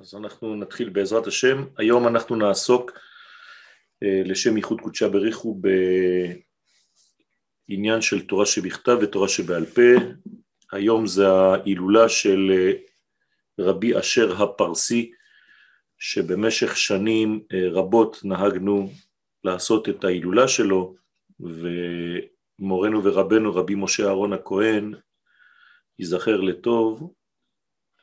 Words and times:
אז 0.00 0.14
אנחנו 0.14 0.56
נתחיל 0.56 0.88
בעזרת 0.88 1.26
השם. 1.26 1.64
היום 1.76 2.08
אנחנו 2.08 2.36
נעסוק 2.36 2.90
אה, 4.02 4.22
לשם 4.24 4.56
ייחוד 4.56 4.80
קודשה 4.80 5.08
בריחו 5.08 5.60
בעניין 7.68 8.00
של 8.00 8.26
תורה 8.26 8.46
שבכתב 8.46 8.98
ותורה 9.00 9.28
שבעל 9.28 9.66
פה. 9.66 9.82
היום 10.72 11.06
זה 11.06 11.28
ההילולה 11.28 12.08
של 12.08 12.50
אה, 12.50 12.72
רבי 13.60 13.98
אשר 13.98 14.42
הפרסי, 14.42 15.12
שבמשך 15.98 16.76
שנים 16.76 17.40
אה, 17.52 17.68
רבות 17.70 18.20
נהגנו 18.24 18.90
לעשות 19.44 19.88
את 19.88 20.04
ההילולה 20.04 20.48
שלו, 20.48 20.94
ומורנו 21.40 23.04
ורבנו 23.04 23.54
רבי 23.54 23.74
משה 23.74 24.06
אהרון 24.06 24.32
הכהן 24.32 24.94
ייזכר 25.98 26.40
לטוב, 26.40 27.12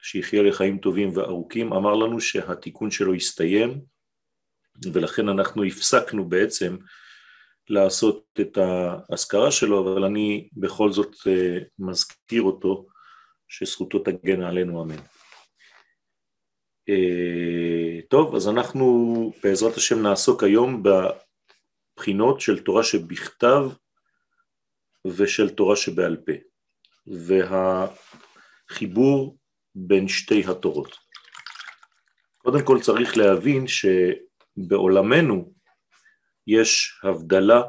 שיחיה 0.09 0.43
לחיים 0.43 0.77
טובים 0.77 1.09
וארוכים, 1.13 1.73
אמר 1.73 1.95
לנו 1.95 2.21
שהתיקון 2.21 2.91
שלו 2.91 3.13
הסתיים, 3.13 3.81
ולכן 4.93 5.29
אנחנו 5.29 5.63
הפסקנו 5.63 6.29
בעצם 6.29 6.77
לעשות 7.69 8.25
את 8.41 8.57
ההשכרה 8.57 9.51
שלו, 9.51 9.93
אבל 9.93 10.03
אני 10.03 10.49
בכל 10.53 10.91
זאת 10.91 11.15
אה, 11.27 11.57
מזכיר 11.79 12.41
אותו, 12.41 12.87
שזכותו 13.47 13.99
תגן 13.99 14.41
עלינו, 14.41 14.83
אמן. 14.83 14.97
אה, 16.89 17.99
טוב, 18.09 18.35
אז 18.35 18.47
אנחנו 18.47 18.85
בעזרת 19.43 19.75
השם 19.77 20.01
נעסוק 20.01 20.43
היום 20.43 20.83
בבחינות 21.97 22.41
של 22.41 22.63
תורה 22.63 22.83
שבכתב 22.83 23.61
ושל 25.05 25.49
תורה 25.49 25.75
שבעל 25.75 26.17
פה. 26.17 26.31
והחיבור 28.67 29.37
בין 29.79 30.07
שתי 30.07 30.43
התורות. 30.47 30.97
קודם 32.37 32.65
כל 32.65 32.79
צריך 32.81 33.17
להבין 33.17 33.65
שבעולמנו 33.67 35.53
יש 36.47 36.99
הבדלה 37.03 37.61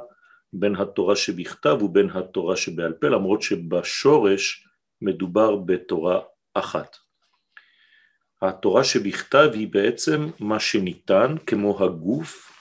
בין 0.52 0.76
התורה 0.76 1.16
שבכתב 1.16 1.78
ובין 1.82 2.10
התורה 2.10 2.56
שבעל 2.56 2.92
פה, 2.92 3.08
למרות 3.08 3.42
שבשורש 3.42 4.66
מדובר 5.02 5.56
בתורה 5.56 6.20
אחת. 6.54 6.96
התורה 8.42 8.84
שבכתב 8.84 9.50
היא 9.52 9.68
בעצם 9.68 10.26
מה 10.40 10.60
שניתן 10.60 11.34
כמו 11.46 11.84
הגוף, 11.84 12.52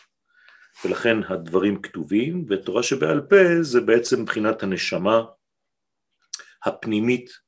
ולכן 0.86 1.24
הדברים 1.24 1.82
כתובים, 1.82 2.46
ותורה 2.48 2.84
שבעל 2.84 3.22
פה 3.22 3.62
זה 3.62 3.82
בעצם 3.82 4.22
מבחינת 4.22 4.64
הנשמה 4.64 5.22
הפנימית 6.66 7.47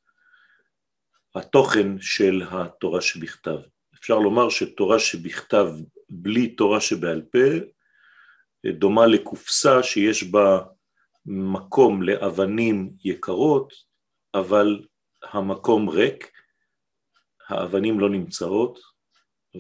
התוכן 1.35 2.02
של 2.02 2.41
התורה 2.52 3.02
שבכתב. 3.02 3.58
אפשר 3.99 4.19
לומר 4.19 4.49
שתורה 4.49 4.99
שבכתב 4.99 5.67
בלי 6.09 6.47
תורה 6.47 6.81
שבעל 6.81 7.22
פה 7.22 7.47
דומה 8.66 9.08
לקופסה 9.08 9.83
שיש 9.83 10.23
בה 10.23 10.59
מקום 11.25 12.03
לאבנים 12.03 12.94
יקרות, 13.03 13.73
אבל 14.33 14.85
המקום 15.23 15.89
ריק, 15.89 16.31
האבנים 17.47 18.00
לא 18.00 18.09
נמצאות, 18.09 18.80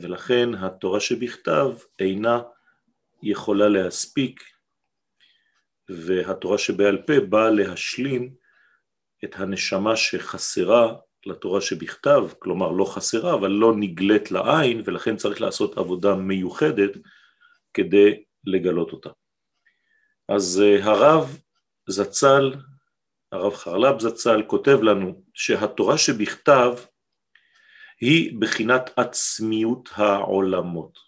ולכן 0.01 0.53
התורה 0.55 0.99
שבכתב 0.99 1.71
אינה 1.99 2.41
יכולה 3.23 3.69
להספיק, 3.69 4.43
והתורה 5.89 6.57
שבעל 6.57 7.01
פה 7.07 7.13
באה 7.29 7.49
להשלים 7.49 8.35
את 9.23 9.35
הנשמה 9.35 9.95
שחסרה 9.95 10.95
לתורה 11.25 11.61
שבכתב, 11.61 12.27
כלומר 12.39 12.71
לא 12.71 12.85
חסרה 12.85 13.33
אבל 13.33 13.51
לא 13.51 13.73
נגלית 13.75 14.31
לעין 14.31 14.81
ולכן 14.85 15.15
צריך 15.15 15.41
לעשות 15.41 15.77
עבודה 15.77 16.15
מיוחדת 16.15 16.91
כדי 17.73 18.23
לגלות 18.43 18.91
אותה. 18.91 19.09
אז 20.29 20.61
אה, 20.65 20.85
הרב 20.85 21.37
זצ"ל, 21.89 22.53
הרב 23.31 23.53
חרל"פ 23.53 23.99
זצ"ל 23.99 24.43
כותב 24.47 24.77
לנו 24.81 25.23
שהתורה 25.33 25.97
שבכתב 25.97 26.73
היא 28.01 28.41
בחינת 28.41 28.89
עצמיות 28.97 29.89
העולמות. 29.93 30.99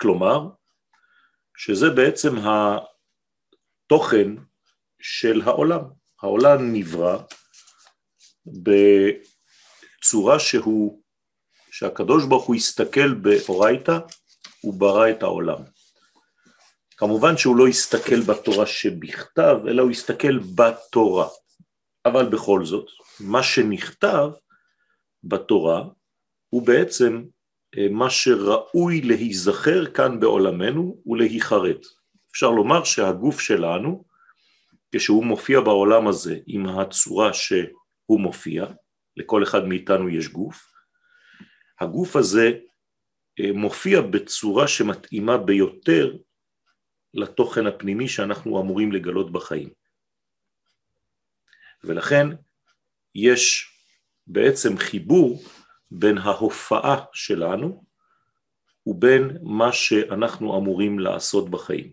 כלומר, 0.00 0.48
שזה 1.56 1.90
בעצם 1.90 2.34
התוכן 2.38 4.28
של 5.00 5.42
העולם. 5.44 5.80
העולם 6.22 6.72
נברא 6.72 7.18
בצורה 8.46 10.38
שהוא, 10.38 11.02
שהקדוש 11.70 12.24
ברוך 12.24 12.44
הוא 12.44 12.56
הסתכל 12.56 13.14
באורייתא, 13.14 13.98
הוא 14.60 14.74
ברא 14.74 15.10
את 15.10 15.22
העולם. 15.22 15.62
כמובן 16.96 17.36
שהוא 17.36 17.56
לא 17.56 17.68
הסתכל 17.68 18.20
בתורה 18.20 18.66
שבכתב, 18.66 19.56
אלא 19.68 19.82
הוא 19.82 19.90
הסתכל 19.90 20.38
בתורה. 20.38 21.28
אבל 22.04 22.28
בכל 22.28 22.64
זאת, 22.64 22.86
מה 23.20 23.42
שנכתב 23.42 24.30
בתורה 25.24 25.84
הוא 26.48 26.66
בעצם 26.66 27.24
אה, 27.78 27.86
מה 27.90 28.10
שראוי 28.10 29.00
להיזכר 29.00 29.86
כאן 29.86 30.20
בעולמנו 30.20 31.02
ולהיחרד. 31.06 31.76
אפשר 32.30 32.50
לומר 32.50 32.84
שהגוף 32.84 33.40
שלנו, 33.40 34.04
כשהוא 34.92 35.24
מופיע 35.24 35.60
בעולם 35.60 36.08
הזה 36.08 36.36
עם 36.46 36.68
הצורה 36.68 37.32
ש... 37.32 37.52
הוא 38.06 38.20
מופיע, 38.20 38.66
לכל 39.16 39.42
אחד 39.42 39.64
מאיתנו 39.64 40.08
יש 40.08 40.28
גוף, 40.28 40.72
הגוף 41.80 42.16
הזה 42.16 42.50
אה, 43.40 43.52
מופיע 43.52 44.00
בצורה 44.00 44.68
שמתאימה 44.68 45.38
ביותר 45.38 46.16
לתוכן 47.14 47.66
הפנימי 47.66 48.08
שאנחנו 48.08 48.60
אמורים 48.60 48.92
לגלות 48.92 49.32
בחיים. 49.32 49.70
ולכן 51.84 52.26
יש 53.14 53.72
בעצם 54.26 54.78
חיבור 54.78 55.42
בין 55.90 56.18
ההופעה 56.18 57.04
שלנו 57.12 57.84
ובין 58.86 59.38
מה 59.42 59.72
שאנחנו 59.72 60.58
אמורים 60.58 60.98
לעשות 60.98 61.50
בחיים. 61.50 61.92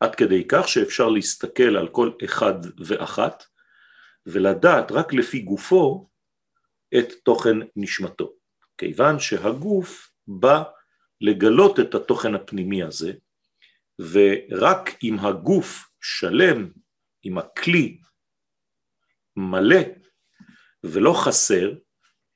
עד 0.00 0.14
כדי 0.14 0.44
כך 0.48 0.68
שאפשר 0.68 1.08
להסתכל 1.08 1.76
על 1.76 1.88
כל 1.88 2.10
אחד 2.24 2.54
ואחת 2.86 3.44
ולדעת 4.32 4.92
רק 4.92 5.12
לפי 5.12 5.40
גופו 5.40 6.08
את 6.98 7.12
תוכן 7.24 7.56
נשמתו, 7.76 8.32
כיוון 8.78 9.18
שהגוף 9.18 10.10
בא 10.26 10.62
לגלות 11.20 11.80
את 11.80 11.94
התוכן 11.94 12.34
הפנימי 12.34 12.82
הזה, 12.82 13.12
ורק 13.98 14.90
אם 15.02 15.18
הגוף 15.20 15.90
שלם, 16.00 16.70
אם 17.24 17.38
הכלי 17.38 18.00
מלא 19.36 19.80
ולא 20.84 21.14
חסר, 21.24 21.72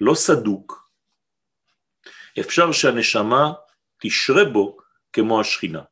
לא 0.01 0.15
סדוק, 0.15 0.89
אפשר 2.41 2.73
שהנשמה 2.73 3.53
תשרה 4.03 4.45
בו 4.45 4.77
כמו 5.13 5.41
השכינה. 5.41 5.83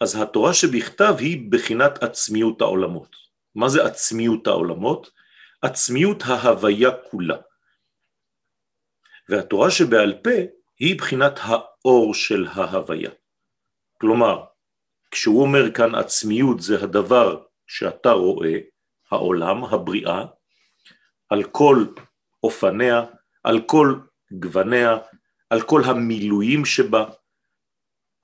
אז 0.00 0.16
התורה 0.22 0.54
שבכתב 0.54 1.14
היא 1.18 1.50
בחינת 1.50 2.02
עצמיות 2.02 2.60
העולמות. 2.60 3.16
מה 3.54 3.68
זה 3.68 3.84
עצמיות 3.86 4.46
העולמות? 4.46 5.10
עצמיות 5.62 6.22
ההוויה 6.26 6.90
כולה. 7.10 7.36
והתורה 9.28 9.70
שבעל 9.70 10.14
פה 10.24 10.30
היא 10.78 10.98
בחינת 10.98 11.32
האור 11.42 12.14
של 12.14 12.46
ההוויה. 12.52 13.10
כלומר, 14.00 14.44
כשהוא 15.10 15.42
אומר 15.42 15.74
כאן 15.74 15.94
עצמיות 15.94 16.60
זה 16.60 16.82
הדבר 16.82 17.44
שאתה 17.66 18.10
רואה, 18.10 18.58
העולם, 19.10 19.64
הבריאה, 19.64 20.24
על 21.28 21.44
כל 21.44 21.86
אופניה, 22.42 23.04
על 23.44 23.60
כל 23.66 23.94
גווניה, 24.32 24.96
על 25.50 25.62
כל 25.62 25.82
המילואים 25.84 26.64
שבה, 26.64 27.04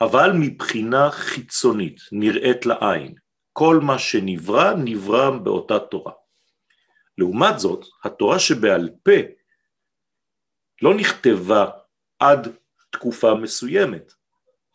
אבל 0.00 0.30
מבחינה 0.40 1.10
חיצונית, 1.10 1.96
נראית 2.12 2.66
לעין. 2.66 3.14
כל 3.52 3.80
מה 3.82 3.98
שנברא, 3.98 4.72
נברא 4.84 5.30
באותה 5.30 5.78
תורה. 5.78 6.12
לעומת 7.18 7.58
זאת, 7.58 7.84
התורה 8.04 8.38
שבעל 8.38 8.90
פה 9.02 9.20
לא 10.82 10.94
נכתבה 10.94 11.70
עד 12.18 12.48
תקופה 12.90 13.34
מסוימת, 13.34 14.12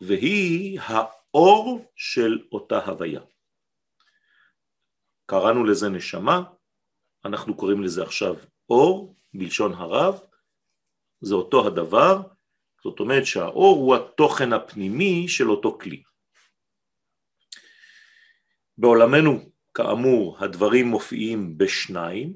והיא 0.00 0.80
האור 0.82 1.92
של 1.96 2.38
אותה 2.52 2.78
הוויה. 2.78 3.20
קראנו 5.26 5.64
לזה 5.64 5.88
נשמה, 5.88 6.42
אנחנו 7.24 7.56
קוראים 7.56 7.82
לזה 7.82 8.02
עכשיו 8.02 8.36
אור, 8.70 9.16
בלשון 9.34 9.72
הרב, 9.72 10.20
זה 11.20 11.34
אותו 11.34 11.66
הדבר, 11.66 12.22
זאת 12.84 13.00
אומרת 13.00 13.26
שהאור 13.26 13.76
הוא 13.76 13.96
התוכן 13.96 14.52
הפנימי 14.52 15.28
של 15.28 15.50
אותו 15.50 15.78
כלי. 15.80 16.02
בעולמנו 18.78 19.49
כאמור 19.74 20.36
הדברים 20.38 20.86
מופיעים 20.86 21.58
בשניים, 21.58 22.34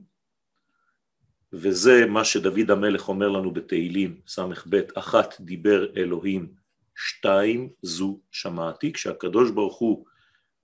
וזה 1.52 2.06
מה 2.06 2.24
שדוד 2.24 2.70
המלך 2.70 3.08
אומר 3.08 3.28
לנו 3.28 3.50
בתהילים 3.50 4.20
ס"ב, 4.28 4.80
אחת 4.94 5.40
דיבר 5.40 5.96
אלוהים, 5.96 6.52
שתיים 6.96 7.68
זו 7.82 8.20
שמעתי, 8.30 8.92
כשהקדוש 8.92 9.50
ברוך 9.50 9.78
הוא 9.78 10.04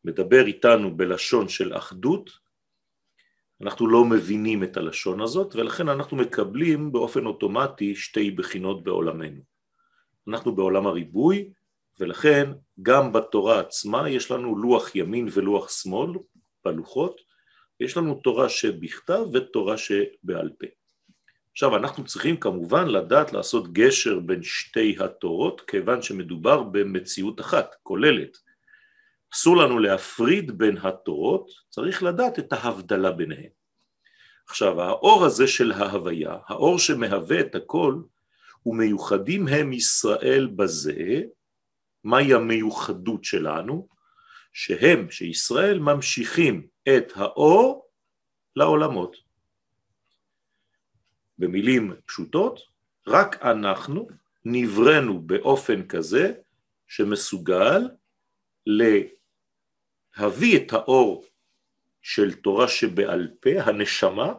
מדבר 0.05 0.47
איתנו 0.47 0.97
בלשון 0.97 1.49
של 1.49 1.77
אחדות, 1.77 2.31
אנחנו 3.61 3.87
לא 3.87 4.05
מבינים 4.05 4.65
את 4.65 4.77
הלשון 4.77 5.21
הזאת, 5.21 5.57
ולכן 5.57 5.89
אנחנו 5.89 6.17
מקבלים 6.17 6.93
באופן 6.93 7.27
אוטומטי 7.27 7.95
שתי 7.95 8.31
בחינות 8.31 8.85
בעולמנו. 8.85 9.43
אנחנו 10.29 10.55
בעולם 10.55 10.87
הריבוי, 10.87 11.51
ולכן 12.01 12.51
גם 12.83 13.13
בתורה 13.13 13.61
עצמה 13.61 14.09
יש 14.09 14.31
לנו 14.31 14.59
לוח 14.59 14.97
ימין 14.97 15.29
ולוח 15.33 15.71
שמאל 15.83 16.11
בלוחות, 16.65 17.21
יש 17.81 17.97
לנו 17.97 18.15
תורה 18.15 18.49
שבכתב 18.49 19.21
ותורה 19.33 19.77
שבעל 19.79 20.51
פה. 20.59 20.67
עכשיו 21.53 21.77
אנחנו 21.77 22.05
צריכים 22.05 22.37
כמובן 22.37 22.87
לדעת 22.89 23.33
לעשות 23.33 23.73
גשר 23.73 24.19
בין 24.19 24.43
שתי 24.43 24.97
התורות 25.01 25.61
כיוון 25.61 26.03
שמדובר 26.03 26.63
במציאות 26.63 27.41
אחת, 27.41 27.75
כוללת. 27.83 28.37
אסור 29.35 29.57
לנו 29.57 29.79
להפריד 29.79 30.59
בין 30.59 30.77
התורות, 30.77 31.51
צריך 31.69 32.03
לדעת 32.03 32.39
את 32.39 32.53
ההבדלה 32.53 33.11
ביניהן. 33.11 33.51
עכשיו 34.49 34.83
האור 34.83 35.25
הזה 35.25 35.47
של 35.47 35.73
ההוויה, 35.73 36.37
האור 36.49 36.79
שמהווה 36.79 37.41
את 37.41 37.55
הכל, 37.55 37.95
ומיוחדים 38.67 39.49
הם 39.49 39.73
ישראל 39.73 40.47
בזה, 40.57 41.23
מהי 42.05 42.35
המיוחדות 42.35 43.25
שלנו? 43.25 43.89
שהם, 44.53 45.11
שישראל 45.11 45.79
ממשיכים 45.79 46.67
את 46.89 47.13
האור 47.15 47.89
לעולמות. 48.57 49.17
במילים 51.39 51.95
פשוטות, 52.07 52.61
רק 53.07 53.43
אנחנו 53.43 54.09
נבראנו 54.45 55.21
באופן 55.21 55.87
כזה 55.87 56.33
שמסוגל 56.89 57.89
להביא 58.67 60.57
את 60.57 60.73
האור 60.73 61.25
של 62.03 62.35
תורה 62.35 62.69
שבעל 62.69 63.29
פה, 63.41 63.51
הנשמה, 63.65 64.33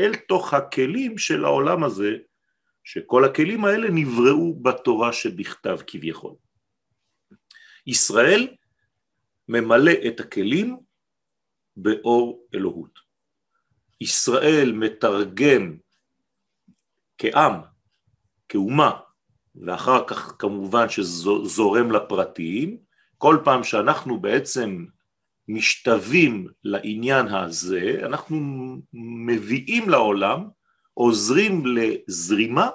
אל 0.00 0.14
תוך 0.14 0.54
הכלים 0.54 1.18
של 1.18 1.44
העולם 1.44 1.84
הזה, 1.84 2.16
שכל 2.84 3.24
הכלים 3.24 3.64
האלה 3.64 3.88
נבראו 3.90 4.54
בתורה 4.62 5.12
שבכתב 5.12 5.78
כביכול. 5.86 6.34
ישראל 7.86 8.48
ממלא 9.48 9.92
את 10.06 10.20
הכלים 10.20 10.76
באור 11.76 12.46
אלוהות. 12.54 12.98
ישראל 14.00 14.72
מתרגם 14.72 15.76
כעם, 17.18 17.60
כאומה, 18.48 19.00
ואחר 19.54 20.04
כך 20.06 20.36
כמובן 20.38 20.88
שזורם 20.88 21.92
לפרטיים, 21.92 22.78
כל 23.18 23.38
פעם 23.44 23.64
שאנחנו 23.64 24.20
בעצם 24.20 24.86
משתווים 25.48 26.48
לעניין 26.64 27.28
הזה, 27.28 28.00
אנחנו 28.02 28.36
מביאים 29.26 29.88
לעולם, 29.88 30.48
עוזרים 30.94 31.62
לזרימה 31.66 32.70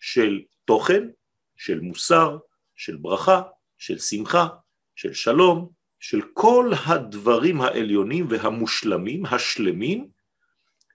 של 0.00 0.40
תוכן, 0.64 1.08
של 1.56 1.80
מוסר, 1.80 2.38
של 2.76 2.96
ברכה, 2.96 3.42
של 3.78 3.98
שמחה, 3.98 4.48
של 4.96 5.12
שלום, 5.12 5.70
של 6.00 6.20
כל 6.34 6.72
הדברים 6.86 7.60
העליונים 7.60 8.26
והמושלמים, 8.30 9.26
השלמים, 9.26 10.08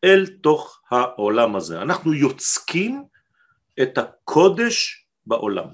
אל 0.03 0.25
תוך 0.41 0.81
העולם 0.91 1.55
הזה. 1.55 1.81
אנחנו 1.81 2.13
יוצקים 2.13 3.03
את 3.81 3.97
הקודש 3.97 5.07
בעולם. 5.25 5.67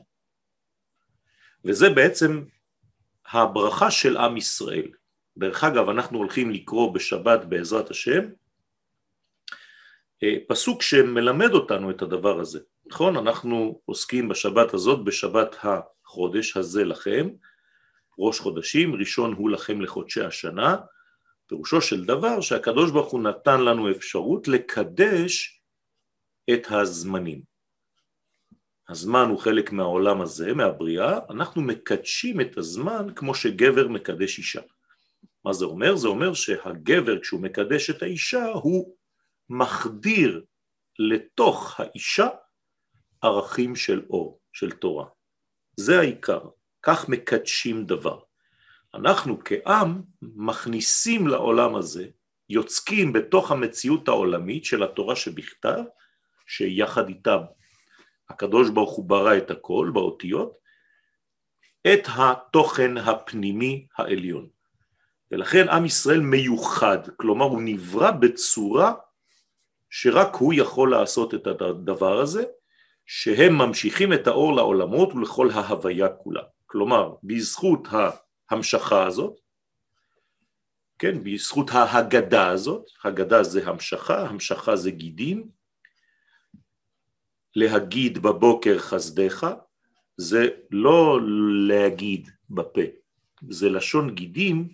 וזה 1.66 1.90
בעצם 1.90 2.44
הברכה 3.32 3.92
של 3.92 4.18
עם 4.18 4.38
ישראל. 4.38 4.88
דרך 5.38 5.64
אגב, 5.64 5.90
אנחנו 5.90 6.18
הולכים 6.18 6.52
לקרוא 6.52 6.94
בשבת 6.94 7.46
בעזרת 7.46 7.90
השם, 7.90 8.22
אה, 10.24 10.36
פסוק 10.48 10.82
שמלמד 10.82 11.52
אותנו 11.52 11.92
את 11.92 12.02
הדבר 12.02 12.40
הזה, 12.40 12.60
נכון? 12.86 13.18
אנחנו 13.18 13.82
עוסקים 13.86 14.30
בשבת 14.30 14.74
הזאת, 14.74 15.06
בשבת 15.06 15.56
החודש 15.64 16.58
הזה 16.58 16.86
לכם, 16.86 17.30
ראש 18.22 18.40
חודשים, 18.40 18.96
ראשון 18.96 19.34
הוא 19.34 19.50
לכם 19.50 19.82
לחודשי 19.82 20.22
השנה, 20.22 20.78
פירושו 21.48 21.82
של 21.82 22.06
דבר 22.06 22.42
שהקדוש 22.42 22.92
ברוך 22.92 23.12
הוא 23.12 23.22
נתן 23.22 23.62
לנו 23.62 23.92
אפשרות 23.92 24.48
לקדש 24.48 25.62
את 26.54 26.68
הזמנים. 26.70 27.42
הזמן 28.90 29.26
הוא 29.30 29.40
חלק 29.40 29.72
מהעולם 29.72 30.22
הזה, 30.22 30.54
מהבריאה, 30.54 31.20
אנחנו 31.30 31.62
מקדשים 31.62 32.42
את 32.42 32.58
הזמן 32.58 33.08
כמו 33.16 33.36
שגבר 33.36 33.88
מקדש 33.88 34.38
אישה. 34.38 34.62
מה 35.46 35.54
זה 35.54 35.66
אומר? 35.66 35.96
זה 35.96 36.08
אומר 36.08 36.34
שהגבר 36.34 37.20
כשהוא 37.22 37.42
מקדש 37.42 37.90
את 37.90 38.04
האישה 38.04 38.46
הוא 38.46 38.96
מחדיר 39.50 40.44
לתוך 41.00 41.80
האישה 41.80 42.28
ערכים 43.22 43.76
של 43.76 44.02
אור, 44.10 44.40
של 44.54 44.72
תורה. 44.72 45.06
זה 45.78 46.00
העיקר, 46.00 46.42
כך 46.84 47.10
מקדשים 47.10 47.86
דבר. 47.86 48.20
אנחנו 48.94 49.40
כעם 49.46 50.02
מכניסים 50.22 51.28
לעולם 51.28 51.76
הזה, 51.76 52.08
יוצקים 52.50 53.14
בתוך 53.14 53.52
המציאות 53.52 54.08
העולמית 54.08 54.66
של 54.66 54.84
התורה 54.84 55.16
שבכתב, 55.16 55.84
שיחד 56.48 57.08
איתה 57.08 57.38
הקדוש 58.30 58.70
ברוך 58.70 58.92
הוא 58.92 59.06
ברא 59.06 59.38
את 59.38 59.52
הכל 59.52 59.92
באותיות, 59.94 60.58
את 61.94 62.08
התוכן 62.16 62.98
הפנימי 62.98 63.88
העליון. 63.98 64.48
ולכן 65.32 65.70
עם 65.70 65.86
ישראל 65.86 66.20
מיוחד, 66.20 66.98
כלומר 67.18 67.46
הוא 67.46 67.62
נברא 67.62 68.12
בצורה 68.12 68.94
שרק 69.90 70.36
הוא 70.36 70.54
יכול 70.54 70.92
לעשות 70.92 71.34
את 71.34 71.48
הדבר 71.48 72.20
הזה, 72.20 72.44
שהם 73.06 73.58
ממשיכים 73.58 74.14
את 74.14 74.28
האור 74.28 74.56
לעולמות 74.56 75.14
ולכל 75.14 75.50
ההוויה 75.52 76.10
כולה. 76.10 76.42
כלומר, 76.72 77.16
בזכות 77.24 77.88
ההמשכה 78.50 79.06
הזאת, 79.08 79.40
כן, 81.00 81.24
בזכות 81.24 81.70
ההגדה 81.72 82.48
הזאת, 82.48 82.86
הגדה 83.04 83.44
זה 83.44 83.68
המשכה, 83.68 84.28
המשכה 84.28 84.76
זה 84.76 84.92
גידים, 84.92 85.48
להגיד 87.56 88.18
בבוקר 88.18 88.80
חסדך, 88.80 89.48
זה 90.18 90.50
לא 90.72 91.20
להגיד 91.68 92.30
בפה, 92.50 92.82
זה 93.50 93.70
לשון 93.70 94.16
גידים, 94.16 94.70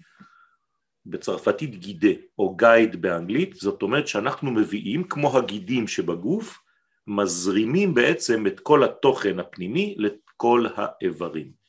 בצרפתית 1.06 1.76
גידה 1.80 2.22
או 2.40 2.56
גייד 2.56 3.02
באנגלית, 3.02 3.56
זאת 3.56 3.82
אומרת 3.82 4.08
שאנחנו 4.08 4.52
מביאים 4.52 5.04
כמו 5.04 5.38
הגידים 5.38 5.88
שבגוף, 5.88 6.60
מזרימים 7.08 7.94
בעצם 7.94 8.48
את 8.48 8.60
כל 8.60 8.84
התוכן 8.84 9.40
הפנימי 9.40 9.96
לכל 9.98 10.66
האיברים. 10.76 11.67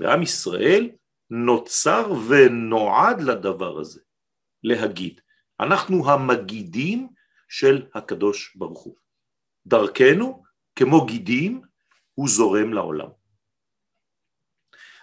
ועם 0.00 0.22
ישראל 0.22 0.90
נוצר 1.30 2.12
ונועד 2.28 3.20
לדבר 3.20 3.78
הזה, 3.78 4.00
להגיד. 4.62 5.20
אנחנו 5.60 6.10
המגידים 6.10 7.08
של 7.48 7.86
הקדוש 7.94 8.56
ברוך 8.56 8.82
הוא. 8.82 8.96
דרכנו, 9.66 10.42
כמו 10.76 11.06
גידים, 11.06 11.62
הוא 12.14 12.28
זורם 12.28 12.72
לעולם. 12.72 13.08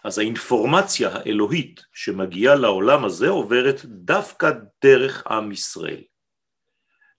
אז 0.04 0.18
האינפורמציה 0.18 1.10
האלוהית 1.14 1.82
שמגיעה 1.94 2.56
לעולם 2.56 3.06
הזה 3.06 3.30
עוברת 3.30 3.86
דווקא 3.86 4.52
דרך 4.84 5.28
עם 5.28 5.52
ישראל. 5.52 6.04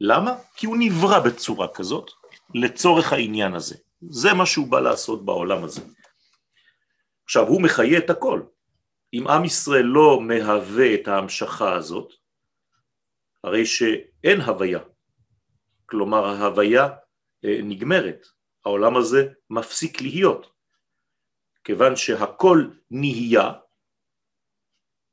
למה? 0.00 0.34
כי 0.56 0.66
הוא 0.66 0.76
נברא 0.80 1.20
בצורה 1.20 1.68
כזאת 1.74 2.10
לצורך 2.54 3.12
העניין 3.12 3.54
הזה. 3.54 3.76
זה 4.10 4.34
מה 4.34 4.46
שהוא 4.46 4.66
בא 4.66 4.80
לעשות 4.80 5.24
בעולם 5.24 5.64
הזה. 5.64 5.80
עכשיו, 7.28 7.46
הוא 7.46 7.62
מחיה 7.62 7.98
את 7.98 8.10
הכל. 8.10 8.42
אם 9.12 9.28
עם 9.28 9.44
ישראל 9.44 9.84
לא 9.84 10.20
מהווה 10.20 10.94
את 10.94 11.08
ההמשכה 11.08 11.74
הזאת, 11.74 12.12
הרי 13.44 13.66
שאין 13.66 14.40
הוויה. 14.40 14.78
כלומר, 15.86 16.24
ההוויה 16.24 16.88
אה, 17.44 17.60
נגמרת, 17.62 18.26
העולם 18.64 18.96
הזה 18.96 19.28
מפסיק 19.50 20.00
להיות. 20.00 20.52
כיוון 21.64 21.96
שהכל 21.96 22.68
נהיה 22.90 23.52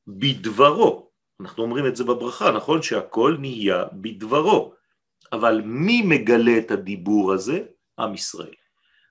בדברו. 0.07 1.12
אנחנו 1.41 1.63
אומרים 1.63 1.86
את 1.88 1.95
זה 1.95 2.03
בברכה, 2.03 2.51
נכון? 2.51 2.81
שהכל 2.81 3.38
נהיה 3.39 3.86
בדברו. 3.93 4.74
אבל 5.31 5.62
מי 5.65 6.01
מגלה 6.01 6.57
את 6.57 6.72
הדיבור 6.72 7.34
הזה? 7.34 7.65
עם 8.00 8.13
ישראל. 8.13 8.55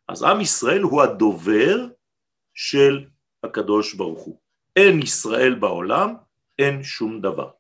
אז 0.09 0.23
עם 0.23 0.41
ישראל 0.41 0.83
הוא 0.83 1.03
הדובר 1.03 1.87
של 2.55 3.05
הקדוש 3.43 3.95
ברוך 3.95 4.21
הוא. 4.21 4.41
אין 4.77 5.03
ישראל 5.03 5.55
בעולם, 5.55 6.15
אין 6.59 6.83
שום 6.83 7.21
דבר. 7.21 7.51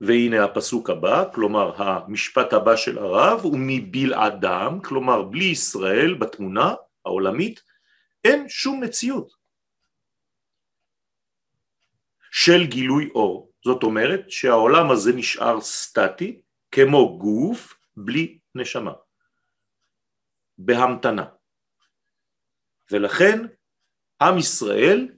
והנה 0.00 0.44
הפסוק 0.44 0.90
הבא, 0.90 1.24
כלומר 1.34 1.82
המשפט 1.82 2.52
הבא 2.52 2.76
של 2.76 2.98
הרב 2.98 3.40
מבלעדם, 3.52 4.78
כלומר 4.84 5.22
בלי 5.22 5.44
ישראל 5.44 6.14
בתמונה 6.14 6.74
העולמית 7.04 7.62
אין 8.24 8.48
שום 8.48 8.82
מציאות 8.82 9.32
של 12.30 12.66
גילוי 12.66 13.10
אור. 13.14 13.52
זאת 13.64 13.82
אומרת 13.82 14.30
שהעולם 14.30 14.90
הזה 14.90 15.12
נשאר 15.12 15.60
סטטי 15.60 16.40
כמו 16.70 17.18
גוף 17.18 17.74
בלי 17.96 18.38
נשמה, 18.54 18.92
בהמתנה. 20.58 21.26
ולכן 22.90 23.46
עם 24.22 24.38
ישראל, 24.38 25.08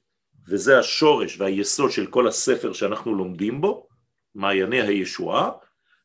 וזה 0.48 0.78
השורש 0.78 1.40
והיסוד 1.40 1.90
של 1.90 2.06
כל 2.06 2.28
הספר 2.28 2.72
שאנחנו 2.72 3.14
לומדים 3.14 3.60
בו, 3.60 3.88
מעייני 4.34 4.80
הישועה, 4.80 5.50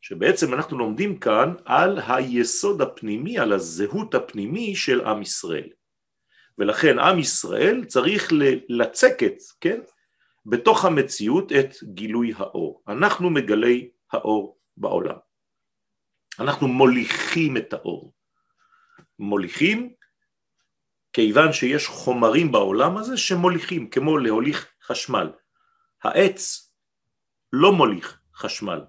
שבעצם 0.01 0.53
אנחנו 0.53 0.77
לומדים 0.77 1.19
כאן 1.19 1.53
על 1.65 1.99
היסוד 2.07 2.81
הפנימי, 2.81 3.39
על 3.39 3.53
הזהות 3.53 4.15
הפנימי 4.15 4.75
של 4.75 5.01
עם 5.01 5.21
ישראל. 5.21 5.69
ולכן 6.57 6.99
עם 6.99 7.19
ישראל 7.19 7.85
צריך 7.85 8.29
לצקת, 8.69 9.33
כן, 9.61 9.79
בתוך 10.45 10.85
המציאות 10.85 11.51
את 11.51 11.75
גילוי 11.83 12.33
האור. 12.37 12.83
אנחנו 12.87 13.29
מגלי 13.29 13.89
האור 14.11 14.57
בעולם. 14.77 15.15
אנחנו 16.39 16.67
מוליכים 16.67 17.57
את 17.57 17.73
האור. 17.73 18.13
מוליכים 19.19 19.93
כיוון 21.13 21.53
שיש 21.53 21.87
חומרים 21.87 22.51
בעולם 22.51 22.97
הזה 22.97 23.17
שמוליכים, 23.17 23.89
כמו 23.89 24.17
להוליך 24.17 24.67
חשמל. 24.83 25.31
העץ 26.03 26.71
לא 27.53 27.71
מוליך 27.71 28.19
חשמל, 28.35 28.81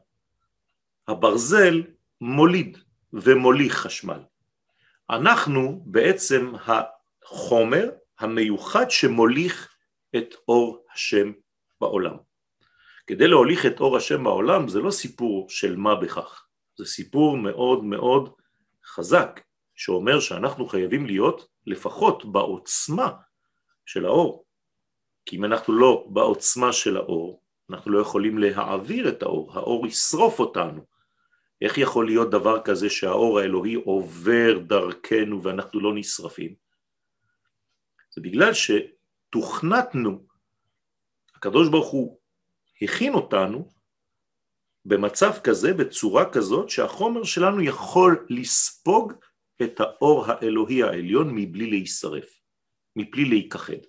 הברזל 1.08 1.82
מוליד 2.20 2.78
ומוליך 3.12 3.74
חשמל. 3.74 4.20
אנחנו 5.10 5.82
בעצם 5.86 6.52
החומר 6.64 7.90
המיוחד 8.18 8.90
שמוליך 8.90 9.76
את 10.16 10.34
אור 10.48 10.84
השם 10.94 11.32
בעולם. 11.80 12.16
כדי 13.06 13.28
להוליך 13.28 13.66
את 13.66 13.80
אור 13.80 13.96
השם 13.96 14.24
בעולם 14.24 14.68
זה 14.68 14.80
לא 14.80 14.90
סיפור 14.90 15.50
של 15.50 15.76
מה 15.76 15.94
בכך, 15.94 16.46
זה 16.76 16.84
סיפור 16.84 17.36
מאוד 17.36 17.84
מאוד 17.84 18.32
חזק 18.84 19.40
שאומר 19.74 20.20
שאנחנו 20.20 20.66
חייבים 20.66 21.06
להיות 21.06 21.53
לפחות 21.66 22.32
בעוצמה 22.32 23.10
של 23.86 24.06
האור. 24.06 24.44
כי 25.26 25.36
אם 25.36 25.44
אנחנו 25.44 25.74
לא 25.74 26.06
בעוצמה 26.08 26.72
של 26.72 26.96
האור, 26.96 27.42
אנחנו 27.70 27.90
לא 27.90 28.00
יכולים 28.00 28.38
להעביר 28.38 29.08
את 29.08 29.22
האור, 29.22 29.58
האור 29.58 29.86
ישרוף 29.86 30.38
אותנו. 30.38 30.86
איך 31.62 31.78
יכול 31.78 32.06
להיות 32.06 32.30
דבר 32.30 32.62
כזה 32.62 32.90
שהאור 32.90 33.38
האלוהי 33.38 33.74
עובר 33.74 34.58
דרכנו 34.58 35.42
ואנחנו 35.42 35.80
לא 35.80 35.94
נשרפים? 35.94 36.54
זה 38.14 38.20
בגלל 38.20 38.52
שתוכנתנו, 38.54 40.26
הקדוש 41.34 41.68
ברוך 41.68 41.90
הוא 41.90 42.18
הכין 42.82 43.14
אותנו 43.14 43.68
במצב 44.84 45.32
כזה, 45.44 45.74
בצורה 45.74 46.32
כזאת, 46.32 46.70
שהחומר 46.70 47.24
שלנו 47.24 47.62
יכול 47.62 48.26
לספוג 48.30 49.12
את 49.62 49.80
האור 49.80 50.24
האלוהי 50.26 50.82
העליון 50.82 51.34
מבלי 51.34 51.70
להישרף, 51.70 52.40
מבלי 52.96 53.24
להיכחד. 53.24 53.82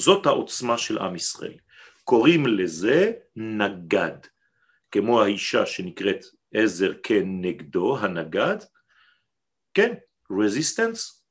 זאת 0.00 0.26
העוצמה 0.26 0.78
של 0.78 0.98
עם 0.98 1.16
ישראל. 1.16 1.56
קוראים 2.04 2.46
לזה 2.46 3.12
נגד, 3.36 4.18
כמו 4.90 5.22
האישה 5.22 5.66
שנקראת 5.66 6.24
עזר 6.54 6.92
כנגדו, 7.02 7.98
הנגד, 7.98 8.56
כן, 9.74 9.94
resistance 10.30 11.24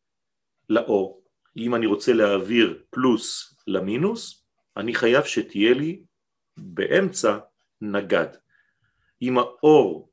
לאור. 0.69 1.23
אם 1.57 1.75
אני 1.75 1.85
רוצה 1.85 2.13
להעביר 2.13 2.83
פלוס 2.89 3.55
למינוס, 3.67 4.45
אני 4.77 4.95
חייב 4.95 5.23
שתהיה 5.23 5.73
לי 5.73 6.03
באמצע 6.57 7.37
נגד. 7.81 8.27
אם 9.21 9.37
האור 9.37 10.11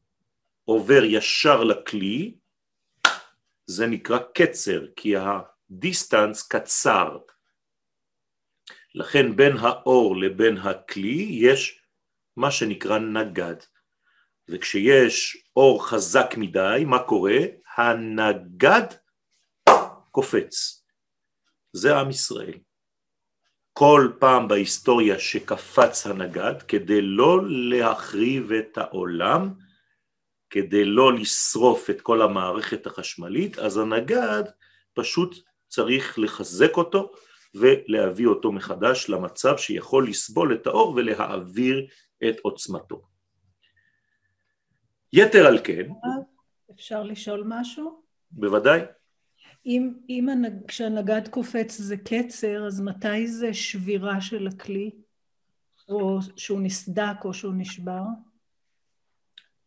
עובר 0.64 1.04
ישר 1.04 1.64
לכלי, 1.64 2.34
זה 3.66 3.86
נקרא 3.86 4.18
קצר, 4.34 4.86
כי 4.96 5.14
ה 5.16 5.31
distance 5.31 6.48
קצר. 6.48 7.18
לכן 8.94 9.36
בין 9.36 9.56
האור 9.56 10.16
לבין 10.16 10.56
הכלי 10.56 11.28
יש 11.30 11.82
מה 12.36 12.50
שנקרא 12.50 12.98
נגד. 12.98 13.56
וכשיש 14.48 15.44
אור 15.56 15.88
חזק 15.88 16.34
מדי, 16.36 16.84
מה 16.86 17.02
קורה? 17.02 17.38
הנגד 17.76 18.86
קופץ. 20.10 20.84
זה 21.72 21.96
עם 21.96 22.10
ישראל. 22.10 22.58
כל 23.72 24.12
פעם 24.18 24.48
בהיסטוריה 24.48 25.18
שקפץ 25.18 26.06
הנגד 26.06 26.62
כדי 26.62 27.02
לא 27.02 27.40
להחריב 27.48 28.52
את 28.52 28.78
העולם, 28.78 29.54
כדי 30.50 30.84
לא 30.84 31.14
לשרוף 31.14 31.90
את 31.90 32.00
כל 32.00 32.22
המערכת 32.22 32.86
החשמלית, 32.86 33.58
אז 33.58 33.76
הנגד 33.76 34.42
פשוט 34.94 35.36
צריך 35.68 36.18
לחזק 36.18 36.76
אותו 36.76 37.12
ולהביא 37.54 38.26
אותו 38.26 38.52
מחדש 38.52 39.08
למצב 39.08 39.56
שיכול 39.56 40.08
לסבול 40.08 40.54
את 40.54 40.66
האור 40.66 40.94
ולהעביר 40.96 41.86
את 42.28 42.36
עוצמתו. 42.42 43.02
יתר 45.12 45.46
על 45.46 45.58
כן... 45.64 45.88
אפשר 46.74 47.02
לשאול 47.02 47.42
משהו? 47.46 48.02
בוודאי. 48.30 48.80
אם, 49.66 49.92
אם 50.08 50.28
הנג, 50.28 50.66
כשהנגד 50.68 51.28
קופץ 51.28 51.76
זה 51.76 51.96
קצר, 51.96 52.66
אז 52.66 52.80
מתי 52.80 53.26
זה 53.26 53.54
שבירה 53.54 54.20
של 54.20 54.46
הכלי? 54.46 54.90
או 55.88 56.18
שהוא 56.36 56.60
נסדק 56.60 57.24
או 57.24 57.34
שהוא 57.34 57.54
נשבר? 57.56 58.02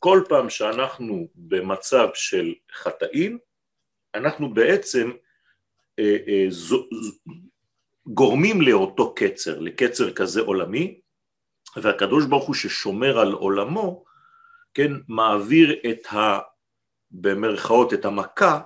כל 0.04 0.24
פעם 0.30 0.50
שאנחנו 0.50 1.28
במצב 1.36 2.08
של 2.14 2.54
חטאים, 2.74 3.38
אנחנו 4.16 4.54
בעצם 4.54 5.12
אה, 6.00 6.18
אה, 6.28 6.46
זו, 6.50 6.88
גורמים 8.08 8.62
לאותו 8.62 9.14
קצר, 9.16 9.60
לקצר 9.60 10.14
כזה 10.14 10.42
עולמי, 10.42 11.00
והקדוש 11.76 12.26
ברוך 12.26 12.46
הוא 12.46 12.56
ששומר 12.56 13.20
על 13.20 13.32
עולמו, 13.32 14.04
כן, 14.74 14.92
מעביר 15.08 15.76
את 15.90 16.14
ה... 16.14 16.40
במרכאות 17.12 17.94
את 17.94 18.06
המכה 18.06 18.60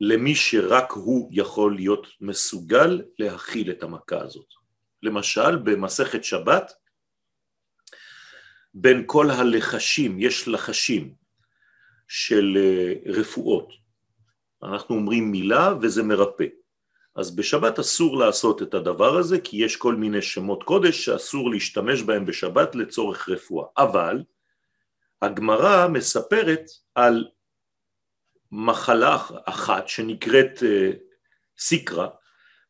למי 0.00 0.34
שרק 0.34 0.92
הוא 0.92 1.30
יכול 1.32 1.74
להיות 1.74 2.06
מסוגל 2.20 3.02
להכיל 3.18 3.70
את 3.70 3.82
המכה 3.82 4.20
הזאת. 4.20 4.48
למשל 5.02 5.56
במסכת 5.56 6.24
שבת 6.24 6.72
בין 8.74 9.02
כל 9.06 9.30
הלחשים, 9.30 10.20
יש 10.20 10.48
לחשים 10.48 11.14
של 12.08 12.56
אה, 12.56 13.12
רפואות. 13.12 13.72
אנחנו 14.62 14.94
אומרים 14.94 15.30
מילה 15.30 15.74
וזה 15.80 16.02
מרפא. 16.02 16.46
אז 17.14 17.36
בשבת 17.36 17.78
אסור 17.78 18.18
לעשות 18.18 18.62
את 18.62 18.74
הדבר 18.74 19.16
הזה 19.16 19.40
כי 19.40 19.56
יש 19.56 19.76
כל 19.76 19.94
מיני 19.94 20.22
שמות 20.22 20.62
קודש 20.62 21.04
שאסור 21.04 21.50
להשתמש 21.50 22.02
בהם 22.02 22.26
בשבת 22.26 22.74
לצורך 22.74 23.28
רפואה. 23.28 23.66
אבל 23.78 24.22
הגמרא 25.22 25.88
מספרת 25.88 26.64
על 26.94 27.28
מחלה 28.52 29.18
אחת 29.44 29.88
שנקראת 29.88 30.62
אה, 30.62 30.90
סיקרה 31.58 32.08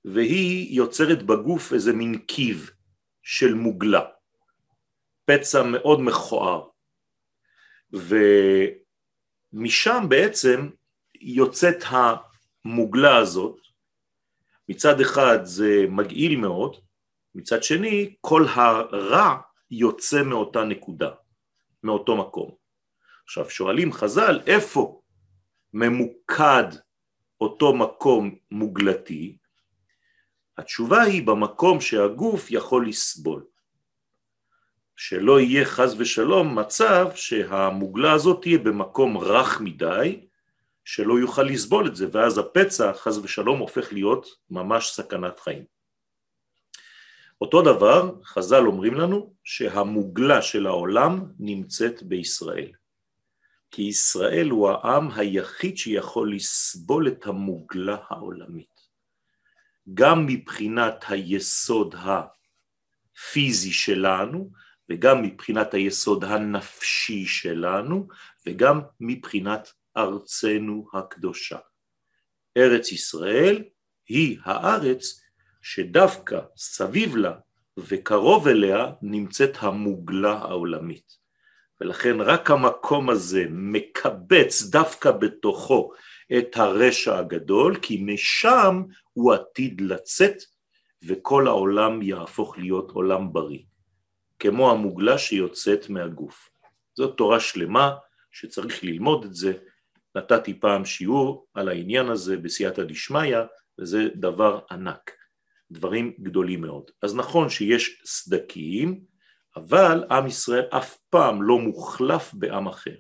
והיא 0.05 0.77
יוצרת 0.77 1.23
בגוף 1.23 1.73
איזה 1.73 1.93
מין 1.93 2.19
קיב 2.19 2.71
של 3.23 3.55
מוגלה. 3.55 4.03
פצע 5.33 5.63
מאוד 5.63 6.01
מכוער, 6.01 6.69
ומשם 9.53 10.05
בעצם 10.09 10.71
יוצאת 11.21 11.77
המוגלה 11.87 13.17
הזאת, 13.17 13.61
מצד 14.69 15.01
אחד 15.01 15.39
זה 15.45 15.85
מגעיל 15.89 16.37
מאוד, 16.37 16.77
מצד 17.35 17.63
שני 17.63 18.15
כל 18.21 18.47
הרע 18.55 19.37
יוצא 19.71 20.23
מאותה 20.23 20.65
נקודה, 20.65 21.11
מאותו 21.83 22.17
מקום. 22.17 22.55
עכשיו 23.25 23.51
שואלים 23.51 23.93
חז"ל 23.93 24.41
איפה 24.47 25.03
ממוקד 25.73 26.69
אותו 27.41 27.75
מקום 27.75 28.35
מוגלתי, 28.51 29.37
התשובה 30.59 31.03
היא 31.03 31.27
במקום 31.27 31.81
שהגוף 31.81 32.51
יכול 32.51 32.89
לסבול. 32.89 33.52
שלא 34.97 35.41
יהיה 35.41 35.65
חז 35.65 36.01
ושלום 36.01 36.59
מצב 36.59 37.09
שהמוגלה 37.15 38.13
הזאת 38.13 38.43
תהיה 38.43 38.59
במקום 38.59 39.19
רך 39.19 39.61
מדי, 39.61 40.27
שלא 40.85 41.19
יוכל 41.19 41.43
לסבול 41.43 41.87
את 41.87 41.97
זה, 41.97 42.07
ואז 42.13 42.39
הפצע 42.39 42.93
חז 42.93 43.19
ושלום 43.19 43.59
הופך 43.59 43.93
להיות 43.93 44.27
ממש 44.51 44.91
סכנת 44.91 45.41
חיים. 45.41 45.65
אותו 47.41 47.63
דבר, 47.63 48.15
חז"ל 48.25 48.67
אומרים 48.67 48.95
לנו 48.95 49.35
שהמוגלה 49.45 50.43
של 50.43 50.67
העולם 50.67 51.25
נמצאת 51.39 52.03
בישראל. 52.03 52.73
כי 53.71 53.83
ישראל 53.83 54.51
הוא 54.51 54.71
העם 54.71 55.11
היחיד 55.11 55.79
שיכול 55.79 56.35
לסבול 56.35 57.09
את 57.09 57.27
המוגלה 57.27 57.97
העולמית. 58.09 58.73
גם 59.95 60.27
מבחינת 60.27 61.05
היסוד 61.09 61.95
הפיזי 61.99 63.73
שלנו, 63.73 64.51
וגם 64.91 65.23
מבחינת 65.23 65.75
היסוד 65.75 66.25
הנפשי 66.25 67.27
שלנו, 67.27 68.09
וגם 68.47 68.81
מבחינת 69.01 69.73
ארצנו 69.97 70.87
הקדושה. 70.95 71.59
ארץ 72.57 72.93
ישראל 72.93 73.65
היא 74.09 74.39
הארץ 74.45 75.21
שדווקא 75.63 76.41
סביב 76.57 77.17
לה 77.17 77.33
וקרוב 77.77 78.49
אליה 78.49 78.93
נמצאת 79.03 79.57
המוגלה 79.61 80.33
העולמית. 80.33 81.23
ולכן 81.81 82.21
רק 82.21 82.51
המקום 82.51 83.11
הזה 83.11 83.45
מקבץ 83.51 84.63
דווקא 84.63 85.11
בתוכו 85.11 85.93
את 86.39 86.57
הרשע 86.57 87.19
הגדול, 87.19 87.77
כי 87.83 88.03
משם 88.07 88.83
הוא 89.13 89.33
עתיד 89.33 89.81
לצאת 89.81 90.37
וכל 91.05 91.47
העולם 91.47 92.03
יהפוך 92.03 92.59
להיות 92.59 92.91
עולם 92.91 93.33
בריא, 93.33 93.63
כמו 94.43 94.71
המוגלה 94.71 95.19
שיוצאת 95.19 95.89
מהגוף. 95.89 96.51
זאת 96.97 97.17
תורה 97.17 97.41
שלמה 97.41 97.95
שצריך 98.31 98.85
ללמוד 98.85 99.25
את 99.25 99.35
זה. 99.35 99.53
נתתי 100.15 100.61
פעם 100.61 100.85
שיעור 100.85 101.47
על 101.55 101.69
העניין 101.69 102.09
הזה 102.09 102.37
בסייעתא 102.37 102.83
דשמיא, 102.83 103.39
וזה 103.79 104.09
דבר 104.15 104.61
ענק, 104.71 105.11
דברים 105.71 106.13
גדולים 106.21 106.61
מאוד. 106.61 106.91
אז 107.03 107.17
נכון 107.17 107.49
שיש 107.49 108.03
סדקים, 108.05 109.01
אבל 109.57 110.05
עם 110.11 110.27
ישראל 110.27 110.65
אף 110.71 110.97
פעם 111.11 111.43
לא 111.43 111.59
מוחלף 111.59 112.35
בעם 112.35 112.67
אחר. 112.67 112.97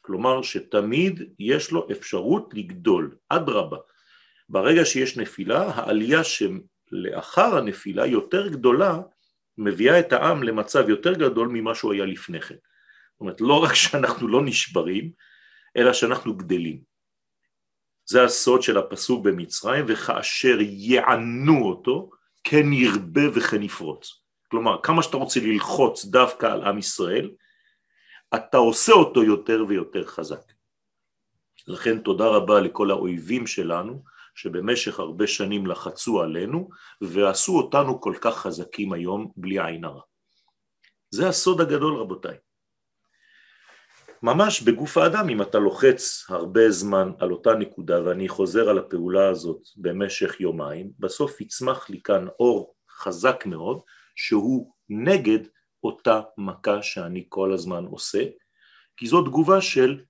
כלומר 0.00 0.42
שתמיד 0.42 1.22
יש 1.38 1.70
לו 1.70 1.88
אפשרות 1.92 2.54
לגדול, 2.54 3.16
אדרבה. 3.28 3.78
ברגע 4.48 4.84
שיש 4.84 5.16
נפילה, 5.16 5.62
העלייה 5.62 6.20
שלאחר 6.24 7.56
הנפילה 7.56 8.06
יותר 8.06 8.48
גדולה, 8.48 8.98
מביאה 9.58 10.00
את 10.00 10.12
העם 10.12 10.42
למצב 10.42 10.88
יותר 10.88 11.12
גדול 11.12 11.48
ממה 11.48 11.74
שהוא 11.74 11.92
היה 11.92 12.04
לפני 12.04 12.40
כן. 12.40 12.54
זאת 12.54 13.20
אומרת, 13.20 13.40
לא 13.40 13.62
רק 13.62 13.74
שאנחנו 13.74 14.28
לא 14.28 14.42
נשברים, 14.44 15.10
אלא 15.76 15.92
שאנחנו 15.92 16.36
גדלים. 16.36 16.80
זה 18.06 18.24
הסוד 18.24 18.62
של 18.62 18.78
הפסוק 18.78 19.24
במצרים, 19.24 19.84
וכאשר 19.88 20.56
יענו 20.60 21.64
אותו, 21.64 22.10
כן 22.44 22.72
ירבה 22.72 23.22
וכן 23.34 23.62
יפרוץ. 23.62 24.20
כלומר, 24.50 24.82
כמה 24.82 25.02
שאתה 25.02 25.16
רוצה 25.16 25.40
ללחוץ 25.40 26.04
דווקא 26.04 26.46
על 26.46 26.62
עם 26.62 26.78
ישראל, 26.78 27.30
אתה 28.34 28.56
עושה 28.56 28.92
אותו 28.92 29.22
יותר 29.22 29.64
ויותר 29.68 30.06
חזק. 30.06 30.52
לכן 31.66 31.98
תודה 31.98 32.26
רבה 32.26 32.60
לכל 32.60 32.90
האויבים 32.90 33.46
שלנו, 33.46 34.02
שבמשך 34.34 34.98
הרבה 34.98 35.26
שנים 35.26 35.66
לחצו 35.66 36.20
עלינו, 36.22 36.68
ועשו 37.00 37.56
אותנו 37.56 38.00
כל 38.00 38.14
כך 38.20 38.36
חזקים 38.36 38.92
היום 38.92 39.32
בלי 39.36 39.66
עין 39.66 39.84
הרע. 39.84 40.02
זה 41.10 41.28
הסוד 41.28 41.60
הגדול 41.60 41.96
רבותיי. 41.96 42.36
ממש 44.22 44.62
בגוף 44.62 44.98
האדם, 44.98 45.28
אם 45.28 45.42
אתה 45.42 45.58
לוחץ 45.58 46.24
הרבה 46.28 46.70
זמן 46.70 47.12
על 47.18 47.32
אותה 47.32 47.54
נקודה, 47.54 48.04
ואני 48.04 48.28
חוזר 48.28 48.68
על 48.68 48.78
הפעולה 48.78 49.28
הזאת 49.28 49.60
במשך 49.76 50.40
יומיים, 50.40 50.90
בסוף 50.98 51.40
יצמח 51.40 51.90
לי 51.90 52.00
כאן 52.04 52.26
אור 52.40 52.74
חזק 52.90 53.46
מאוד, 53.46 53.80
שהוא 54.16 54.72
נגד 54.88 55.38
אותה 55.84 56.20
מכה 56.38 56.82
שאני 56.82 57.26
כל 57.28 57.52
הזמן 57.52 57.84
עושה, 57.84 58.24
כי 58.96 59.06
זו 59.06 59.22
תגובה 59.22 59.60
של 59.60 60.00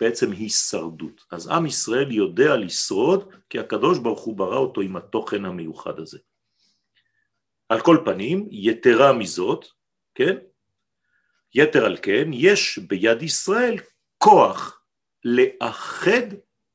בעצם 0.00 0.32
הישרדות. 0.32 1.24
אז 1.30 1.48
עם 1.48 1.66
ישראל 1.66 2.12
יודע 2.12 2.56
לשרוד, 2.56 3.32
כי 3.50 3.58
הקדוש 3.58 3.98
ברוך 3.98 4.20
הוא 4.20 4.36
ברא 4.36 4.56
אותו 4.56 4.80
עם 4.80 4.96
התוכן 4.96 5.44
המיוחד 5.44 5.98
הזה. 5.98 6.18
על 7.68 7.80
כל 7.80 7.98
פנים, 8.04 8.48
יתרה 8.50 9.12
מזאת, 9.12 9.66
כן? 10.14 10.36
יתר 11.54 11.84
על 11.84 11.96
כן, 12.02 12.30
יש 12.32 12.78
ביד 12.78 13.22
ישראל 13.22 13.76
כוח 14.18 14.82
לאחד 15.24 16.26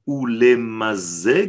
ולמזג 0.07 1.47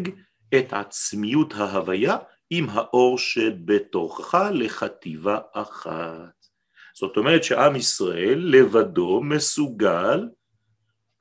את 0.58 0.72
עצמיות 0.72 1.54
ההוויה 1.54 2.16
עם 2.50 2.66
האור 2.70 3.18
שבתוכך 3.18 4.38
לחטיבה 4.52 5.38
אחת. 5.52 6.46
זאת 6.94 7.16
אומרת 7.16 7.44
שעם 7.44 7.76
ישראל 7.76 8.38
לבדו 8.38 9.20
מסוגל, 9.24 10.28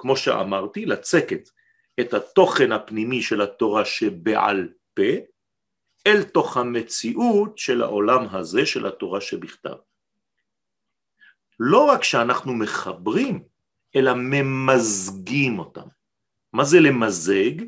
כמו 0.05 0.17
שאמרתי, 0.17 0.85
לצקת 0.85 1.49
את 1.99 2.13
התוכן 2.13 2.71
הפנימי 2.71 3.21
של 3.21 3.41
התורה 3.41 3.85
שבעל 3.85 4.69
פה 4.93 5.11
אל 6.07 6.23
תוך 6.23 6.57
המציאות 6.57 7.57
של 7.57 7.81
העולם 7.81 8.35
הזה 8.35 8.65
של 8.65 8.85
התורה 8.85 9.21
שבכתב. 9.21 9.75
לא 11.59 11.85
רק 11.85 12.03
שאנחנו 12.03 12.53
מחברים, 12.53 13.43
אלא 13.95 14.13
ממזגים 14.15 15.59
אותם. 15.59 15.87
מה 16.53 16.63
זה 16.63 16.79
למזג? 16.79 17.65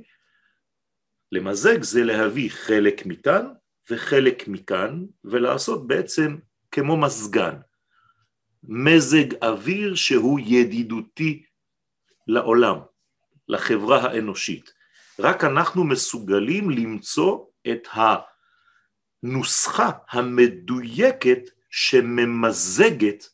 למזג 1.32 1.84
זה 1.84 2.04
להביא 2.04 2.50
חלק 2.50 3.06
מכאן 3.06 3.46
וחלק 3.90 4.48
מכאן 4.48 5.06
ולעשות 5.24 5.88
בעצם 5.88 6.38
כמו 6.72 6.98
מזגן, 6.98 7.56
מזג 8.64 9.44
אוויר 9.44 9.96
שהוא 9.96 10.40
ידידותי 10.40 11.47
לעולם, 12.28 12.78
לחברה 13.48 14.02
האנושית. 14.02 14.74
רק 15.20 15.44
אנחנו 15.44 15.84
מסוגלים 15.84 16.70
למצוא 16.70 17.40
את 17.72 17.88
הנוסחה 19.24 19.90
המדויקת 20.10 21.40
שממזגת 21.70 23.30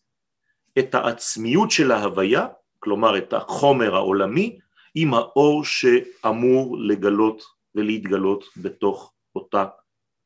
את 0.80 0.96
העצמיות 0.96 1.72
של 1.72 1.92
ההוויה, 1.92 2.48
כלומר 2.80 3.18
את 3.18 3.34
החומר 3.34 3.96
העולמי, 3.96 4.60
עם 4.96 5.14
האור 5.14 5.66
שאמור 5.66 6.78
לגלות 6.78 7.44
ולהתגלות 7.76 8.44
בתוך 8.58 9.14
אותה 9.36 9.66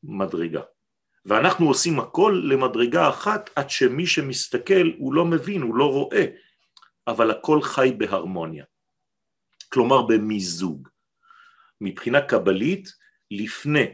מדרגה. 0.03 0.61
ואנחנו 1.25 1.67
עושים 1.67 1.99
הכל 1.99 2.41
למדרגה 2.43 3.09
אחת 3.09 3.49
עד 3.55 3.69
שמי 3.69 4.07
שמסתכל 4.07 4.91
הוא 4.97 5.13
לא 5.13 5.25
מבין, 5.25 5.61
הוא 5.61 5.75
לא 5.75 5.91
רואה, 5.91 6.25
אבל 7.07 7.31
הכל 7.31 7.61
חי 7.61 7.91
בהרמוניה. 7.97 8.65
כלומר 9.69 10.01
במיזוג. 10.01 10.89
מבחינה 11.81 12.21
קבלית, 12.21 12.89
לפני 13.31 13.85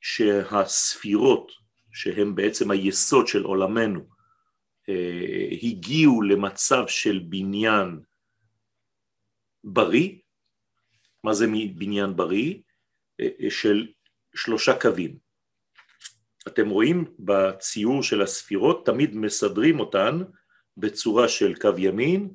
שהספירות, 0.00 1.52
שהן 1.92 2.34
בעצם 2.34 2.70
היסוד 2.70 3.26
של 3.26 3.42
עולמנו, 3.42 4.00
אה, 4.88 5.48
הגיעו 5.62 6.22
למצב 6.22 6.84
של 6.88 7.18
בניין 7.28 8.00
בריא, 9.64 10.18
מה 11.24 11.34
זה 11.34 11.46
בניין 11.74 12.16
בריא? 12.16 12.54
אה, 13.20 13.28
אה, 13.40 13.50
של 13.50 13.88
שלושה 14.34 14.80
קווים. 14.80 15.18
אתם 16.48 16.68
רואים 16.68 17.04
בציור 17.18 18.02
של 18.02 18.22
הספירות, 18.22 18.86
תמיד 18.86 19.16
מסדרים 19.16 19.80
אותן 19.80 20.22
בצורה 20.76 21.28
של 21.28 21.54
קו 21.54 21.78
ימין, 21.78 22.34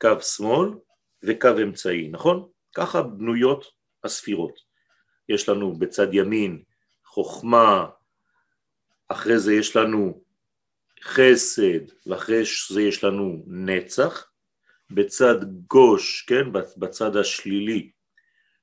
קו 0.00 0.20
שמאל 0.20 0.70
וקו 1.22 1.48
אמצעי, 1.62 2.08
נכון? 2.08 2.48
ככה 2.74 3.02
בנויות 3.02 3.64
הספירות. 4.04 4.58
יש 5.28 5.48
לנו 5.48 5.78
בצד 5.78 6.14
ימין 6.14 6.62
חוכמה, 7.04 7.86
אחרי 9.08 9.38
זה 9.38 9.54
יש 9.54 9.76
לנו 9.76 10.22
חסד, 11.02 11.80
ואחרי 12.06 12.42
זה 12.70 12.82
יש 12.82 13.04
לנו 13.04 13.44
נצח, 13.46 14.30
בצד 14.90 15.36
גוש, 15.66 16.22
כן, 16.28 16.52
בצד 16.76 17.16
השלילי 17.16 17.90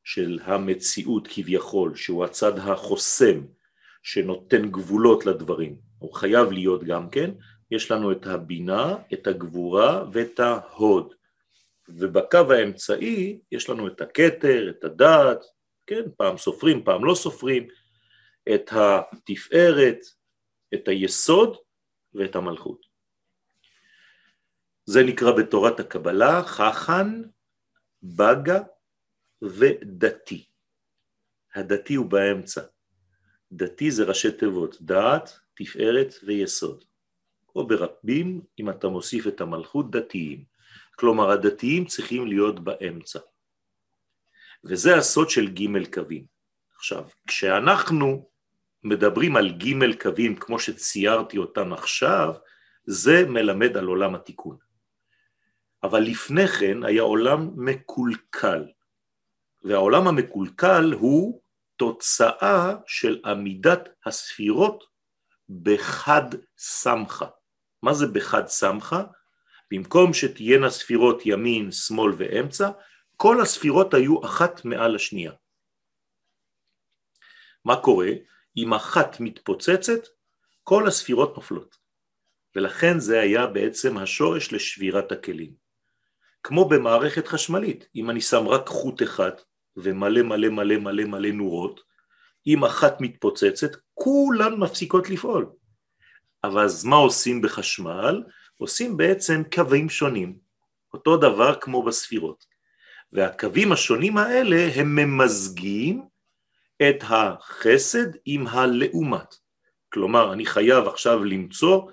של 0.03 0.39
המציאות 0.43 1.27
כביכול, 1.31 1.95
שהוא 1.95 2.25
הצד 2.25 2.59
החוסם, 2.59 3.45
שנותן 4.03 4.71
גבולות 4.71 5.25
לדברים, 5.25 5.77
הוא 5.99 6.13
חייב 6.13 6.51
להיות 6.51 6.83
גם 6.83 7.09
כן, 7.09 7.31
יש 7.71 7.91
לנו 7.91 8.11
את 8.11 8.27
הבינה, 8.27 8.95
את 9.13 9.27
הגבורה 9.27 10.05
ואת 10.13 10.39
ההוד. 10.39 11.13
ובקו 11.89 12.53
האמצעי 12.53 13.39
יש 13.51 13.69
לנו 13.69 13.87
את 13.87 14.01
הכתר, 14.01 14.69
את 14.69 14.83
הדעת, 14.83 15.39
כן, 15.87 16.03
פעם 16.17 16.37
סופרים, 16.37 16.83
פעם 16.83 17.05
לא 17.05 17.15
סופרים, 17.15 17.67
את 18.53 18.69
התפארת, 18.71 19.99
את 20.73 20.87
היסוד 20.87 21.57
ואת 22.13 22.35
המלכות. 22.35 22.85
זה 24.85 25.03
נקרא 25.03 25.31
בתורת 25.31 25.79
הקבלה 25.79 26.43
חכן, 26.43 27.07
בגה 28.03 28.59
ודתי. 29.41 30.45
הדתי 31.55 31.95
הוא 31.95 32.05
באמצע. 32.05 32.61
דתי 33.51 33.91
זה 33.91 34.03
ראשי 34.03 34.31
תיבות, 34.31 34.81
דעת, 34.81 35.39
תפארת 35.53 36.13
ויסוד. 36.25 36.83
או 37.55 37.67
ברבים, 37.67 38.41
אם 38.59 38.69
אתה 38.69 38.87
מוסיף 38.87 39.27
את 39.27 39.41
המלכות, 39.41 39.91
דתיים. 39.91 40.43
כלומר, 40.95 41.31
הדתיים 41.31 41.85
צריכים 41.85 42.27
להיות 42.27 42.59
באמצע. 42.59 43.19
וזה 44.63 44.97
הסוד 44.97 45.29
של 45.29 45.47
ג' 45.47 45.93
קווים. 45.93 46.25
עכשיו, 46.75 47.03
כשאנחנו 47.27 48.29
מדברים 48.83 49.35
על 49.35 49.49
ג' 49.49 50.01
קווים 50.01 50.35
כמו 50.35 50.59
שציירתי 50.59 51.37
אותם 51.37 51.73
עכשיו, 51.73 52.33
זה 52.85 53.25
מלמד 53.27 53.77
על 53.77 53.85
עולם 53.85 54.15
התיקון. 54.15 54.57
אבל 55.83 55.99
לפני 55.99 56.47
כן 56.47 56.83
היה 56.83 57.01
עולם 57.01 57.51
מקולקל, 57.55 58.65
והעולם 59.63 60.07
המקולקל 60.07 60.93
הוא 60.99 61.41
תוצאה 61.75 62.75
של 62.87 63.21
עמידת 63.25 63.89
הספירות 64.05 64.83
בחד 65.63 66.29
סמכה. 66.57 67.27
מה 67.83 67.93
זה 67.93 68.07
בחד 68.07 68.47
סמכה? 68.47 69.03
במקום 69.71 70.13
שתהיינה 70.13 70.69
ספירות 70.69 71.21
ימין, 71.25 71.71
שמאל 71.71 72.13
ואמצע, 72.17 72.69
כל 73.17 73.41
הספירות 73.41 73.93
היו 73.93 74.25
אחת 74.25 74.65
מעל 74.65 74.95
השנייה. 74.95 75.31
מה 77.65 77.75
קורה? 77.81 78.09
אם 78.57 78.73
אחת 78.73 79.19
מתפוצצת, 79.19 80.07
כל 80.63 80.87
הספירות 80.87 81.35
נופלות. 81.35 81.75
ולכן 82.55 82.99
זה 82.99 83.19
היה 83.19 83.47
בעצם 83.47 83.97
השורש 83.97 84.53
לשבירת 84.53 85.11
הכלים. 85.11 85.53
כמו 86.43 86.69
במערכת 86.69 87.27
חשמלית, 87.27 87.87
אם 87.95 88.09
אני 88.09 88.21
שם 88.21 88.47
רק 88.47 88.67
חוט 88.67 89.03
אחד 89.03 89.31
ומלא 89.77 90.21
מלא 90.21 90.49
מלא 90.49 90.77
מלא 90.77 91.03
מלא 91.03 91.31
נורות, 91.31 91.79
אם 92.47 92.65
אחת 92.65 93.01
מתפוצצת, 93.01 93.71
כולן 93.93 94.53
מפסיקות 94.53 95.09
לפעול. 95.09 95.62
אבל 96.43 96.63
אז 96.63 96.85
מה 96.85 96.95
עושים 96.95 97.41
בחשמל? 97.41 98.23
עושים 98.57 98.97
בעצם 98.97 99.41
קווים 99.53 99.89
שונים, 99.89 100.37
אותו 100.93 101.17
דבר 101.17 101.55
כמו 101.59 101.83
בספירות. 101.83 102.45
והקווים 103.11 103.71
השונים 103.71 104.17
האלה 104.17 104.69
הם 104.75 104.95
ממזגים 104.95 106.03
את 106.89 106.95
החסד 107.01 108.07
עם 108.25 108.47
הלעומת. 108.47 109.35
כלומר, 109.93 110.33
אני 110.33 110.45
חייב 110.45 110.87
עכשיו 110.87 111.23
למצוא 111.23 111.91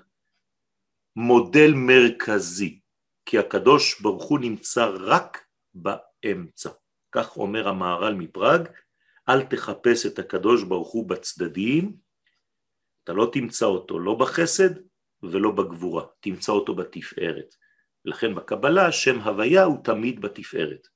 מודל 1.15 1.73
מרכזי, 1.75 2.79
כי 3.25 3.37
הקדוש 3.37 4.01
ברוך 4.01 4.23
הוא 4.23 4.39
נמצא 4.39 4.91
רק 4.99 5.45
באמצע. 5.73 6.69
כך 7.11 7.37
אומר 7.37 7.67
המהר"ל 7.67 8.13
מפראג, 8.13 8.67
אל 9.29 9.41
תחפש 9.41 10.05
את 10.05 10.19
הקדוש 10.19 10.63
ברוך 10.63 10.91
הוא 10.91 11.09
בצדדים, 11.09 11.95
אתה 13.03 13.13
לא 13.13 13.29
תמצא 13.33 13.65
אותו 13.65 13.99
לא 13.99 14.15
בחסד 14.15 14.69
ולא 15.23 15.51
בגבורה, 15.51 16.03
תמצא 16.19 16.51
אותו 16.51 16.75
בתפארת. 16.75 17.55
לכן 18.05 18.35
בקבלה 18.35 18.91
שם 18.91 19.19
הוויה 19.19 19.63
הוא 19.63 19.83
תמיד 19.83 20.21
בתפארת. 20.21 20.87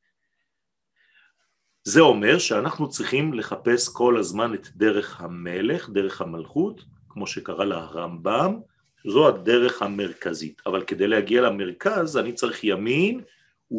זה 1.84 2.02
אומר 2.02 2.40
שאנחנו 2.40 2.90
צריכים 2.90 3.34
לחפש 3.34 3.90
כל 3.94 4.18
הזמן 4.18 4.54
את 4.54 4.68
דרך 4.76 5.22
המלך, 5.22 5.90
דרך 5.90 6.22
המלכות, 6.22 6.82
כמו 7.10 7.28
שקרא 7.28 7.66
לה 7.66 7.78
הרמב"ם, 7.78 8.60
זו 9.08 9.28
הדרך 9.28 9.82
המרכזית, 9.82 10.62
אבל 10.66 10.84
כדי 10.84 11.08
להגיע 11.08 11.42
למרכז 11.42 12.18
אני 12.18 12.34
צריך 12.34 12.64
ימין 12.64 13.22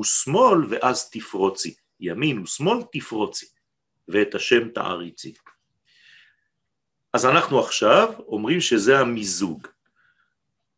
ושמאל 0.01 0.59
ואז 0.69 1.11
תפרוצי, 1.11 1.75
ימין 2.01 2.39
ושמאל 2.39 2.79
תפרוצי, 2.93 3.47
ואת 4.09 4.35
השם 4.35 4.69
תעריצי. 4.69 5.35
אז 7.17 7.27
אנחנו 7.27 7.61
עכשיו 7.61 8.13
אומרים 8.19 8.61
שזה 8.61 8.99
המיזוג 8.99 9.67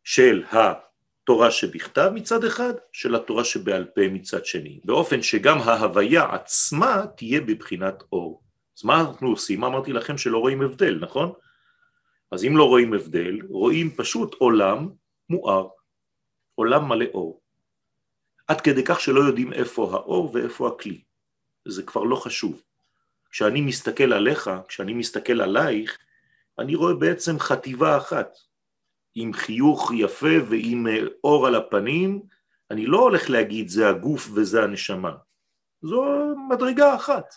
של 0.03 0.43
התורה 0.51 1.51
שבכתב 1.51 2.11
מצד 2.13 2.43
אחד, 2.43 2.73
של 2.91 3.15
התורה 3.15 3.43
שבעל 3.43 3.85
פה 3.85 4.01
מצד 4.11 4.45
שני, 4.45 4.79
באופן 4.83 5.21
שגם 5.21 5.57
ההוויה 5.57 6.25
עצמה 6.35 7.05
תהיה 7.17 7.41
בבחינת 7.41 8.03
אור. 8.11 8.43
אז 8.77 8.83
מה 8.83 8.99
אנחנו 9.01 9.27
עושים? 9.29 9.63
אמרתי 9.63 9.93
לכם 9.93 10.17
שלא 10.17 10.37
רואים 10.37 10.61
הבדל, 10.61 10.97
נכון? 11.01 11.31
אז 12.31 12.45
אם 12.45 12.57
לא 12.57 12.63
רואים 12.63 12.93
הבדל, 12.93 13.39
רואים 13.49 13.95
פשוט 13.95 14.35
עולם 14.37 14.89
מואר, 15.29 15.67
עולם 16.55 16.89
מלא 16.89 17.05
אור. 17.13 17.41
עד 18.47 18.61
כדי 18.61 18.83
כך 18.85 18.99
שלא 18.99 19.19
יודעים 19.19 19.53
איפה 19.53 19.91
האור 19.93 20.31
ואיפה 20.33 20.67
הכלי. 20.67 21.01
זה 21.67 21.83
כבר 21.83 22.03
לא 22.03 22.15
חשוב. 22.15 22.61
כשאני 23.31 23.61
מסתכל 23.61 24.13
עליך, 24.13 24.49
כשאני 24.67 24.93
מסתכל 24.93 25.41
עלייך, 25.41 25.97
אני 26.59 26.75
רואה 26.75 26.93
בעצם 26.93 27.39
חטיבה 27.39 27.97
אחת, 27.97 28.37
עם 29.15 29.33
חיוך 29.33 29.91
יפה 29.95 30.35
ועם 30.49 30.87
אה, 30.87 30.97
אור 31.23 31.47
על 31.47 31.55
הפנים, 31.55 32.21
אני 32.71 32.85
לא 32.85 32.99
הולך 32.99 33.29
להגיד 33.29 33.69
זה 33.69 33.89
הגוף 33.89 34.29
וזה 34.33 34.63
הנשמה, 34.63 35.15
זו 35.81 36.05
מדרגה 36.49 36.95
אחת. 36.95 37.35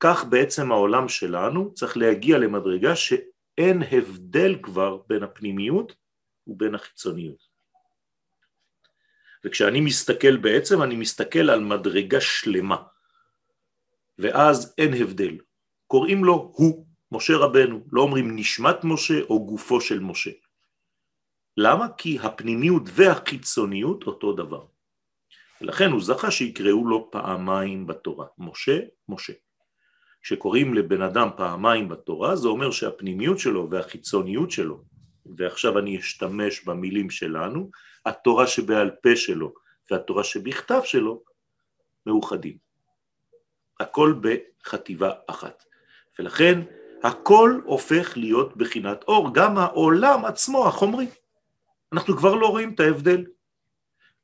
כך 0.00 0.24
בעצם 0.24 0.72
העולם 0.72 1.08
שלנו 1.08 1.74
צריך 1.74 1.96
להגיע 1.96 2.38
למדרגה 2.38 2.96
שאין 2.96 3.82
הבדל 3.90 4.56
כבר 4.62 4.96
בין 5.06 5.22
הפנימיות 5.22 5.92
ובין 6.46 6.74
החיצוניות. 6.74 7.46
וכשאני 9.44 9.80
מסתכל 9.80 10.36
בעצם, 10.36 10.82
אני 10.82 10.96
מסתכל 10.96 11.50
על 11.50 11.60
מדרגה 11.60 12.20
שלמה, 12.20 12.76
ואז 14.18 14.74
אין 14.78 14.94
הבדל. 14.94 15.38
קוראים 15.86 16.24
לו 16.24 16.52
הוא. 16.54 16.85
משה 17.12 17.36
רבנו, 17.36 17.80
לא 17.92 18.02
אומרים 18.02 18.36
נשמת 18.36 18.76
משה 18.84 19.22
או 19.22 19.46
גופו 19.46 19.80
של 19.80 20.00
משה. 20.00 20.30
למה? 21.56 21.88
כי 21.98 22.18
הפנימיות 22.22 22.82
והחיצוניות 22.86 24.06
אותו 24.06 24.32
דבר. 24.32 24.66
ולכן 25.60 25.90
הוא 25.90 26.00
זכה 26.00 26.30
שיקראו 26.30 26.86
לו 26.86 27.10
פעמיים 27.10 27.86
בתורה, 27.86 28.26
משה, 28.38 28.78
משה. 29.08 29.32
כשקוראים 30.22 30.74
לבן 30.74 31.02
אדם 31.02 31.28
פעמיים 31.36 31.88
בתורה, 31.88 32.36
זה 32.36 32.48
אומר 32.48 32.70
שהפנימיות 32.70 33.38
שלו 33.38 33.70
והחיצוניות 33.70 34.50
שלו, 34.50 34.84
ועכשיו 35.36 35.78
אני 35.78 35.98
אשתמש 35.98 36.64
במילים 36.64 37.10
שלנו, 37.10 37.70
התורה 38.06 38.46
שבעל 38.46 38.90
פה 38.90 39.16
שלו 39.16 39.54
והתורה 39.90 40.24
שבכתב 40.24 40.80
שלו, 40.84 41.22
מאוחדים. 42.06 42.56
הכל 43.80 44.14
בחטיבה 44.20 45.10
אחת. 45.26 45.64
ולכן 46.18 46.60
הכל 47.06 47.60
הופך 47.64 48.12
להיות 48.16 48.56
בחינת 48.56 49.04
אור, 49.08 49.34
גם 49.34 49.58
העולם 49.58 50.24
עצמו, 50.24 50.68
החומרי. 50.68 51.06
אנחנו 51.92 52.16
כבר 52.16 52.34
לא 52.34 52.46
רואים 52.46 52.74
את 52.74 52.80
ההבדל. 52.80 53.24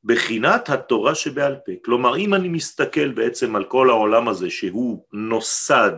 בחינת 0.03 0.69
התורה 0.69 1.15
שבעל 1.15 1.55
פה. 1.65 1.71
כלומר, 1.85 2.17
אם 2.17 2.33
אני 2.33 2.47
מסתכל 2.47 3.11
בעצם 3.11 3.55
על 3.55 3.63
כל 3.63 3.89
העולם 3.89 4.27
הזה 4.27 4.49
שהוא 4.49 5.05
נוסד 5.13 5.91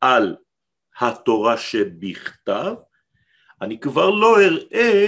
על 0.00 0.36
התורה 1.00 1.56
שבכתב, 1.56 2.74
אני 3.60 3.80
כבר 3.80 4.10
לא 4.10 4.40
אראה 4.40 5.06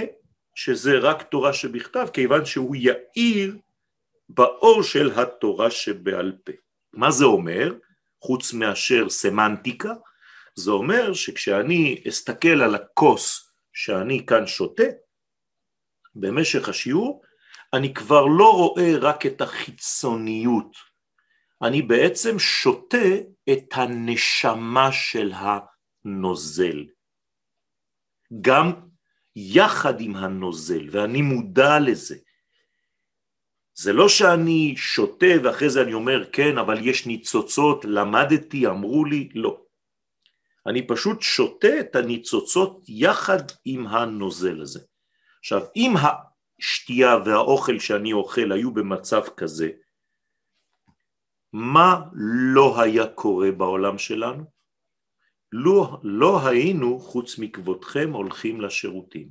שזה 0.55 0.97
רק 0.97 1.23
תורה 1.23 1.53
שבכתב, 1.53 2.07
כיוון 2.13 2.45
שהוא 2.45 2.75
יאיר 2.75 3.57
באור 4.29 4.83
של 4.83 5.11
התורה 5.19 5.71
שבעל 5.71 6.31
פה. 6.43 6.51
מה 6.93 7.11
זה 7.11 7.25
אומר? 7.25 7.73
חוץ 8.21 8.53
מאשר 8.53 9.09
סמנטיקה, 9.09 9.93
זה 10.55 10.71
אומר 10.71 11.13
שכשאני 11.13 12.03
אסתכל 12.07 12.61
על 12.61 12.75
הכוס 12.75 13.53
שאני 13.73 14.25
כאן 14.25 14.47
שותה, 14.47 14.83
במשך 16.15 16.69
השיעור, 16.69 17.21
אני 17.73 17.93
כבר 17.93 18.25
לא 18.25 18.51
רואה 18.53 18.97
רק 19.01 19.25
את 19.25 19.41
החיצוניות, 19.41 20.77
אני 21.61 21.81
בעצם 21.81 22.39
שותה 22.39 23.07
את 23.53 23.63
הנשמה 23.73 24.91
של 24.91 25.31
הנוזל. 25.35 26.85
גם 28.41 28.71
יחד 29.35 30.01
עם 30.01 30.15
הנוזל, 30.15 30.87
ואני 30.91 31.21
מודע 31.21 31.79
לזה. 31.79 32.15
זה 33.75 33.93
לא 33.93 34.09
שאני 34.09 34.73
שותה 34.77 35.25
ואחרי 35.43 35.69
זה 35.69 35.81
אני 35.81 35.93
אומר 35.93 36.31
כן, 36.31 36.57
אבל 36.57 36.87
יש 36.87 37.05
ניצוצות, 37.07 37.85
למדתי, 37.85 38.67
אמרו 38.67 39.05
לי, 39.05 39.29
לא. 39.33 39.62
אני 40.67 40.87
פשוט 40.87 41.21
שותה 41.21 41.79
את 41.79 41.95
הניצוצות 41.95 42.85
יחד 42.87 43.43
עם 43.65 43.87
הנוזל 43.87 44.61
הזה. 44.61 44.79
עכשיו, 45.39 45.61
אם 45.75 45.93
השתייה 46.59 47.17
והאוכל 47.25 47.79
שאני 47.79 48.13
אוכל 48.13 48.51
היו 48.51 48.73
במצב 48.73 49.21
כזה, 49.37 49.69
מה 51.53 52.01
לא 52.13 52.81
היה 52.81 53.07
קורה 53.07 53.51
בעולם 53.51 53.97
שלנו? 53.97 54.43
לא, 55.51 55.99
לא 56.03 56.47
היינו, 56.47 56.99
חוץ 56.99 57.39
מכבודכם, 57.39 58.13
הולכים 58.13 58.61
לשירותים. 58.61 59.29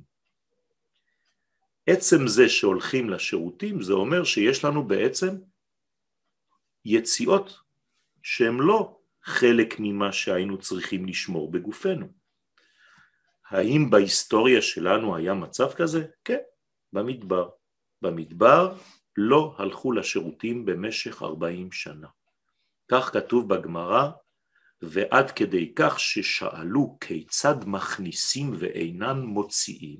עצם 1.87 2.27
זה 2.27 2.49
שהולכים 2.49 3.09
לשירותים, 3.09 3.81
זה 3.81 3.93
אומר 3.93 4.23
שיש 4.23 4.65
לנו 4.65 4.87
בעצם 4.87 5.35
יציאות 6.85 7.59
שהן 8.23 8.57
לא 8.57 8.99
חלק 9.23 9.75
ממה 9.79 10.11
שהיינו 10.11 10.57
צריכים 10.57 11.05
לשמור 11.05 11.51
בגופנו. 11.51 12.07
האם 13.49 13.89
בהיסטוריה 13.89 14.61
שלנו 14.61 15.15
היה 15.15 15.33
מצב 15.33 15.73
כזה? 15.73 16.05
כן, 16.25 16.39
במדבר. 16.93 17.49
במדבר 18.01 18.75
לא 19.17 19.55
הלכו 19.57 19.91
לשירותים 19.91 20.65
במשך 20.65 21.23
40 21.23 21.71
שנה. 21.71 22.07
כך 22.91 23.13
כתוב 23.13 23.49
בגמרא, 23.49 24.09
ועד 24.81 25.31
כדי 25.31 25.73
כך 25.75 25.99
ששאלו 25.99 26.97
כיצד 27.01 27.55
מכניסים 27.65 28.53
ואינן 28.59 29.19
מוציאים, 29.19 29.99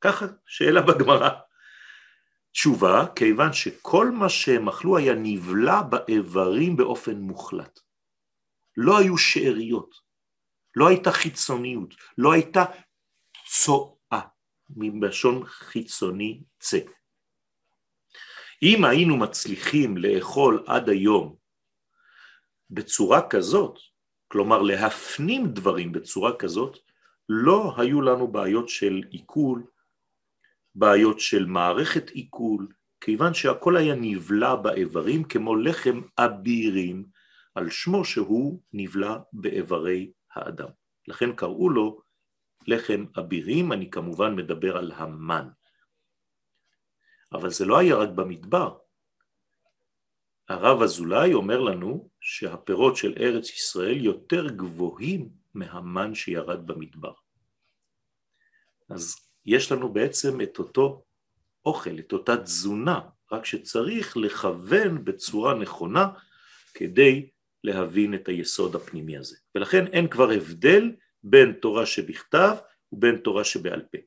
ככה 0.00 0.26
שאלה 0.46 0.82
בגמרא. 0.82 1.30
תשובה, 2.52 3.06
כיוון 3.16 3.52
שכל 3.52 4.10
מה 4.10 4.28
שהם 4.28 4.68
אכלו 4.68 4.96
היה 4.96 5.14
נבלע 5.14 5.82
באיברים 5.82 6.76
באופן 6.76 7.16
מוחלט. 7.16 7.80
לא 8.76 8.98
היו 8.98 9.18
שאריות, 9.18 9.94
לא 10.76 10.88
הייתה 10.88 11.12
חיצוניות, 11.12 11.94
לא 12.18 12.32
הייתה 12.32 12.64
צואה, 13.46 14.20
מלשון 14.70 15.46
חיצוני 15.46 16.40
צא. 16.58 16.78
אם 18.62 18.84
היינו 18.84 19.16
מצליחים 19.16 19.96
לאכול 19.96 20.64
עד 20.66 20.88
היום 20.88 21.36
בצורה 22.70 23.28
כזאת, 23.28 23.78
כלומר 24.28 24.62
להפנים 24.62 25.46
דברים 25.46 25.92
בצורה 25.92 26.36
כזאת, 26.36 26.78
לא 27.28 27.74
היו 27.78 28.02
לנו 28.02 28.28
בעיות 28.28 28.68
של 28.68 29.02
עיכול, 29.10 29.64
בעיות 30.74 31.20
של 31.20 31.46
מערכת 31.46 32.10
עיכול, 32.10 32.68
כיוון 33.00 33.34
שהכל 33.34 33.76
היה 33.76 33.94
נבלע 33.94 34.54
באיברים 34.54 35.24
כמו 35.24 35.56
לחם 35.56 36.00
אבירים, 36.18 37.04
על 37.54 37.70
שמו 37.70 38.04
שהוא 38.04 38.62
נבלע 38.72 39.18
באיברי 39.32 40.12
האדם. 40.34 40.68
לכן 41.08 41.36
קראו 41.36 41.70
לו 41.70 42.00
לחם 42.66 43.04
אבירים, 43.18 43.72
אני 43.72 43.90
כמובן 43.90 44.34
מדבר 44.34 44.76
על 44.76 44.92
המן. 44.92 45.48
אבל 47.32 47.50
זה 47.50 47.64
לא 47.64 47.78
היה 47.78 47.96
רק 47.96 48.08
במדבר. 48.08 48.78
הרב 50.48 50.82
אזולאי 50.82 51.34
אומר 51.34 51.60
לנו 51.60 52.10
שהפירות 52.20 52.96
של 52.96 53.14
ארץ 53.20 53.50
ישראל 53.50 54.04
יותר 54.04 54.48
גבוהים 54.48 55.28
מהמן 55.54 56.14
שירד 56.14 56.66
במדבר. 56.66 57.12
אז 58.88 59.16
יש 59.46 59.72
לנו 59.72 59.92
בעצם 59.92 60.40
את 60.40 60.58
אותו 60.58 61.04
אוכל, 61.64 61.98
את 61.98 62.12
אותה 62.12 62.36
תזונה, 62.36 63.00
רק 63.32 63.44
שצריך 63.44 64.16
לכוון 64.16 65.04
בצורה 65.04 65.54
נכונה 65.54 66.08
כדי 66.74 67.30
להבין 67.64 68.14
את 68.14 68.28
היסוד 68.28 68.76
הפנימי 68.76 69.16
הזה. 69.16 69.36
ולכן 69.54 69.86
אין 69.86 70.08
כבר 70.08 70.30
הבדל 70.30 70.92
בין 71.22 71.52
תורה 71.52 71.86
שבכתב 71.86 72.56
ובין 72.92 73.16
תורה 73.16 73.44
שבעל 73.44 73.82
פה. 73.92 73.98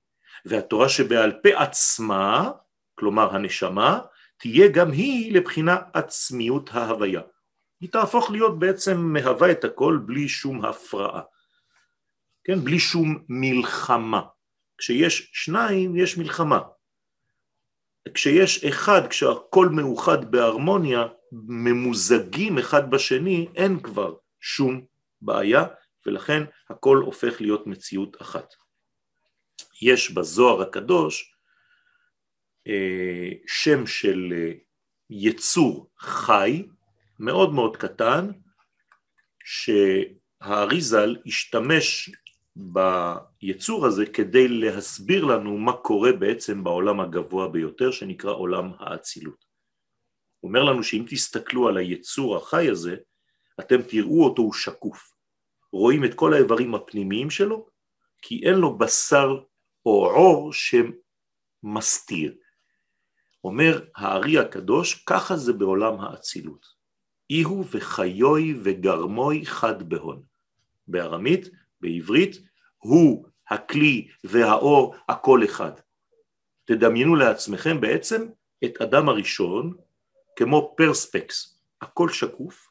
והתורה 0.46 0.90
שבעל 0.90 1.32
פה 1.32 1.50
עצמה, 1.64 2.52
כלומר 2.96 3.36
הנשמה, 3.36 4.00
תהיה 4.38 4.68
גם 4.68 4.92
היא 4.92 5.34
לבחינה 5.34 5.78
עצמיות 5.94 6.70
ההוויה. 6.74 7.22
היא 7.82 7.90
תהפוך 7.92 8.32
להיות 8.32 8.60
בעצם 8.60 8.98
מהווה 8.98 9.52
את 9.52 9.64
הכל 9.64 10.00
בלי 10.06 10.30
שום 10.30 10.66
הפרעה, 10.66 11.22
כן? 12.44 12.60
בלי 12.60 12.80
שום 12.80 13.24
מלחמה. 13.30 14.22
כשיש 14.78 15.30
שניים 15.34 15.96
יש 15.96 16.18
מלחמה. 16.18 16.60
כשיש 18.14 18.66
אחד, 18.66 19.08
כשהכל 19.08 19.70
מאוחד 19.70 20.32
בהרמוניה, 20.32 21.08
ממוזגים 21.32 22.58
אחד 22.58 22.92
בשני, 22.92 23.48
אין 23.56 23.80
כבר 23.80 24.16
שום 24.40 24.86
בעיה, 25.22 25.64
ולכן 26.06 26.44
הכל 26.70 26.98
הופך 26.98 27.42
להיות 27.42 27.68
מציאות 27.68 28.22
אחת. 28.22 28.54
יש 29.82 30.12
בזוהר 30.12 30.62
הקדוש 30.62 31.36
אה, 32.68 33.30
שם 33.48 33.88
של 33.88 34.34
אה, 34.38 34.52
יצור 35.10 35.90
חי, 36.00 36.68
מאוד 37.20 37.54
מאוד 37.54 37.78
קטן, 37.78 38.32
שהאריזל 39.44 41.16
השתמש 41.26 42.10
ביצור 42.56 43.86
הזה 43.86 44.06
כדי 44.06 44.48
להסביר 44.48 45.26
לנו 45.26 45.58
מה 45.58 45.74
קורה 45.74 46.12
בעצם 46.14 46.64
בעולם 46.64 47.00
הגבוה 47.00 47.48
ביותר 47.48 47.92
שנקרא 47.92 48.32
עולם 48.32 48.72
האצילות. 48.80 49.45
אומר 50.46 50.64
לנו 50.64 50.84
שאם 50.84 51.06
תסתכלו 51.10 51.68
על 51.68 51.78
היצור 51.78 52.38
החי 52.38 52.70
הזה, 52.70 52.96
אתם 53.60 53.82
תראו 53.82 54.24
אותו 54.26 54.42
הוא 54.42 54.54
שקוף. 54.54 55.12
רואים 55.72 56.06
את 56.06 56.14
כל 56.14 56.34
האיברים 56.34 56.76
הפנימיים 56.76 57.30
שלו, 57.30 57.68
כי 58.22 58.42
אין 58.46 58.56
לו 58.56 58.78
בשר 58.78 59.40
או 59.86 60.12
עור 60.12 60.52
שמסתיר. 60.54 62.36
אומר 63.44 63.86
הארי 63.96 64.40
הקדוש, 64.40 65.04
ככה 65.04 65.38
זה 65.38 65.54
בעולם 65.54 66.00
האצילות. 66.00 66.66
איהו 67.30 67.66
וחיוי 67.72 68.56
וגרמוי 68.64 69.46
חד 69.46 69.90
בהון. 69.90 70.24
בארמית, 70.88 71.50
בעברית, 71.82 72.36
הוא, 72.78 73.28
הכלי 73.50 74.08
והאור, 74.24 74.96
הכל 75.10 75.44
אחד. 75.46 75.72
תדמיינו 76.66 77.16
לעצמכם 77.16 77.82
בעצם 77.82 78.28
את 78.66 78.82
אדם 78.82 79.10
הראשון 79.10 79.74
כמו 80.36 80.74
פרספקס, 80.78 81.60
הכל 81.82 82.10
שקוף, 82.10 82.70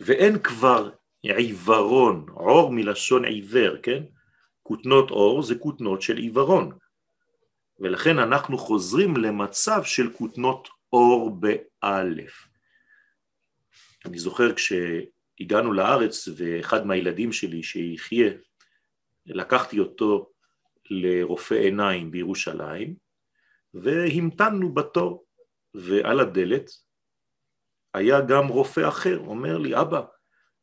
ואין 0.00 0.38
כבר 0.38 0.90
עיוורון, 1.22 2.26
עור 2.28 2.72
מלשון 2.72 3.24
עיוור, 3.24 3.76
כן? 3.82 4.02
כותנות 4.62 5.10
אור 5.10 5.42
זה 5.42 5.54
כותנות 5.54 6.02
של 6.02 6.16
עיוורון, 6.16 6.78
ולכן 7.80 8.18
אנחנו 8.18 8.58
חוזרים 8.58 9.16
למצב 9.16 9.84
של 9.84 10.12
כותנות 10.12 10.68
אור 10.92 11.30
באלף. 11.30 12.48
אני 14.04 14.18
זוכר 14.18 14.52
כשהגענו 14.54 15.72
לארץ 15.72 16.28
ואחד 16.36 16.86
מהילדים 16.86 17.32
שלי 17.32 17.62
שיחיה, 17.62 18.30
לקחתי 19.26 19.78
אותו 19.78 20.30
לרופא 20.90 21.54
עיניים 21.54 22.10
בירושלים 22.10 22.94
והמתנו 23.74 24.74
בתור 24.74 25.24
ועל 25.78 26.20
הדלת 26.20 26.70
היה 27.94 28.20
גם 28.20 28.48
רופא 28.48 28.88
אחר, 28.88 29.18
אומר 29.18 29.58
לי 29.58 29.80
אבא 29.80 30.02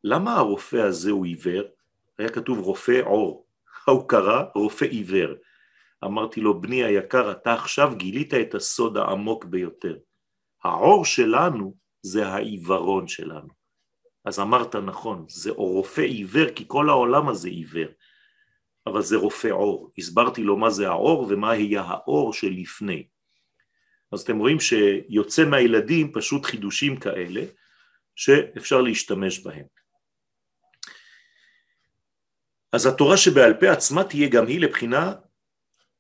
למה 0.04 0.36
הרופא 0.36 0.78
הזה 0.78 1.12
הוא 1.12 1.26
עיוור? 1.26 1.64
היה 2.18 2.30
כתוב 2.30 2.60
רופא 2.60 3.02
עור, 3.06 3.48
הוא 3.88 4.10
קרא 4.10 4.44
רופא 4.56 4.86
עיוור. 4.86 5.34
אמרתי 6.06 6.42
לו 6.42 6.62
בני 6.62 6.84
היקר 6.84 7.32
אתה 7.32 7.54
עכשיו 7.54 7.94
גילית 7.96 8.34
את 8.34 8.56
הסוד 8.56 8.98
העמוק 8.98 9.46
ביותר, 9.46 9.98
העור 10.64 11.06
שלנו 11.06 11.76
זה 12.02 12.28
העיוורון 12.28 13.08
שלנו. 13.08 13.48
אז 14.26 14.40
אמרת 14.40 14.76
נכון, 14.76 15.26
זה 15.30 15.52
רופא 15.52 16.02
עיוור 16.02 16.50
כי 16.56 16.64
כל 16.68 16.90
העולם 16.90 17.30
הזה 17.30 17.50
עיוור, 17.50 17.88
אבל 18.88 19.02
זה 19.02 19.18
רופא 19.18 19.48
עור. 19.48 19.92
הסברתי 19.98 20.44
לו 20.44 20.58
מה 20.58 20.70
זה 20.70 20.88
העור 20.88 21.28
ומה 21.30 21.52
היה 21.52 21.82
האור 21.82 22.34
שלפני. 22.34 23.08
אז 24.12 24.22
אתם 24.22 24.38
רואים 24.38 24.60
שיוצא 24.60 25.46
מהילדים 25.46 26.12
פשוט 26.14 26.46
חידושים 26.46 27.00
כאלה 27.00 27.42
שאפשר 28.16 28.82
להשתמש 28.82 29.40
בהם. 29.40 29.66
אז 32.72 32.86
התורה 32.86 33.18
שבעל 33.18 33.54
פה 33.54 33.72
עצמה 33.72 34.04
תהיה 34.04 34.30
גם 34.30 34.48
היא 34.48 34.60
לבחינה 34.60 35.14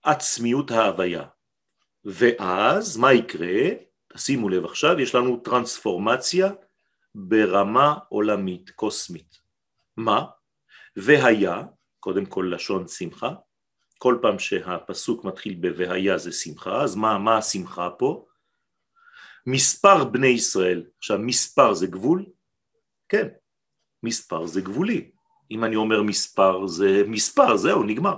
עצמיות 0.03 0.71
ההוויה. 0.71 1.23
ואז 2.05 2.97
מה 2.97 3.13
יקרה? 3.13 3.69
שימו 4.17 4.49
לב 4.49 4.65
עכשיו, 4.65 4.99
יש 4.99 5.15
לנו 5.15 5.37
טרנספורמציה 5.37 6.51
ברמה 7.15 7.95
עולמית, 8.09 8.69
קוסמית. 8.69 9.37
מה? 9.97 10.25
והיה, 10.95 11.63
קודם 11.99 12.25
כל 12.25 12.51
לשון 12.55 12.87
שמחה, 12.87 13.33
כל 13.97 14.17
פעם 14.21 14.39
שהפסוק 14.39 15.25
מתחיל 15.25 15.57
ב"והיה" 15.59 16.17
זה 16.17 16.31
שמחה, 16.31 16.81
אז 16.81 16.95
מה, 16.95 17.17
מה 17.17 17.37
השמחה 17.37 17.89
פה? 17.89 18.25
מספר 19.47 20.03
בני 20.03 20.27
ישראל, 20.27 20.83
עכשיו 20.97 21.19
מספר 21.19 21.73
זה 21.73 21.87
גבול? 21.87 22.25
כן, 23.09 23.27
מספר 24.03 24.45
זה 24.45 24.61
גבולי. 24.61 25.11
אם 25.51 25.63
אני 25.63 25.75
אומר 25.75 26.03
מספר 26.03 26.67
זה 26.67 27.03
מספר, 27.07 27.57
זהו, 27.57 27.83
נגמר. 27.83 28.15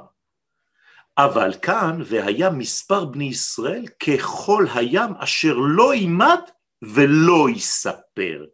אבל 1.18 1.54
כאן, 1.62 2.02
והיה 2.06 2.50
מספר 2.50 3.06
בני 3.06 3.24
ישראל 3.24 3.88
ככל 3.88 4.66
הים 4.76 5.16
אשר 5.20 5.54
לא 5.58 5.94
יימד 5.94 6.40
ולא 6.82 7.48
יספר. 7.50 8.46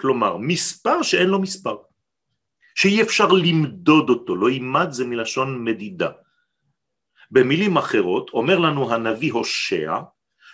כלומר, 0.00 0.36
מספר 0.36 1.02
שאין 1.02 1.28
לו 1.28 1.38
מספר, 1.38 1.76
שאי 2.74 3.02
אפשר 3.02 3.26
למדוד 3.26 4.10
אותו, 4.10 4.36
לא 4.36 4.50
יימד 4.50 4.90
זה 4.90 5.06
מלשון 5.06 5.64
מדידה. 5.64 6.10
במילים 7.30 7.76
אחרות, 7.76 8.30
אומר 8.30 8.58
לנו 8.58 8.94
הנביא 8.94 9.32
הושע, 9.32 9.98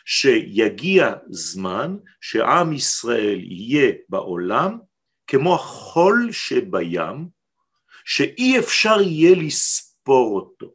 שיגיע 0.04 1.12
זמן 1.28 1.96
שעם 2.20 2.72
ישראל 2.72 3.40
יהיה 3.42 3.92
בעולם 4.08 4.78
כמו 5.26 5.54
החול 5.54 6.32
שבים, 6.32 7.28
שאי 8.04 8.58
אפשר 8.58 9.00
יהיה 9.00 9.37
לספור 9.37 10.37
אותו. 10.37 10.74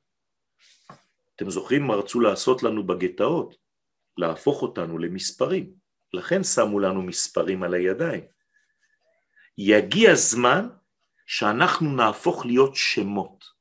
אתם 1.36 1.50
זוכרים 1.50 1.88
מה 1.88 1.96
רצו 1.96 2.20
לעשות 2.20 2.64
לנו 2.64 2.88
בגטאות? 2.88 3.56
להפוך 4.18 4.62
אותנו 4.62 4.98
למספרים. 4.98 5.74
לכן 6.14 6.44
שמו 6.44 6.80
לנו 6.80 7.02
מספרים 7.02 7.64
על 7.64 7.74
הידיים. 7.74 8.24
יגיע 9.58 10.16
זמן 10.16 10.68
שאנחנו 11.26 11.96
נהפוך 11.96 12.46
להיות 12.46 12.76
שמות. 12.76 13.57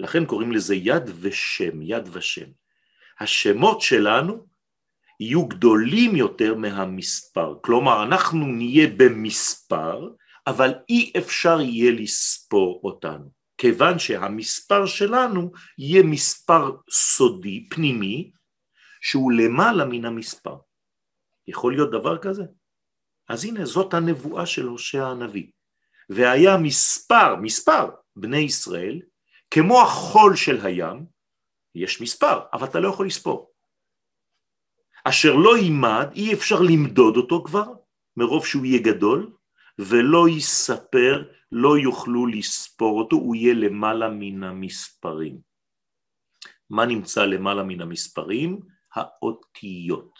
לכן 0.00 0.24
קוראים 0.24 0.52
לזה 0.52 0.74
יד 0.74 1.10
ושם, 1.20 1.82
יד 1.82 2.08
ושם. 2.12 2.46
השמות 3.20 3.80
שלנו 3.80 4.46
יהיו 5.20 5.46
גדולים 5.46 6.16
יותר 6.16 6.54
מהמספר. 6.54 7.54
כלומר, 7.60 8.02
אנחנו 8.02 8.46
נהיה 8.46 8.86
במספר, 8.96 10.08
אבל 10.46 10.74
אי 10.88 11.12
אפשר 11.18 11.60
יהיה 11.60 11.92
לספור 11.92 12.80
אותנו, 12.84 13.30
כיוון 13.58 13.98
שהמספר 13.98 14.86
שלנו 14.86 15.52
יהיה 15.78 16.02
מספר 16.02 16.76
סודי, 16.90 17.68
פנימי, 17.70 18.30
שהוא 19.00 19.32
למעלה 19.32 19.84
מן 19.84 20.04
המספר. 20.04 20.56
יכול 21.48 21.72
להיות 21.72 21.90
דבר 21.90 22.18
כזה? 22.18 22.42
אז 23.28 23.44
הנה, 23.44 23.64
זאת 23.64 23.94
הנבואה 23.94 24.46
של 24.46 24.66
הושע 24.66 25.06
הנביא. 25.06 25.46
והיה 26.10 26.56
מספר, 26.56 27.36
מספר, 27.36 27.90
בני 28.16 28.38
ישראל, 28.38 29.00
כמו 29.50 29.82
החול 29.82 30.36
של 30.36 30.66
הים, 30.66 31.06
יש 31.74 32.00
מספר, 32.00 32.40
אבל 32.52 32.66
אתה 32.66 32.80
לא 32.80 32.88
יכול 32.88 33.06
לספור. 33.06 33.50
אשר 35.04 35.34
לא 35.34 35.56
יימד, 35.56 36.08
אי 36.14 36.34
אפשר 36.34 36.60
למדוד 36.60 37.16
אותו 37.16 37.44
כבר, 37.44 37.72
מרוב 38.16 38.46
שהוא 38.46 38.64
יהיה 38.64 38.82
גדול, 38.82 39.32
ולא 39.78 40.28
יספר, 40.28 41.32
לא 41.52 41.78
יוכלו 41.78 42.26
לספור 42.26 42.98
אותו, 42.98 43.16
הוא 43.16 43.34
יהיה 43.34 43.54
למעלה 43.54 44.08
מן 44.08 44.44
המספרים. 44.44 45.40
מה 46.70 46.86
נמצא 46.86 47.24
למעלה 47.26 47.62
מן 47.62 47.80
המספרים? 47.80 48.60
האותיות. 48.94 50.18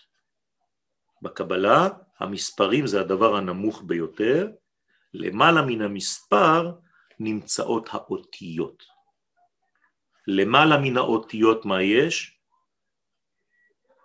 בקבלה 1.22 1.88
המספרים 2.18 2.86
זה 2.86 3.00
הדבר 3.00 3.36
הנמוך 3.36 3.82
ביותר, 3.86 4.48
למעלה 5.14 5.62
מן 5.62 5.82
המספר 5.82 6.72
נמצאות 7.18 7.88
האותיות. 7.92 8.82
למעלה 10.26 10.78
מן 10.78 10.96
האותיות 10.96 11.64
מה 11.64 11.82
יש? 11.82 12.38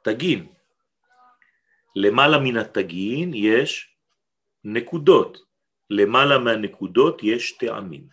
תגין. 0.04 0.48
למעלה 1.96 2.38
מן 2.38 2.58
התגין 2.58 3.34
יש 3.34 3.98
נקודות. 4.64 5.38
למעלה 5.90 6.40
מהנקודות 6.40 7.24
יש 7.24 7.52
טעמים. 7.58 8.08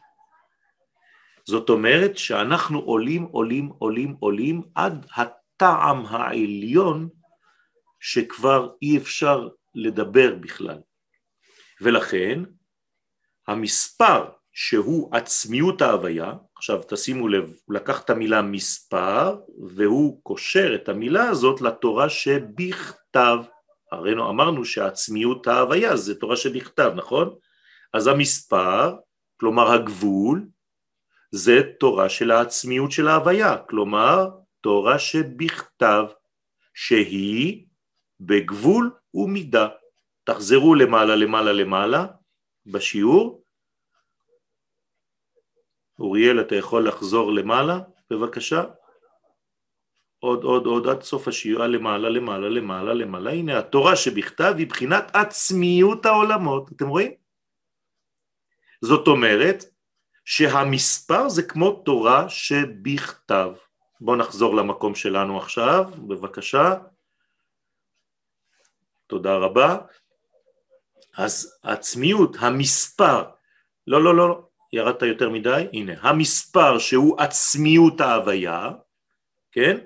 זאת 1.45 1.69
אומרת 1.71 2.19
שאנחנו 2.19 2.79
עולים, 2.79 3.23
עולים, 3.23 3.69
עולים, 3.79 4.17
עולים 4.21 4.63
עד 4.75 5.07
הטעם 5.17 6.07
העליון 6.07 7.09
שכבר 8.01 8.75
אי 8.83 8.99
אפשר 8.99 9.49
לדבר 9.75 10.35
בכלל. 10.35 10.81
ולכן 11.81 12.39
המספר 13.49 14.31
שהוא 14.53 15.17
עצמיות 15.17 15.83
ההוויה, 15.83 16.33
עכשיו 16.63 16.81
תשימו 16.89 17.29
לב, 17.29 17.55
הוא 17.65 17.75
לקח 17.75 18.03
את 18.03 18.11
המילה 18.11 18.43
מספר 18.43 19.37
והוא 19.75 20.21
קושר 20.23 20.75
את 20.75 20.89
המילה 20.89 21.29
הזאת 21.29 21.61
לתורה 21.61 22.09
שבכתב, 22.09 23.39
הרי 23.93 24.13
אמרנו 24.13 24.65
שעצמיות 24.65 25.47
ההוויה 25.47 25.97
זה 25.97 26.15
תורה 26.15 26.37
שבכתב, 26.37 26.93
נכון? 26.97 27.35
אז 27.95 28.07
המספר, 28.07 28.95
כלומר 29.41 29.73
הגבול, 29.73 30.47
זה 31.31 31.61
תורה 31.81 32.09
של 32.09 32.31
העצמיות 32.31 32.93
של 32.93 33.09
ההוויה, 33.09 33.57
כלומר 33.59 34.29
תורה 34.61 34.99
שבכתב, 34.99 36.05
שהיא 36.75 37.67
בגבול 38.21 38.91
ומידה. 39.15 39.69
תחזרו 40.25 40.75
למעלה 40.75 41.17
למעלה 41.17 41.53
למעלה 41.53 42.07
בשיעור. 42.67 43.42
אוריאל, 46.03 46.41
אתה 46.41 46.55
יכול 46.55 46.89
לחזור 46.89 47.33
למעלה, 47.33 47.79
בבקשה? 48.11 48.65
עוד, 50.19 50.45
עוד, 50.45 50.67
עוד, 50.67 50.89
עד 50.89 51.03
סוף 51.03 51.29
השיעור, 51.29 51.67
למעלה, 51.67 52.09
למעלה, 52.09 52.49
למעלה, 52.49 52.95
למעלה. 52.95 53.31
הנה, 53.31 53.59
התורה 53.59 53.97
שבכתב 53.97 54.55
היא 54.59 54.67
בחינת 54.67 55.11
עצמיות 55.17 56.07
העולמות. 56.07 56.73
אתם 56.73 56.89
רואים? 56.89 57.13
זאת 58.81 59.07
אומרת 59.07 59.65
שהמספר 60.25 61.29
זה 61.29 61.43
כמו 61.43 61.83
תורה 61.85 62.29
שבכתב. 62.29 63.53
בואו 64.01 64.17
נחזור 64.17 64.57
למקום 64.57 64.95
שלנו 64.95 65.39
עכשיו, 65.39 65.91
בבקשה. 66.09 66.75
תודה 69.07 69.37
רבה. 69.37 69.79
אז 71.17 71.59
עצמיות, 71.63 72.37
המספר, 72.41 73.25
לא, 73.87 74.05
לא, 74.05 74.17
לא, 74.17 74.49
ירדת 74.73 75.03
יותר 75.03 75.31
מדי, 75.31 75.67
הנה, 75.73 75.93
המספר 76.01 76.79
שהוא 76.79 77.21
עצמיות 77.21 78.01
ההוויה, 78.01 78.71
כן? 79.53 79.77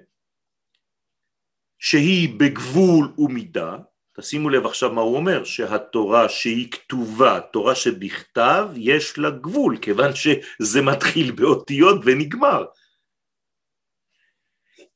שהיא 1.79 2.39
בגבול 2.39 3.13
ומידה, 3.19 3.77
תשימו 4.17 4.51
לב 4.51 4.67
עכשיו 4.67 4.93
מה 4.93 5.01
הוא 5.01 5.17
אומר, 5.17 5.45
שהתורה 5.45 6.29
שהיא 6.29 6.71
כתובה, 6.71 7.41
תורה 7.53 7.75
שבכתב, 7.75 8.69
יש 8.77 9.19
לה 9.19 9.31
גבול, 9.31 9.79
כיוון 9.83 10.11
שזה 10.15 10.83
מתחיל 10.83 11.33
באותיות 11.33 12.01
ונגמר. 12.05 12.65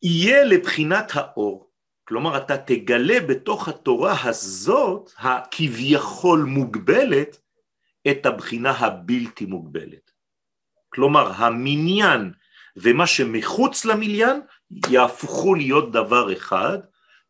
יהיה 0.02 0.44
לבחינת 0.44 1.10
האור, 1.14 1.70
כלומר 2.04 2.36
אתה 2.36 2.56
תגלה 2.56 3.20
בתוך 3.28 3.68
התורה 3.68 4.14
הזאת, 4.24 5.10
הכביכול 5.18 6.42
מוגבלת, 6.42 7.39
את 8.10 8.26
הבחינה 8.26 8.70
הבלתי 8.70 9.46
מוגבלת. 9.46 10.10
כלומר 10.88 11.32
המניין 11.32 12.32
ומה 12.76 13.06
שמחוץ 13.06 13.84
למניין 13.84 14.40
יהפכו 14.90 15.54
להיות 15.54 15.92
דבר 15.92 16.32
אחד, 16.32 16.78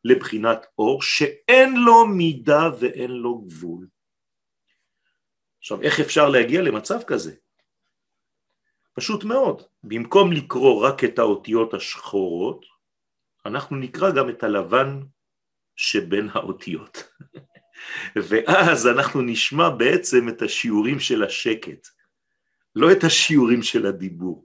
לבחינת 0.05 0.67
אור 0.79 1.03
שאין 1.03 1.77
לו 1.77 2.07
מידה 2.07 2.71
ואין 2.81 3.11
לו 3.11 3.39
גבול. 3.39 3.87
עכשיו 5.59 5.83
איך 5.83 6.01
אפשר 6.01 6.29
להגיע 6.29 6.63
למצב 6.63 7.03
כזה? 7.07 7.35
פשוט 8.93 9.25
מאוד, 9.25 9.63
במקום 9.83 10.33
לקרוא 10.33 10.87
רק 10.89 11.05
את 11.05 11.19
האותיות 11.19 11.75
השחורות, 11.75 12.67
אנחנו 13.47 13.77
נקרא 13.77 14.11
גם 14.11 14.29
את 14.29 14.43
הלבן 14.43 15.01
שבין 15.77 16.29
האותיות. 16.33 17.05
ואז 18.17 18.87
אנחנו 18.87 19.23
נשמע 19.23 19.71
בעצם 19.71 20.29
את 20.29 20.43
השיעורים 20.43 21.01
של 21.01 21.23
השקט, 21.23 21.89
לא 22.77 22.93
את 22.93 23.05
השיעורים 23.05 23.63
של 23.63 23.87
הדיבור. 23.87 24.45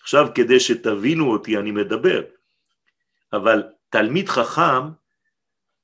עכשיו 0.00 0.26
כדי 0.34 0.60
שתבינו 0.60 1.32
אותי 1.32 1.58
אני 1.58 1.70
מדבר, 1.70 2.22
אבל 3.32 3.62
תלמיד 3.88 4.28
חכם 4.28 4.82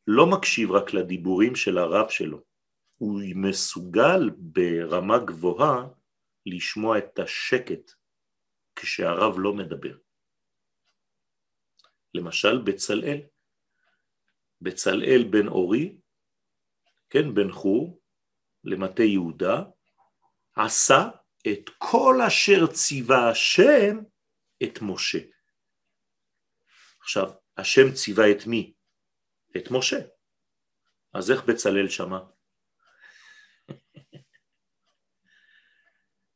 לא 0.06 0.26
מקשיב 0.26 0.72
רק 0.72 0.94
לדיבורים 0.94 1.56
של 1.56 1.78
הרב 1.78 2.08
שלו, 2.08 2.42
הוא 2.98 3.20
מסוגל 3.34 4.30
ברמה 4.36 5.18
גבוהה 5.18 5.86
לשמוע 6.46 6.98
את 6.98 7.18
השקט 7.18 7.92
כשהרב 8.76 9.34
לא 9.38 9.52
מדבר. 9.52 9.96
למשל 12.14 12.62
בצלאל, 12.62 13.20
בצלאל 14.60 15.24
בן 15.30 15.48
אורי, 15.48 15.96
כן, 17.12 17.34
בן 17.34 17.52
חור, 17.52 18.00
למטה 18.64 19.02
יהודה, 19.02 19.62
עשה 20.56 21.08
את 21.48 21.70
כל 21.78 22.16
אשר 22.26 22.66
ציווה 22.66 23.30
השם 23.30 23.98
את 24.62 24.78
משה. 24.82 25.18
עכשיו, 27.00 27.32
השם 27.56 27.92
ציווה 27.92 28.30
את 28.30 28.46
מי? 28.46 28.72
את 29.56 29.70
משה. 29.70 29.98
אז 31.12 31.30
איך 31.30 31.44
בצלאל 31.44 31.88
שמע? 31.88 32.18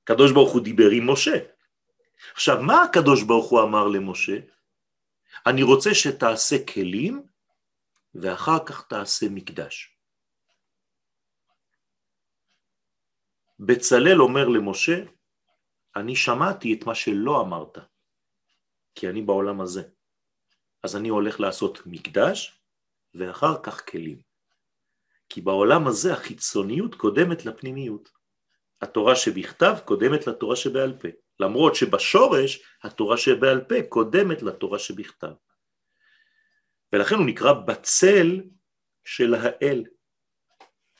הקדוש 0.02 0.32
ברוך 0.32 0.52
הוא 0.52 0.64
דיבר 0.64 0.90
עם 0.92 1.10
משה. 1.10 1.36
עכשיו, 2.32 2.62
מה 2.62 2.82
הקדוש 2.82 3.22
ברוך 3.22 3.50
הוא 3.50 3.62
אמר 3.62 3.88
למשה? 3.88 4.38
אני 5.46 5.62
רוצה 5.62 5.94
שתעשה 5.94 6.56
כלים 6.74 7.26
ואחר 8.14 8.64
כך 8.66 8.86
תעשה 8.88 9.26
מקדש. 9.30 9.95
בצלאל 13.58 14.22
אומר 14.22 14.48
למשה, 14.48 15.02
אני 15.96 16.16
שמעתי 16.16 16.74
את 16.74 16.86
מה 16.86 16.94
שלא 16.94 17.40
אמרת, 17.40 17.78
כי 18.94 19.08
אני 19.08 19.22
בעולם 19.22 19.60
הזה. 19.60 19.82
אז 20.82 20.96
אני 20.96 21.08
הולך 21.08 21.40
לעשות 21.40 21.86
מקדש 21.86 22.60
ואחר 23.14 23.62
כך 23.62 23.90
כלים. 23.90 24.20
כי 25.28 25.40
בעולם 25.40 25.86
הזה 25.86 26.12
החיצוניות 26.12 26.94
קודמת 26.94 27.46
לפנימיות. 27.46 28.08
התורה 28.82 29.16
שבכתב 29.16 29.76
קודמת 29.84 30.26
לתורה 30.26 30.56
שבעל 30.56 30.98
פה. 30.98 31.08
למרות 31.40 31.74
שבשורש 31.74 32.62
התורה 32.82 33.16
שבעל 33.16 33.60
פה 33.60 33.74
קודמת 33.88 34.42
לתורה 34.42 34.78
שבכתב. 34.78 35.32
ולכן 36.92 37.14
הוא 37.14 37.26
נקרא 37.26 37.52
בצל 37.52 38.42
של 39.04 39.34
האל. 39.34 39.84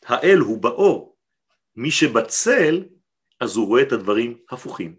האל 0.06 0.38
הוא 0.38 0.62
באור. 0.62 1.15
מי 1.76 1.90
שבצל, 1.90 2.84
אז 3.40 3.56
הוא 3.56 3.66
רואה 3.66 3.82
את 3.82 3.92
הדברים 3.92 4.38
הפוכים. 4.50 4.96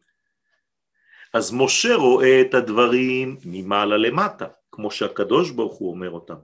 אז 1.34 1.54
משה 1.54 1.96
רואה 1.96 2.42
את 2.42 2.54
הדברים 2.54 3.38
ממעלה 3.46 3.98
למטה, 3.98 4.48
כמו 4.72 4.92
שהקדוש 4.92 5.52
ברוך 5.52 5.78
הוא 5.78 5.92
אומר 5.92 6.12
אותם, 6.12 6.36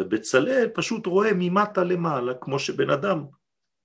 ובצלאל 0.00 0.70
פשוט 0.74 1.06
רואה 1.06 1.30
ממטה 1.34 1.84
למעלה, 1.84 2.34
כמו 2.40 2.58
שבן 2.58 2.90
אדם 2.90 3.24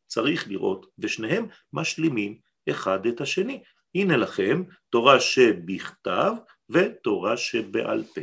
צריך 0.08 0.48
לראות, 0.48 0.86
ושניהם 1.00 1.48
משלימים 1.74 2.40
אחד 2.70 3.06
את 3.06 3.22
השני. 3.22 3.64
הנה 3.96 4.18
לכם 4.18 4.64
תורה 4.90 5.20
שבכתב 5.20 6.34
ותורה 6.70 7.38
שבעל 7.38 8.04
פה. 8.16 8.22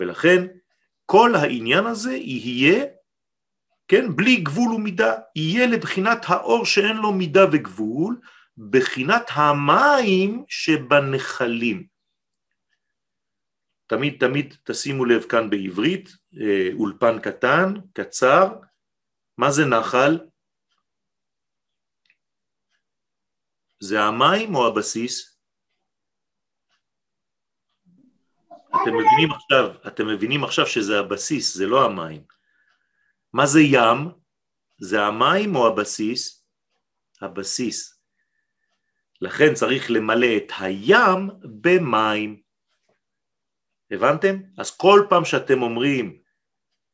ולכן 0.00 0.46
כל 1.06 1.34
העניין 1.34 1.86
הזה 1.86 2.12
יהיה, 2.12 2.84
כן, 3.88 4.16
בלי 4.16 4.36
גבול 4.36 4.72
ומידה, 4.72 5.14
יהיה 5.36 5.66
לבחינת 5.66 6.18
האור 6.28 6.64
שאין 6.66 6.96
לו 6.96 7.12
מידה 7.12 7.44
וגבול, 7.52 8.20
בחינת 8.70 9.24
המים 9.34 10.44
שבנחלים. 10.48 11.86
תמיד 13.86 14.16
תמיד 14.20 14.54
תשימו 14.64 15.04
לב 15.04 15.22
כאן 15.22 15.50
בעברית, 15.50 16.08
אה, 16.40 16.68
אולפן 16.72 17.20
קטן, 17.20 17.74
קצר, 17.92 18.54
מה 19.38 19.50
זה 19.50 19.62
נחל? 19.64 20.18
זה 23.80 24.00
המים 24.00 24.54
או 24.54 24.66
הבסיס? 24.66 25.38
אתם 28.68 28.94
מבינים 28.96 29.32
עכשיו, 29.32 29.74
אתם 29.86 30.08
מבינים 30.08 30.44
עכשיו 30.44 30.66
שזה 30.66 31.00
הבסיס, 31.00 31.56
זה 31.56 31.66
לא 31.66 31.84
המים. 31.84 32.37
מה 33.32 33.46
זה 33.46 33.60
ים? 33.60 34.10
זה 34.80 35.02
המים 35.02 35.56
או 35.56 35.66
הבסיס? 35.66 36.46
הבסיס. 37.20 38.02
לכן 39.20 39.54
צריך 39.54 39.90
למלא 39.90 40.36
את 40.36 40.52
הים 40.60 41.30
במים. 41.62 42.42
הבנתם? 43.90 44.36
אז 44.58 44.76
כל 44.76 45.06
פעם 45.10 45.24
שאתם 45.24 45.62
אומרים 45.62 46.22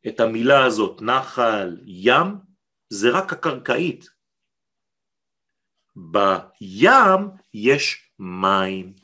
את 0.08 0.20
המילה 0.20 0.64
הזאת, 0.64 1.02
נחל, 1.02 1.76
ים, 1.84 2.26
זה 2.88 3.08
רק 3.10 3.32
הקרקעית. 3.32 4.04
בים 5.96 7.30
יש 7.54 8.12
מים. 8.18 8.94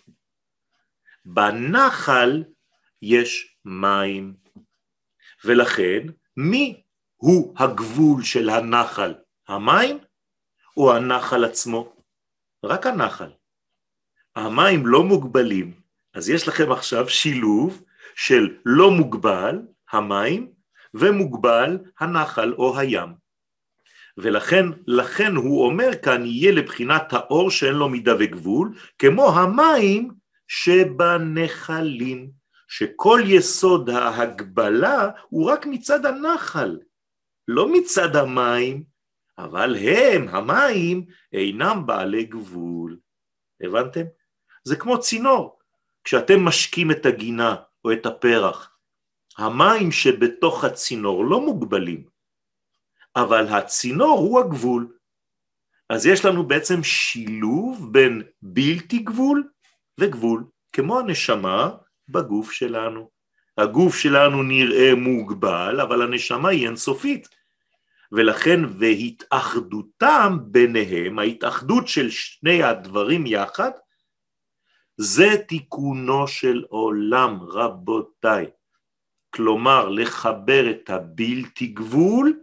בנחל 1.24 2.45
יש 3.03 3.59
מים. 3.64 4.37
ולכן, 5.45 6.07
מי 6.37 6.83
הוא 7.21 7.55
הגבול 7.59 8.23
של 8.23 8.51
הנחל? 8.51 9.14
המים 9.49 9.99
או 10.77 10.95
הנחל 10.95 11.45
עצמו? 11.45 11.93
רק 12.64 12.87
הנחל. 12.87 13.31
המים 14.37 14.87
לא 14.87 15.05
מוגבלים, 15.05 15.73
אז 16.14 16.31
יש 16.31 16.49
לכם 16.49 16.73
עכשיו 16.73 17.09
שילוב 17.09 17.83
של 18.14 18.57
לא 18.66 18.91
מוגבל, 18.91 19.59
המים, 19.93 20.53
ומוגבל 20.95 21.79
הנחל 22.01 22.55
או 22.59 22.79
הים. 22.79 23.09
ולכן 24.18 24.66
לכן 24.87 25.37
הוא 25.37 25.66
אומר 25.66 25.91
כאן 26.03 26.27
יהיה 26.27 26.53
לבחינת 26.53 27.12
האור 27.12 27.51
שאין 27.51 27.75
לו 27.75 27.89
מידה 27.89 28.14
וגבול, 28.18 28.75
כמו 28.99 29.39
המים 29.39 30.11
שבנחלים, 30.49 32.31
שכל 32.68 33.21
יסוד 33.25 33.91
ההגבלה 33.91 35.09
הוא 35.29 35.51
רק 35.51 35.66
מצד 35.66 36.07
הנחל, 36.07 36.79
לא 37.51 37.72
מצד 37.72 38.16
המים, 38.16 38.84
אבל 39.38 39.76
הם, 39.76 40.28
המים, 40.28 41.07
אינם 41.32 41.86
בעלי 41.86 42.24
גבול. 42.24 42.98
הבנתם? 43.62 44.05
זה 44.64 44.76
כמו 44.76 45.01
צינור. 45.01 45.59
כשאתם 46.05 46.44
משקים 46.44 46.90
את 46.90 47.07
הגינה 47.07 47.57
או 47.84 47.92
את 47.92 48.07
הפרח, 48.07 48.76
המים 49.38 49.92
שבתוך 49.92 50.64
הצינור 50.64 51.24
לא 51.24 51.40
מוגבלים, 51.40 52.05
אבל 53.16 53.46
הצינור 53.46 54.18
הוא 54.18 54.40
הגבול. 54.40 54.96
אז 55.88 56.07
יש 56.07 56.24
לנו 56.24 56.46
בעצם 56.46 56.82
שילוב 56.82 57.92
בין 57.92 58.22
בלתי 58.42 58.98
גבול 58.98 59.48
וגבול, 60.01 60.44
כמו 60.72 60.98
הנשמה 60.98 61.70
בגוף 62.09 62.53
שלנו. 62.53 63.11
הגוף 63.59 63.96
שלנו 63.96 64.42
נראה 64.42 64.94
מוגבל, 64.94 65.80
אבל 65.80 66.03
הנשמה 66.03 66.48
היא 66.48 66.66
אינסופית. 66.66 67.39
ולכן 68.12 68.61
והתאחדותם 68.78 70.38
ביניהם, 70.42 71.18
ההתאחדות 71.18 71.88
של 71.88 72.11
שני 72.11 72.62
הדברים 72.62 73.26
יחד, 73.26 73.70
זה 74.96 75.28
תיקונו 75.48 76.28
של 76.28 76.64
עולם, 76.68 77.38
רבותיי. 77.42 78.46
כלומר, 79.34 79.88
לחבר 79.88 80.70
את 80.70 80.90
הבלתי 80.90 81.66
גבול 81.66 82.40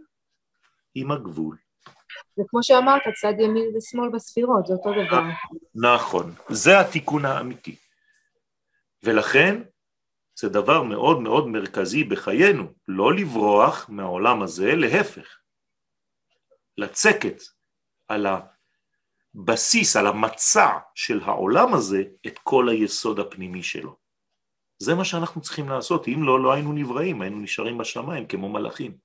עם 0.94 1.10
הגבול. 1.10 1.56
זה 2.36 2.42
כמו 2.48 2.62
שאמרת, 2.62 3.02
צד 3.20 3.32
ימין 3.38 3.76
ושמאל 3.76 4.08
בספירות, 4.14 4.66
זה 4.66 4.72
אותו 4.72 4.90
דבר. 4.92 5.22
נכון, 5.74 6.34
זה 6.48 6.80
התיקון 6.80 7.24
האמיתי. 7.24 7.76
ולכן 9.02 9.62
זה 10.40 10.48
דבר 10.48 10.82
מאוד 10.82 11.20
מאוד 11.20 11.48
מרכזי 11.48 12.04
בחיינו, 12.04 12.72
לא 12.88 13.14
לברוח 13.14 13.86
מהעולם 13.88 14.42
הזה, 14.42 14.74
להפך. 14.74 15.37
לצקת 16.78 17.42
על 18.08 18.26
הבסיס, 18.26 19.96
על 19.96 20.06
המצע 20.06 20.68
של 20.94 21.20
העולם 21.24 21.74
הזה, 21.74 22.02
את 22.26 22.38
כל 22.38 22.68
היסוד 22.68 23.20
הפנימי 23.20 23.62
שלו. 23.62 23.96
זה 24.78 24.94
מה 24.94 25.04
שאנחנו 25.04 25.40
צריכים 25.40 25.68
לעשות, 25.68 26.08
אם 26.08 26.22
לא, 26.22 26.42
לא 26.42 26.52
היינו 26.52 26.72
נבראים, 26.72 27.22
היינו 27.22 27.40
נשארים 27.40 27.78
בשמיים 27.78 28.26
כמו 28.26 28.48
מלאכים. 28.48 28.98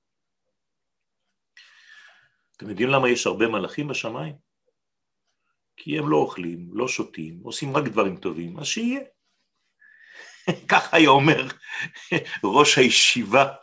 אתם 2.56 2.70
יודעים 2.70 2.88
למה 2.88 3.08
יש 3.08 3.26
הרבה 3.26 3.48
מלאכים 3.48 3.88
בשמיים? 3.88 4.34
כי 5.76 5.98
הם 5.98 6.08
לא 6.08 6.16
אוכלים, 6.16 6.70
לא 6.72 6.88
שותים, 6.88 7.40
עושים 7.42 7.76
רק 7.76 7.84
דברים 7.84 8.16
טובים, 8.16 8.58
אז 8.58 8.66
שיהיה. 8.66 9.00
ככה 10.70 10.96
היה 10.96 11.08
אומר 11.08 11.46
ראש 12.56 12.78
הישיבה 12.78 13.54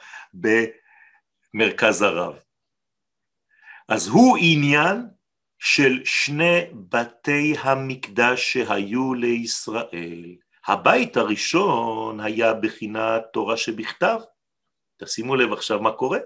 במרכז 1.53 2.01
הרב. 2.01 2.39
אז 3.93 4.07
הוא 4.07 4.37
עניין 4.41 5.07
של 5.59 6.05
שני 6.05 6.59
בתי 6.73 7.53
המקדש 7.59 8.53
שהיו 8.53 9.13
לישראל. 9.13 10.35
הבית 10.67 11.17
הראשון 11.17 12.19
היה 12.19 12.53
בחינת 12.53 13.23
תורה 13.33 13.57
שבכתב. 13.57 14.19
תשימו 14.99 15.35
לב 15.35 15.53
עכשיו 15.53 15.81
מה 15.81 15.91
קורה. 15.91 16.19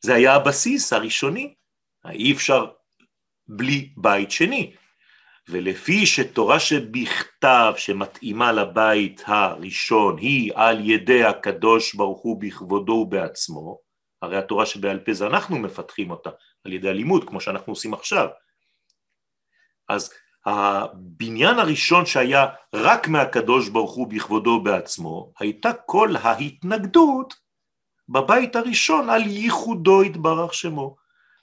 זה 0.00 0.14
היה 0.14 0.34
הבסיס 0.34 0.92
הראשוני, 0.92 1.54
אי 2.10 2.32
אפשר 2.32 2.66
בלי 3.48 3.92
בית 3.96 4.30
שני. 4.30 4.74
ולפי 5.48 6.06
שתורה 6.06 6.60
שבכתב 6.60 7.72
שמתאימה 7.76 8.52
לבית 8.52 9.22
הראשון 9.26 10.18
היא 10.18 10.52
על 10.54 10.90
ידי 10.90 11.24
הקדוש 11.24 11.94
ברוך 11.94 12.22
הוא 12.22 12.40
בכבודו 12.40 12.92
ובעצמו, 12.92 13.85
הרי 14.22 14.36
התורה 14.36 14.66
שבעל 14.66 14.98
פה 14.98 15.12
זה 15.12 15.26
אנחנו 15.26 15.58
מפתחים 15.58 16.10
אותה 16.10 16.30
על 16.64 16.72
ידי 16.72 16.88
הלימוד 16.88 17.28
כמו 17.28 17.40
שאנחנו 17.40 17.72
עושים 17.72 17.94
עכשיו. 17.94 18.28
אז 19.88 20.12
הבניין 20.46 21.58
הראשון 21.58 22.06
שהיה 22.06 22.46
רק 22.74 23.08
מהקדוש 23.08 23.68
ברוך 23.68 23.94
הוא 23.94 24.06
בכבודו 24.06 24.62
בעצמו, 24.62 25.32
הייתה 25.38 25.72
כל 25.72 26.10
ההתנגדות 26.22 27.34
בבית 28.08 28.56
הראשון 28.56 29.10
על 29.10 29.22
ייחודו 29.22 30.02
התברך 30.02 30.54
שמו. 30.54 30.96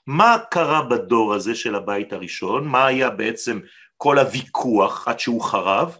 מה 0.06 0.36
קרה 0.50 0.82
בדור 0.82 1.34
הזה 1.34 1.54
של 1.54 1.74
הבית 1.74 2.12
הראשון? 2.12 2.68
מה 2.68 2.86
היה 2.86 3.10
בעצם 3.10 3.60
כל 3.96 4.18
הוויכוח 4.18 5.08
עד 5.08 5.20
שהוא 5.20 5.42
חרב? 5.42 5.96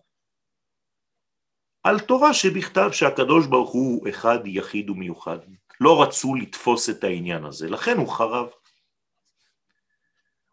על 1.83 2.01
תורה 2.01 2.35
שבכתב 2.35 2.89
שהקדוש 2.93 3.47
ברוך 3.47 3.70
הוא 3.70 4.09
אחד 4.09 4.39
יחיד 4.45 4.91
ומיוחד. 4.91 5.39
לא 5.81 6.03
רצו 6.03 6.35
לתפוס 6.35 6.91
את 6.91 7.05
העניין 7.05 7.45
הזה, 7.45 7.68
לכן 7.68 7.97
הוא 7.97 8.09
חרב. 8.09 8.49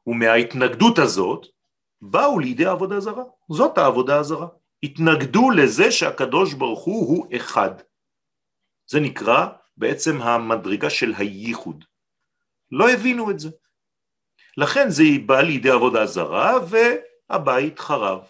ומההתנגדות 0.08 1.00
הזאת 1.00 1.48
באו 2.02 2.40
לידי 2.40 2.66
עבודה 2.66 3.00
זרה. 3.00 3.24
זאת 3.52 3.78
העבודה 3.78 4.20
הזרה. 4.20 4.48
התנגדו 4.84 5.50
לזה 5.50 5.92
שהקדוש 5.92 6.54
ברוך 6.54 6.84
הוא 6.84 7.08
הוא 7.08 7.28
אחד. 7.36 7.72
זה 8.88 9.00
נקרא 9.00 9.48
בעצם 9.78 10.22
המדרגה 10.22 10.90
של 10.90 11.14
הייחוד. 11.18 11.86
לא 12.72 12.90
הבינו 12.90 13.32
את 13.32 13.40
זה. 13.40 13.50
לכן 14.58 14.90
זה 14.90 15.04
בא 15.26 15.42
לידי 15.42 15.70
עבודה 15.70 16.06
זרה 16.06 16.54
והבית 16.70 17.80
חרב. 17.80 18.28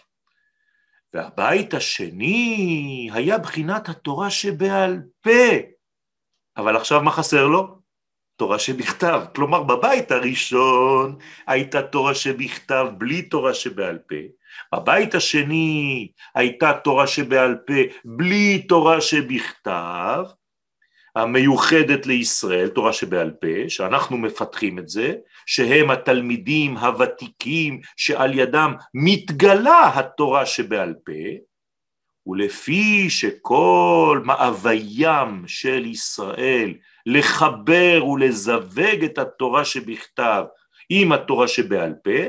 והבית 1.14 1.74
השני 1.74 3.10
היה 3.12 3.38
בחינת 3.38 3.88
התורה 3.88 4.30
שבעל 4.30 5.02
פה. 5.20 5.72
אבל 6.56 6.76
עכשיו 6.76 7.02
מה 7.02 7.10
חסר 7.10 7.46
לו? 7.46 7.82
תורה 8.36 8.58
שבכתב. 8.58 9.22
כלומר, 9.34 9.62
בבית 9.62 10.12
הראשון 10.12 11.16
הייתה 11.46 11.82
תורה 11.82 12.14
שבכתב 12.14 12.86
בלי 12.98 13.22
תורה 13.22 13.54
שבעל 13.54 13.98
פה, 14.08 14.16
בבית 14.74 15.14
השני 15.14 16.08
הייתה 16.34 16.72
תורה 16.84 17.06
שבעל 17.06 17.56
פה 17.66 17.74
בלי 18.04 18.62
תורה 18.68 19.00
שבכתב, 19.00 20.24
המיוחדת 21.16 22.06
לישראל, 22.06 22.68
תורה 22.68 22.92
שבעל 22.92 23.30
פה, 23.30 23.68
שאנחנו 23.68 24.18
מפתחים 24.18 24.78
את 24.78 24.88
זה, 24.88 25.14
שהם 25.46 25.90
התלמידים 25.90 26.76
הוותיקים 26.76 27.80
שעל 27.96 28.38
ידם 28.38 28.74
מתגלה 28.94 29.90
התורה 29.94 30.46
שבעל 30.46 30.94
פה, 31.04 31.12
ולפי 32.26 33.10
שכל 33.10 34.22
מאוויים 34.24 35.44
של 35.46 35.86
ישראל 35.86 36.74
לחבר 37.06 38.04
ולזווג 38.06 39.04
את 39.04 39.18
התורה 39.18 39.64
שבכתב 39.64 40.44
עם 40.90 41.12
התורה 41.12 41.48
שבעל 41.48 41.94
פה, 42.04 42.20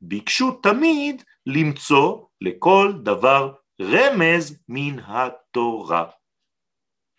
ביקשו 0.00 0.50
תמיד 0.50 1.22
למצוא 1.46 2.24
לכל 2.40 2.92
דבר 3.02 3.52
רמז 3.80 4.58
מן 4.68 4.98
התורה. 4.98 6.04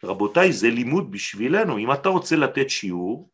רבותיי, 0.03 0.53
זה 0.53 0.69
לימוד 0.69 1.11
בשבילנו. 1.11 1.77
אם 1.77 1.91
אתה 1.91 2.09
רוצה 2.09 2.35
לתת 2.35 2.69
שיעור, 2.69 3.29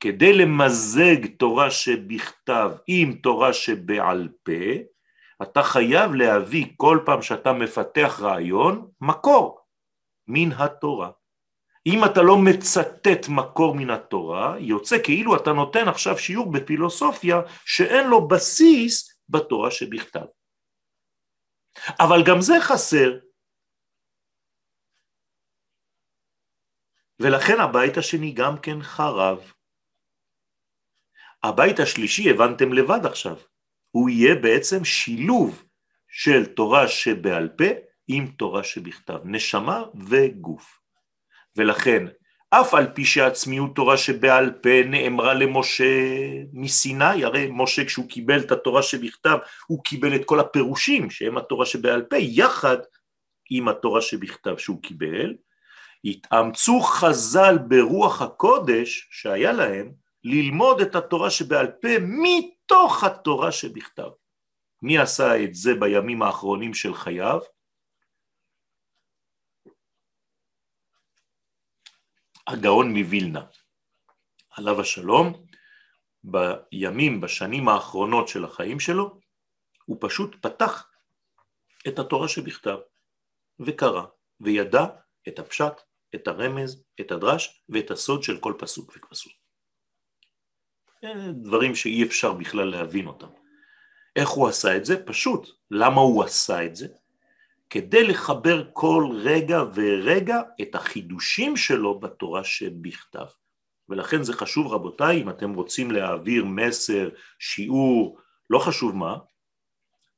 כדי 0.00 0.32
למזג 0.32 1.26
תורה 1.36 1.70
שבכתב 1.70 2.70
עם 2.86 3.12
תורה 3.12 3.52
שבעל 3.52 4.28
פה, 4.42 4.52
אתה 5.42 5.62
חייב 5.62 6.14
להביא 6.14 6.66
כל 6.76 6.98
פעם 7.06 7.22
שאתה 7.22 7.52
מפתח 7.52 8.20
רעיון, 8.20 8.90
מקור 9.00 9.66
מן 10.26 10.52
התורה. 10.52 11.10
אם 11.86 12.04
אתה 12.04 12.20
לא 12.22 12.34
מצטט 12.44 13.28
מקור 13.28 13.74
מן 13.74 13.90
התורה, 13.90 14.56
יוצא 14.58 14.96
כאילו 15.04 15.36
אתה 15.36 15.50
נותן 15.52 15.88
עכשיו 15.88 16.18
שיעור 16.18 16.52
בפילוסופיה 16.52 17.36
שאין 17.64 18.08
לו 18.08 18.28
בסיס 18.28 19.20
בתורה 19.28 19.70
שבכתב. 19.70 20.26
אבל 22.00 22.22
גם 22.28 22.40
זה 22.40 22.54
חסר. 22.60 23.18
ולכן 27.20 27.60
הבית 27.60 27.96
השני 27.96 28.32
גם 28.32 28.54
כן 28.62 28.82
חרב. 28.82 29.52
הבית 31.42 31.76
השלישי 31.82 32.30
הבנתם 32.30 32.72
לבד 32.72 33.06
עכשיו, 33.06 33.36
הוא 33.92 34.10
יהיה 34.10 34.34
בעצם 34.34 34.84
שילוב 34.84 35.64
של 36.08 36.46
תורה 36.46 36.88
שבעל 36.88 37.48
פה 37.48 37.64
עם 38.08 38.26
תורה 38.26 38.64
שבכתב, 38.64 39.18
נשמה 39.24 39.82
וגוף. 40.08 40.78
ולכן 41.56 42.06
אף 42.50 42.74
על 42.74 42.86
פי 42.94 43.04
שהעצמיות 43.04 43.74
תורה 43.74 43.96
שבעל 43.96 44.50
פה 44.62 44.82
נאמרה 44.86 45.34
למשה 45.34 45.84
מסיני, 46.52 47.24
הרי 47.24 47.48
משה 47.52 47.84
כשהוא 47.84 48.08
קיבל 48.08 48.40
את 48.40 48.52
התורה 48.52 48.82
שבכתב, 48.82 49.38
הוא 49.66 49.84
קיבל 49.84 50.14
את 50.14 50.24
כל 50.24 50.40
הפירושים 50.40 51.10
שהם 51.10 51.38
התורה 51.38 51.66
שבעל 51.66 52.02
פה, 52.02 52.16
יחד 52.18 52.76
עם 53.50 53.68
התורה 53.68 54.00
שבכתב 54.00 54.56
שהוא 54.58 54.82
קיבל, 54.82 55.34
התאמצו 56.04 56.80
חז"ל 56.80 57.58
ברוח 57.58 58.22
הקודש 58.22 59.08
שהיה 59.10 59.52
להם 59.52 59.92
ללמוד 60.24 60.80
את 60.80 60.96
התורה 60.96 61.30
שבעל 61.30 61.66
פה 61.66 61.88
מתוך 62.72 63.04
התורה 63.04 63.52
שבכתב. 63.52 64.08
מי 64.82 64.98
עשה 64.98 65.44
את 65.44 65.54
זה 65.54 65.70
בימים 65.80 66.22
האחרונים 66.22 66.74
של 66.74 66.94
חייו? 66.94 67.40
הגאון 72.46 72.98
מווילנה, 72.98 73.46
עליו 74.50 74.80
השלום, 74.80 75.46
בימים, 76.24 77.20
בשנים 77.20 77.68
האחרונות 77.68 78.28
של 78.28 78.44
החיים 78.44 78.80
שלו, 78.80 79.20
הוא 79.84 79.96
פשוט 80.00 80.46
פתח 80.46 80.90
את 81.88 81.98
התורה 81.98 82.28
שבכתב, 82.28 82.78
וקרא, 83.66 84.02
וידע 84.40 84.84
את 85.28 85.38
הפשט, 85.38 85.72
את 86.14 86.28
הרמז, 86.28 86.84
את 87.00 87.10
הדרש 87.10 87.64
ואת 87.68 87.90
הסוד 87.90 88.22
של 88.22 88.40
כל 88.40 88.54
פסוק 88.58 88.96
ופסוק. 88.96 89.41
דברים 91.32 91.74
שאי 91.74 92.02
אפשר 92.02 92.32
בכלל 92.32 92.70
להבין 92.70 93.06
אותם. 93.06 93.26
איך 94.16 94.28
הוא 94.28 94.48
עשה 94.48 94.76
את 94.76 94.84
זה? 94.84 95.04
פשוט. 95.06 95.48
למה 95.70 96.00
הוא 96.00 96.24
עשה 96.24 96.64
את 96.64 96.76
זה? 96.76 96.86
כדי 97.70 98.06
לחבר 98.06 98.64
כל 98.72 99.08
רגע 99.12 99.62
ורגע 99.74 100.40
את 100.62 100.74
החידושים 100.74 101.56
שלו 101.56 102.00
בתורה 102.00 102.44
שבכתב. 102.44 103.26
ולכן 103.88 104.22
זה 104.22 104.32
חשוב 104.32 104.72
רבותיי, 104.72 105.22
אם 105.22 105.30
אתם 105.30 105.54
רוצים 105.54 105.90
להעביר 105.90 106.44
מסר, 106.44 107.08
שיעור, 107.38 108.18
לא 108.50 108.58
חשוב 108.58 108.96
מה, 108.96 109.18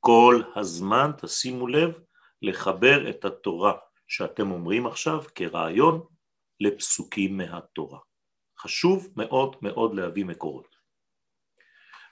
כל 0.01 0.43
הזמן 0.57 1.11
תשימו 1.18 1.66
לב 1.66 1.99
לחבר 2.43 3.11
את 3.11 3.24
התורה 3.24 3.72
שאתם 4.09 4.51
אומרים 4.51 4.87
עכשיו 4.87 5.22
כרעיון 5.35 6.01
לפסוקים 6.61 7.37
מהתורה. 7.37 7.99
חשוב 8.59 9.09
מאוד 9.16 9.57
מאוד 9.62 9.95
להביא 9.95 10.24
מקורות. 10.24 10.74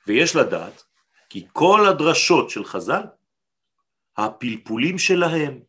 ויש 0.07 0.37
לדעת 0.37 0.83
כי 1.29 1.47
כל 1.53 1.87
הדרשות 1.87 2.51
של 2.51 2.65
חז"ל 2.65 3.03
הפלפולים 4.17 4.99
שלהם 4.99 5.61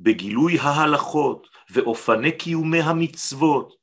בגילוי 0.00 0.58
ההלכות 0.58 1.46
ואופני 1.70 2.32
קיומי 2.32 2.80
המצוות 2.80 3.74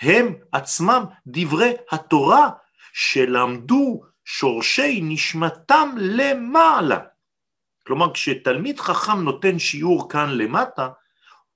הם 0.00 0.34
עצמם 0.52 1.04
דברי 1.26 1.72
התורה 1.90 2.50
שלמדו 2.92 4.00
שורשי 4.24 5.00
נשמתם 5.02 5.94
למעלה. 5.98 6.98
כלומר 7.86 8.14
כשתלמיד 8.14 8.80
חכם 8.80 9.20
נותן 9.20 9.58
שיעור 9.58 10.10
כאן 10.10 10.30
למטה 10.30 10.88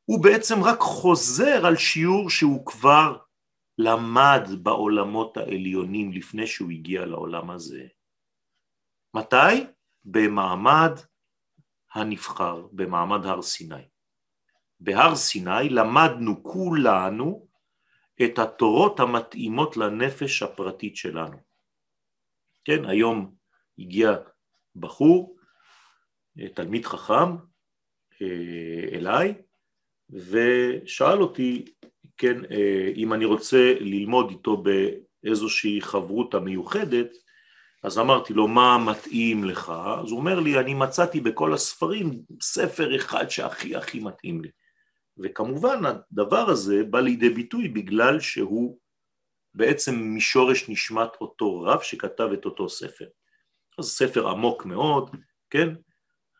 הוא 0.04 0.22
בעצם 0.22 0.62
רק 0.62 0.80
חוזר 0.80 1.66
על 1.66 1.76
שיעור 1.76 2.30
שהוא 2.30 2.66
כבר 2.66 3.16
למד 3.82 4.48
בעולמות 4.62 5.36
העליונים 5.36 6.12
לפני 6.12 6.46
שהוא 6.46 6.70
הגיע 6.70 7.06
לעולם 7.06 7.50
הזה. 7.50 7.86
מתי? 9.14 9.66
במעמד 10.04 10.92
הנבחר 11.94 12.66
במעמד 12.72 13.26
הר 13.26 13.42
סיני. 13.42 13.88
בהר 14.80 15.14
סיני 15.14 15.68
למדנו 15.70 16.42
כולנו 16.42 17.48
את 18.24 18.38
התורות 18.38 19.00
המתאימות 19.00 19.76
לנפש 19.76 20.42
הפרטית 20.42 20.96
שלנו. 20.96 21.36
כן, 22.64 22.84
היום 22.84 23.34
הגיע 23.78 24.12
בחור, 24.76 25.36
תלמיד 26.54 26.84
חכם, 26.84 27.36
אה, 28.22 28.88
אליי, 28.92 29.34
ושאל 30.10 31.22
אותי, 31.22 31.64
כן, 32.16 32.44
אה, 32.50 32.92
אם 32.96 33.12
אני 33.12 33.24
רוצה 33.24 33.74
ללמוד 33.80 34.30
איתו 34.30 34.64
באיזושהי 35.22 35.80
חברותה 35.80 36.40
מיוחדת, 36.40 37.08
אז 37.82 37.98
אמרתי 37.98 38.34
לו, 38.34 38.48
מה 38.48 38.78
מתאים 38.78 39.44
לך? 39.44 39.72
אז 40.02 40.10
הוא 40.10 40.18
אומר 40.18 40.40
לי, 40.40 40.58
אני 40.58 40.74
מצאתי 40.74 41.20
בכל 41.20 41.54
הספרים 41.54 42.22
ספר 42.42 42.96
אחד 42.96 43.28
שהכי 43.28 43.76
הכי 43.76 44.00
מתאים 44.00 44.42
לי. 44.42 44.50
וכמובן 45.18 45.82
הדבר 45.84 46.50
הזה 46.50 46.84
בא 46.90 47.00
לידי 47.00 47.30
ביטוי 47.30 47.68
בגלל 47.68 48.20
שהוא 48.20 48.78
בעצם 49.54 50.16
משורש 50.16 50.68
נשמת 50.68 51.10
אותו 51.20 51.60
רב 51.60 51.80
שכתב 51.80 52.28
את 52.32 52.44
אותו 52.44 52.68
ספר. 52.68 53.06
אז 53.78 53.84
ספר 53.84 54.28
עמוק 54.28 54.64
מאוד, 54.66 55.16
כן? 55.50 55.68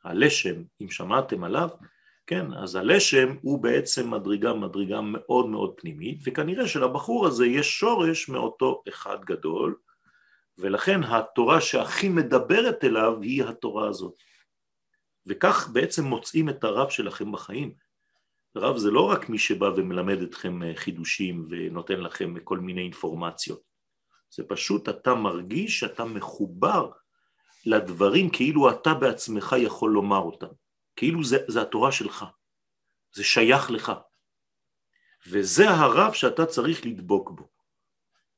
הלשם, 0.05 0.63
אם 0.83 0.91
שמעתם 0.91 1.45
עליו, 1.45 1.69
כן, 2.27 2.55
אז 2.55 2.77
הלשם 2.77 3.37
הוא 3.43 3.63
בעצם 3.63 4.11
מדרגה, 4.15 4.55
מדרגה 4.55 5.01
מאוד 5.01 5.47
מאוד 5.47 5.75
פנימית, 5.77 6.21
וכנראה 6.25 6.69
שלבחור 6.69 7.27
הזה 7.27 7.47
יש 7.47 7.79
שורש 7.79 8.29
מאותו 8.29 8.83
אחד 8.89 9.25
גדול, 9.25 9.77
ולכן 10.59 11.05
התורה 11.05 11.61
שהכי 11.61 12.09
מדברת 12.09 12.85
אליו 12.85 13.23
היא 13.23 13.45
התורה 13.45 13.89
הזאת. 13.89 14.15
וכך 15.27 15.71
בעצם 15.73 16.05
מוצאים 16.05 16.49
את 16.49 16.65
הרב 16.65 16.91
שלכם 16.91 17.33
בחיים. 17.33 17.75
רב 18.57 18.77
זה 18.77 18.91
לא 18.91 19.11
רק 19.11 19.29
מי 19.29 19.39
שבא 19.39 19.67
ומלמד 19.77 20.23
אתכם 20.23 20.63
אה, 20.63 20.73
חידושים 20.75 21.47
ונותן 21.51 22.01
לכם 22.01 22.35
כל 22.45 22.59
מיני 22.59 22.83
אינפורמציות. 22.83 23.61
זה 24.31 24.45
פשוט 24.49 24.89
אתה 24.89 25.15
מרגיש 25.15 25.79
שאתה 25.79 26.05
מחובר 26.05 26.91
לדברים 27.67 28.31
כאילו 28.31 28.71
אתה 28.71 28.95
בעצמך 28.95 29.57
יכול 29.59 29.91
לומר 29.91 30.19
אותם. 30.19 30.62
כאילו 30.97 31.25
זה, 31.25 31.37
זה 31.49 31.63
התורה 31.63 31.93
שלך, 31.93 32.25
זה 33.15 33.25
שייך 33.25 33.71
לך. 33.71 33.93
וזה 35.27 35.71
הרב 35.71 36.13
שאתה 36.13 36.47
צריך 36.47 36.87
לדבוק 36.87 37.31
בו. 37.31 37.49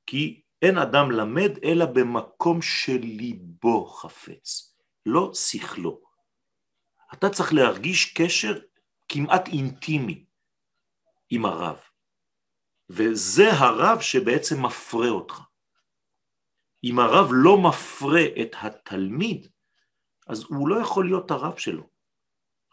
כי 0.07 0.42
אין 0.62 0.78
אדם 0.78 1.11
למד 1.11 1.50
אלא 1.64 1.86
במקום 1.86 2.62
שליבו 2.62 3.86
חפץ, 3.86 4.76
לא 5.07 5.34
שכלו. 5.34 6.00
אתה 7.14 7.30
צריך 7.30 7.52
להרגיש 7.52 8.14
קשר 8.14 8.59
כמעט 9.09 9.48
אינטימי 9.48 10.24
עם 11.30 11.46
הרב. 11.46 11.80
וזה 12.88 13.50
הרב 13.52 14.00
שבעצם 14.00 14.66
מפרה 14.66 15.09
אותך. 15.09 15.40
אם 16.84 16.98
הרב 16.98 17.28
לא 17.32 17.57
מפרה 17.68 18.24
את 18.42 18.50
התלמיד, 18.62 19.48
אז 20.26 20.44
הוא 20.48 20.68
לא 20.68 20.80
יכול 20.80 21.07
להיות 21.07 21.30
הרב 21.30 21.59
שלו. 21.59 21.93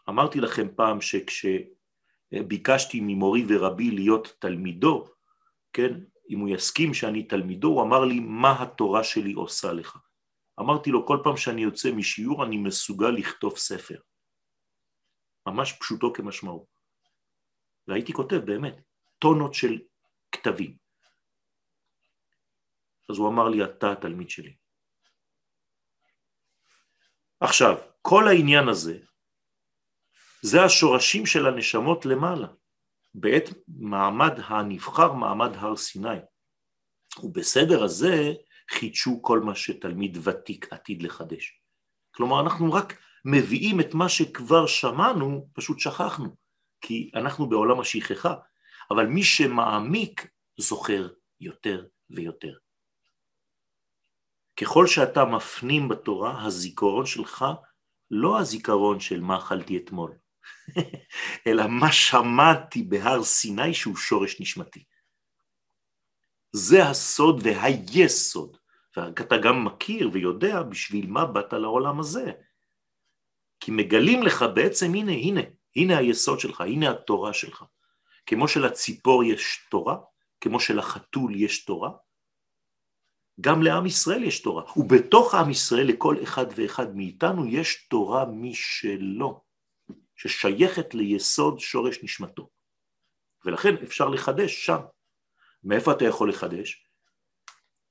אמרתי 0.08 0.40
לכם 0.40 0.68
פעם 0.76 0.98
שכשביקשתי 1.00 3.00
ממורי 3.00 3.44
ורבי 3.48 3.90
להיות 3.90 4.36
תלמידו, 4.38 5.08
כן, 5.72 5.92
אם 6.30 6.38
הוא 6.38 6.48
יסכים 6.48 6.94
שאני 6.94 7.22
תלמידו, 7.22 7.68
הוא 7.68 7.82
אמר 7.82 8.04
לי, 8.04 8.20
מה 8.20 8.62
התורה 8.62 9.04
שלי 9.04 9.32
עושה 9.32 9.72
לך? 9.72 9.98
אמרתי 10.60 10.90
לו, 10.90 11.06
כל 11.06 11.18
פעם 11.24 11.36
שאני 11.36 11.62
יוצא 11.62 11.92
משיעור 11.92 12.44
אני 12.44 12.56
מסוגל 12.56 13.10
לכתוב 13.10 13.58
ספר. 13.58 14.00
ממש 15.46 15.72
פשוטו 15.80 16.12
כמשמעו. 16.12 16.66
והייתי 17.88 18.12
כותב 18.12 18.36
באמת 18.36 18.80
טונות 19.18 19.54
של 19.54 19.78
כתבים. 20.32 20.76
אז 23.10 23.18
הוא 23.18 23.28
אמר 23.28 23.48
לי, 23.48 23.64
אתה 23.64 23.92
התלמיד 23.92 24.30
שלי. 24.30 24.56
עכשיו, 27.40 27.76
כל 28.02 28.28
העניין 28.28 28.68
הזה, 28.68 28.98
זה 30.42 30.64
השורשים 30.64 31.26
של 31.26 31.46
הנשמות 31.46 32.06
למעלה, 32.06 32.46
בעת 33.14 33.44
מעמד 33.68 34.32
הנבחר, 34.44 35.12
מעמד 35.12 35.50
הר 35.54 35.76
סיני. 35.76 36.18
ובסדר 37.22 37.84
הזה 37.84 38.32
חידשו 38.70 39.22
כל 39.22 39.40
מה 39.40 39.54
שתלמיד 39.54 40.18
ותיק 40.22 40.72
עתיד 40.72 41.02
לחדש. 41.02 41.60
כלומר, 42.14 42.40
אנחנו 42.40 42.72
רק 42.72 42.98
מביאים 43.24 43.80
את 43.80 43.94
מה 43.94 44.08
שכבר 44.08 44.66
שמענו, 44.66 45.48
פשוט 45.52 45.78
שכחנו, 45.78 46.28
כי 46.80 47.10
אנחנו 47.14 47.48
בעולם 47.48 47.80
השכחה, 47.80 48.34
אבל 48.90 49.06
מי 49.06 49.22
שמעמיק 49.22 50.30
זוכר 50.56 51.08
יותר 51.40 51.86
ויותר. 52.10 52.54
ככל 54.60 54.86
שאתה 54.86 55.24
מפנים 55.24 55.88
בתורה, 55.88 56.44
הזיכרון 56.44 57.06
שלך 57.06 57.44
לא 58.10 58.40
הזיכרון 58.40 59.00
של 59.00 59.20
מה 59.20 59.36
אכלתי 59.36 59.76
אתמול, 59.76 60.12
אלא 61.46 61.66
מה 61.68 61.92
שמעתי 61.92 62.82
בהר 62.82 63.24
סיני 63.24 63.74
שהוא 63.74 63.96
שורש 63.96 64.40
נשמתי. 64.40 64.84
זה 66.52 66.88
הסוד 66.88 67.40
והיסוד, 67.42 68.56
ואתה 68.96 69.36
גם 69.36 69.64
מכיר 69.64 70.10
ויודע 70.12 70.62
בשביל 70.62 71.06
מה 71.06 71.24
באת 71.24 71.52
לעולם 71.52 72.00
הזה. 72.00 72.32
כי 73.60 73.70
מגלים 73.70 74.22
לך 74.22 74.44
בעצם, 74.54 74.94
הנה, 74.94 75.12
הנה, 75.12 75.40
הנה 75.76 75.98
היסוד 75.98 76.40
שלך, 76.40 76.60
הנה 76.60 76.90
התורה 76.90 77.32
שלך. 77.32 77.64
כמו 78.26 78.48
שלציפור 78.48 79.24
יש 79.24 79.66
תורה, 79.70 79.96
כמו 80.40 80.60
שלחתול 80.60 81.36
יש 81.36 81.64
תורה, 81.64 81.90
גם 83.40 83.62
לעם 83.62 83.86
ישראל 83.86 84.24
יש 84.24 84.40
תורה, 84.40 84.62
ובתוך 84.76 85.34
עם 85.34 85.50
ישראל 85.50 85.86
לכל 85.86 86.16
אחד 86.22 86.46
ואחד 86.56 86.96
מאיתנו 86.96 87.46
יש 87.46 87.86
תורה 87.88 88.24
משלו, 88.24 89.44
ששייכת 90.22 90.94
ליסוד 90.94 91.60
שורש 91.60 91.98
נשמתו. 92.02 92.48
ולכן 93.44 93.74
אפשר 93.82 94.08
לחדש 94.08 94.66
שם. 94.66 94.80
מאיפה 95.64 95.92
אתה 95.92 96.04
יכול 96.04 96.28
לחדש? 96.28 96.86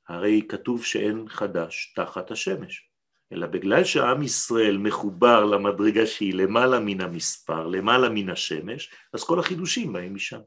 הרי 0.07 0.41
כתוב 0.49 0.86
שאין 0.86 1.29
חדש 1.29 1.93
תחת 1.95 2.32
השמש, 2.32 2.89
אלא 3.34 3.47
בגלל 3.47 3.84
שעם 3.84 4.23
ישראל 4.23 4.77
מחובר 4.77 5.45
למדרגה 5.45 6.07
שהיא 6.07 6.34
למעלה 6.34 6.79
מן 6.79 7.01
המספר, 7.01 7.67
למעלה 7.67 8.09
מן 8.09 8.29
השמש, 8.29 8.93
אז 9.13 9.23
כל 9.23 9.39
החידושים 9.39 9.93
באים 9.93 10.15
משם. 10.15 10.39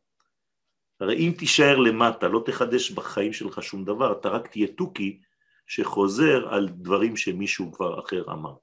הרי 1.01 1.17
אם 1.17 1.33
תישאר 1.39 1.77
למטה, 1.77 2.29
לא 2.29 2.43
תחדש 2.47 2.91
בחיים 2.91 3.33
שלך 3.33 3.63
שום 3.63 3.85
דבר, 3.85 4.13
אתה 4.13 4.29
רק 4.29 4.49
תהיה 4.49 4.67
תוכי 4.77 5.21
שחוזר 5.67 6.49
על 6.55 6.69
דברים 6.69 7.17
שמישהו 7.17 7.73
כבר 7.73 8.01
אחר 8.01 8.33
אמר. 8.33 8.55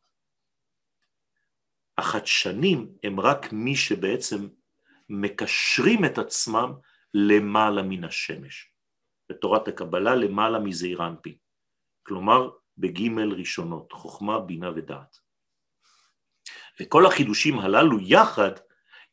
החדשנים 2.02 2.90
הם 3.04 3.20
רק 3.20 3.54
מי 3.54 3.76
שבעצם 3.76 4.48
מקשרים 5.10 6.06
את 6.06 6.18
עצמם 6.18 6.74
למעלה 7.14 7.82
מן 7.82 8.04
השמש. 8.04 8.74
בתורת 9.30 9.68
הקבלה 9.68 10.16
למעלה 10.16 10.60
מזעיר 10.60 11.08
אנפין. 11.08 11.36
כלומר, 12.04 12.50
בגימל 12.78 13.34
ראשונות, 13.34 13.92
חוכמה, 13.92 14.40
בינה 14.40 14.72
ודעת. 14.76 15.18
וכל 16.80 17.06
החידושים 17.06 17.60
הללו 17.60 18.00
יחד 18.00 18.52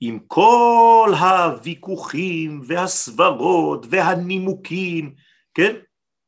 עם 0.00 0.18
כל 0.26 1.10
הוויכוחים 1.20 2.60
והסברות 2.66 3.86
והנימוקים, 3.90 5.14
כן? 5.54 5.76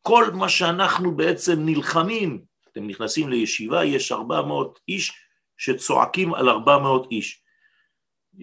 כל 0.02 0.30
מה 0.34 0.48
שאנחנו 0.48 1.16
בעצם 1.16 1.52
נלחמים, 1.58 2.42
אתם 2.72 2.86
נכנסים 2.86 3.28
לישיבה, 3.28 3.84
יש 3.84 4.12
400 4.12 4.80
איש 4.88 5.12
שצועקים 5.60 6.34
על 6.34 6.48
400 6.48 7.06
איש. 7.10 7.42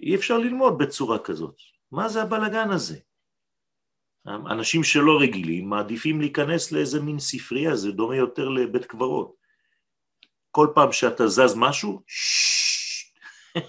אי 0.02 0.14
אפשר 0.14 0.38
ללמוד 0.38 0.78
בצורה 0.78 1.18
כזאת. 1.18 1.54
מה 1.92 2.08
זה 2.08 2.22
הבלגן 2.22 2.70
הזה? 2.70 2.98
אנשים 4.26 4.84
שלא 4.84 5.18
רגילים 5.20 5.68
מעדיפים 5.68 6.20
להיכנס 6.20 6.72
לאיזה 6.72 7.00
מין 7.00 7.18
ספרייה, 7.18 7.76
זה 7.76 7.92
דומה 7.92 8.16
יותר 8.16 8.48
לבית 8.48 8.84
קברות. 8.84 9.34
כל 10.50 10.68
פעם 10.74 10.92
שאתה 10.92 11.28
זז 11.28 11.54
משהו, 11.56 12.02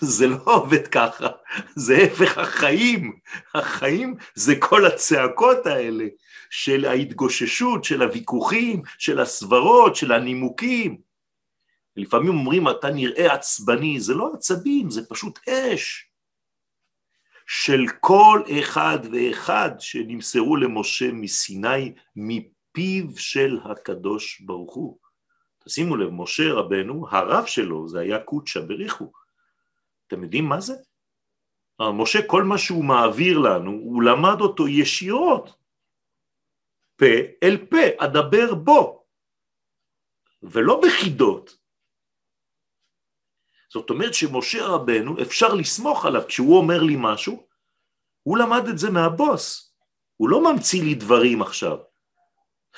זה 0.00 0.26
לא 0.26 0.42
עובד 0.44 0.86
ככה, 0.86 1.28
זה 1.74 1.96
הפך 1.96 2.38
החיים. 2.38 3.18
החיים 3.54 4.16
זה 4.34 4.54
כל 4.58 4.86
הצעקות 4.86 5.66
האלה 5.66 6.04
של 6.50 6.84
ההתגוששות, 6.84 7.84
של 7.84 8.02
הוויכוחים, 8.02 8.82
של 8.98 9.20
הסברות, 9.20 9.96
של 9.96 10.12
הנימוקים. 10.12 11.09
לפעמים 12.00 12.28
אומרים, 12.28 12.68
אתה 12.68 12.90
נראה 12.90 13.34
עצבני, 13.34 14.00
זה 14.00 14.14
לא 14.14 14.30
עצבים, 14.34 14.90
זה 14.90 15.06
פשוט 15.08 15.38
אש. 15.48 16.10
של 17.46 17.84
כל 18.00 18.42
אחד 18.60 18.98
ואחד 19.12 19.70
שנמסרו 19.78 20.56
למשה 20.56 21.12
מסיני 21.12 21.92
מפיו 22.16 23.04
של 23.16 23.58
הקדוש 23.64 24.40
ברוך 24.40 24.74
הוא. 24.74 24.98
תשימו 25.64 25.96
לב, 25.96 26.10
משה 26.12 26.52
רבנו, 26.52 27.06
הרב 27.10 27.46
שלו 27.46 27.88
זה 27.88 28.00
היה 28.00 28.18
קודשא 28.18 28.60
בריחו. 28.60 29.12
אתם 30.06 30.22
יודעים 30.22 30.44
מה 30.44 30.60
זה? 30.60 30.74
משה, 31.80 32.18
כל 32.26 32.44
מה 32.44 32.58
שהוא 32.58 32.84
מעביר 32.84 33.38
לנו, 33.38 33.70
הוא 33.70 34.02
למד 34.02 34.40
אותו 34.40 34.68
ישירות, 34.68 35.56
פה 36.96 37.06
אל 37.42 37.66
פה, 37.70 38.04
אדבר 38.04 38.54
בו, 38.54 39.04
ולא 40.42 40.80
בחידות. 40.84 41.59
זאת 43.72 43.90
אומרת 43.90 44.14
שמשה 44.14 44.66
רבנו, 44.66 45.22
אפשר 45.22 45.54
לסמוך 45.54 46.04
עליו, 46.06 46.22
כשהוא 46.28 46.58
אומר 46.58 46.82
לי 46.82 46.96
משהו, 46.98 47.46
הוא 48.22 48.38
למד 48.38 48.68
את 48.68 48.78
זה 48.78 48.90
מהבוס, 48.90 49.74
הוא 50.16 50.28
לא 50.28 50.52
ממציא 50.52 50.82
לי 50.82 50.94
דברים 50.94 51.42
עכשיו. 51.42 51.78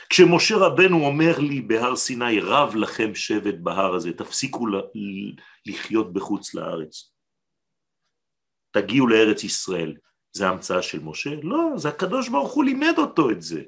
כשמשה 0.09 0.55
רבנו 0.57 1.07
אומר 1.07 1.39
לי 1.39 1.61
בהר 1.61 1.97
סיני, 1.97 2.41
רב 2.41 2.75
לכם 2.75 3.15
שבט 3.15 3.55
בהר 3.63 3.95
הזה, 3.95 4.13
תפסיקו 4.13 4.67
לחיות 5.67 6.13
בחוץ 6.13 6.55
לארץ. 6.55 7.13
תגיעו 8.71 9.07
לארץ 9.07 9.45
ישראל. 9.45 9.97
זה 10.33 10.49
המצאה 10.49 10.83
של 10.83 11.01
משה? 11.01 11.31
לא, 11.43 11.59
זה 11.77 11.89
הקדוש 11.89 12.29
ברוך 12.29 12.53
הוא 12.53 12.65
לימד 12.65 12.95
אותו 12.99 13.31
את 13.31 13.43
זה. 13.43 13.63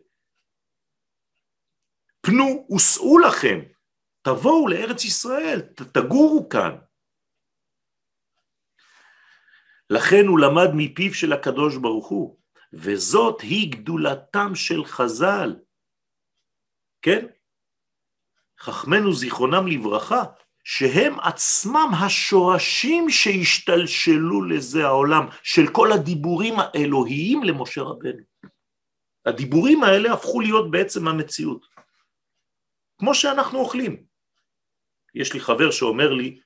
פנו 2.20 2.68
וסעו 2.76 3.18
לכם, 3.18 3.60
תבואו 4.22 4.68
לארץ 4.68 5.04
ישראל, 5.04 5.60
תגורו 5.92 6.48
כאן. 6.48 6.76
לכן 9.90 10.26
הוא 10.26 10.38
למד 10.38 10.70
מפיו 10.74 11.14
של 11.14 11.32
הקדוש 11.32 11.76
ברוך 11.76 12.08
הוא, 12.08 12.38
וזאת 12.72 13.40
היא 13.40 13.72
גדולתם 13.72 14.54
של 14.54 14.84
חז"ל. 14.84 15.56
כן? 17.02 17.26
חכמנו 18.60 19.12
זיכרונם 19.12 19.66
לברכה, 19.66 20.24
שהם 20.64 21.20
עצמם 21.20 21.90
השורשים 22.04 23.10
שהשתלשלו 23.10 24.42
לזה 24.42 24.86
העולם, 24.86 25.26
של 25.42 25.62
כל 25.72 25.92
הדיבורים 25.92 26.54
האלוהיים 26.58 27.42
למשה 27.42 27.82
רבנו. 27.82 28.22
הדיבורים 29.26 29.84
האלה 29.84 30.12
הפכו 30.12 30.40
להיות 30.40 30.70
בעצם 30.70 31.08
המציאות. 31.08 31.66
כמו 32.98 33.14
שאנחנו 33.14 33.58
אוכלים. 33.58 34.04
יש 35.14 35.32
לי 35.34 35.40
חבר 35.40 35.70
שאומר 35.70 36.12
לי, 36.12 36.40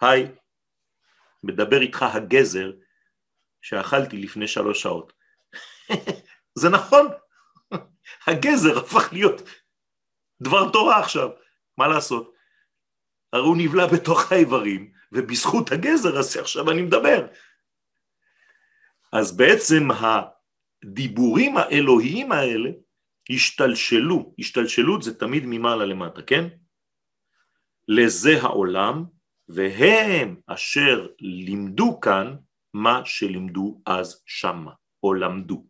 היי, 0.00 0.26
מדבר 1.46 1.80
איתך 1.80 2.02
הגזר 2.02 2.72
שאכלתי 3.62 4.16
לפני 4.16 4.48
שלוש 4.48 4.82
שעות. 4.82 5.12
זה 6.58 6.68
נכון, 6.68 7.06
הגזר 8.26 8.78
הפך 8.78 9.12
להיות 9.12 9.42
דבר 10.42 10.70
תורה 10.72 11.00
עכשיו, 11.00 11.28
מה 11.78 11.88
לעשות? 11.88 12.34
הרי 13.32 13.46
הוא 13.46 13.56
נבלע 13.56 13.86
בתוך 13.86 14.32
האיברים, 14.32 14.92
ובזכות 15.12 15.72
הגזר 15.72 16.18
הזה 16.18 16.40
עכשיו 16.40 16.70
אני 16.70 16.82
מדבר. 16.82 17.26
אז 19.12 19.36
בעצם 19.36 19.88
הדיבורים 20.84 21.56
האלוהיים 21.56 22.32
האלה 22.32 22.70
השתלשלו, 23.30 24.34
השתלשלות 24.38 25.02
זה 25.02 25.18
תמיד 25.18 25.42
ממעלה 25.46 25.84
למטה, 25.84 26.22
כן? 26.22 26.48
לזה 27.88 28.42
העולם, 28.42 29.04
והם 29.48 30.36
אשר 30.46 31.06
לימדו 31.20 32.00
כאן 32.00 32.36
מה 32.74 33.02
שלימדו 33.04 33.80
אז 33.86 34.22
שמה, 34.26 34.72
או 35.02 35.14
למדו. 35.14 35.66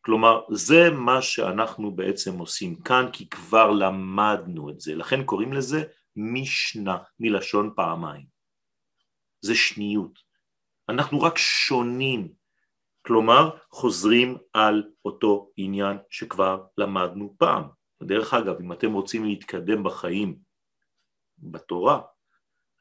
כלומר, 0.00 0.40
זה 0.50 0.90
מה 0.90 1.22
שאנחנו 1.22 1.90
בעצם 1.90 2.38
עושים 2.38 2.82
כאן, 2.82 3.06
כי 3.12 3.28
כבר 3.28 3.70
למדנו 3.70 4.70
את 4.70 4.80
זה, 4.80 4.94
לכן 4.94 5.24
קוראים 5.24 5.52
לזה 5.52 5.84
משנה, 6.16 6.98
מלשון 7.20 7.72
פעמיים. 7.76 8.26
זה 9.40 9.54
שניות. 9.54 10.18
אנחנו 10.88 11.20
רק 11.20 11.38
שונים, 11.38 12.32
כלומר 13.06 13.50
חוזרים 13.70 14.36
על 14.52 14.84
אותו 15.04 15.50
עניין 15.56 15.96
שכבר 16.10 16.64
למדנו 16.78 17.34
פעם. 17.38 17.64
דרך 18.02 18.34
אגב, 18.34 18.60
אם 18.60 18.72
אתם 18.72 18.92
רוצים 18.92 19.24
להתקדם 19.24 19.82
בחיים 19.82 20.38
בתורה, 21.38 22.00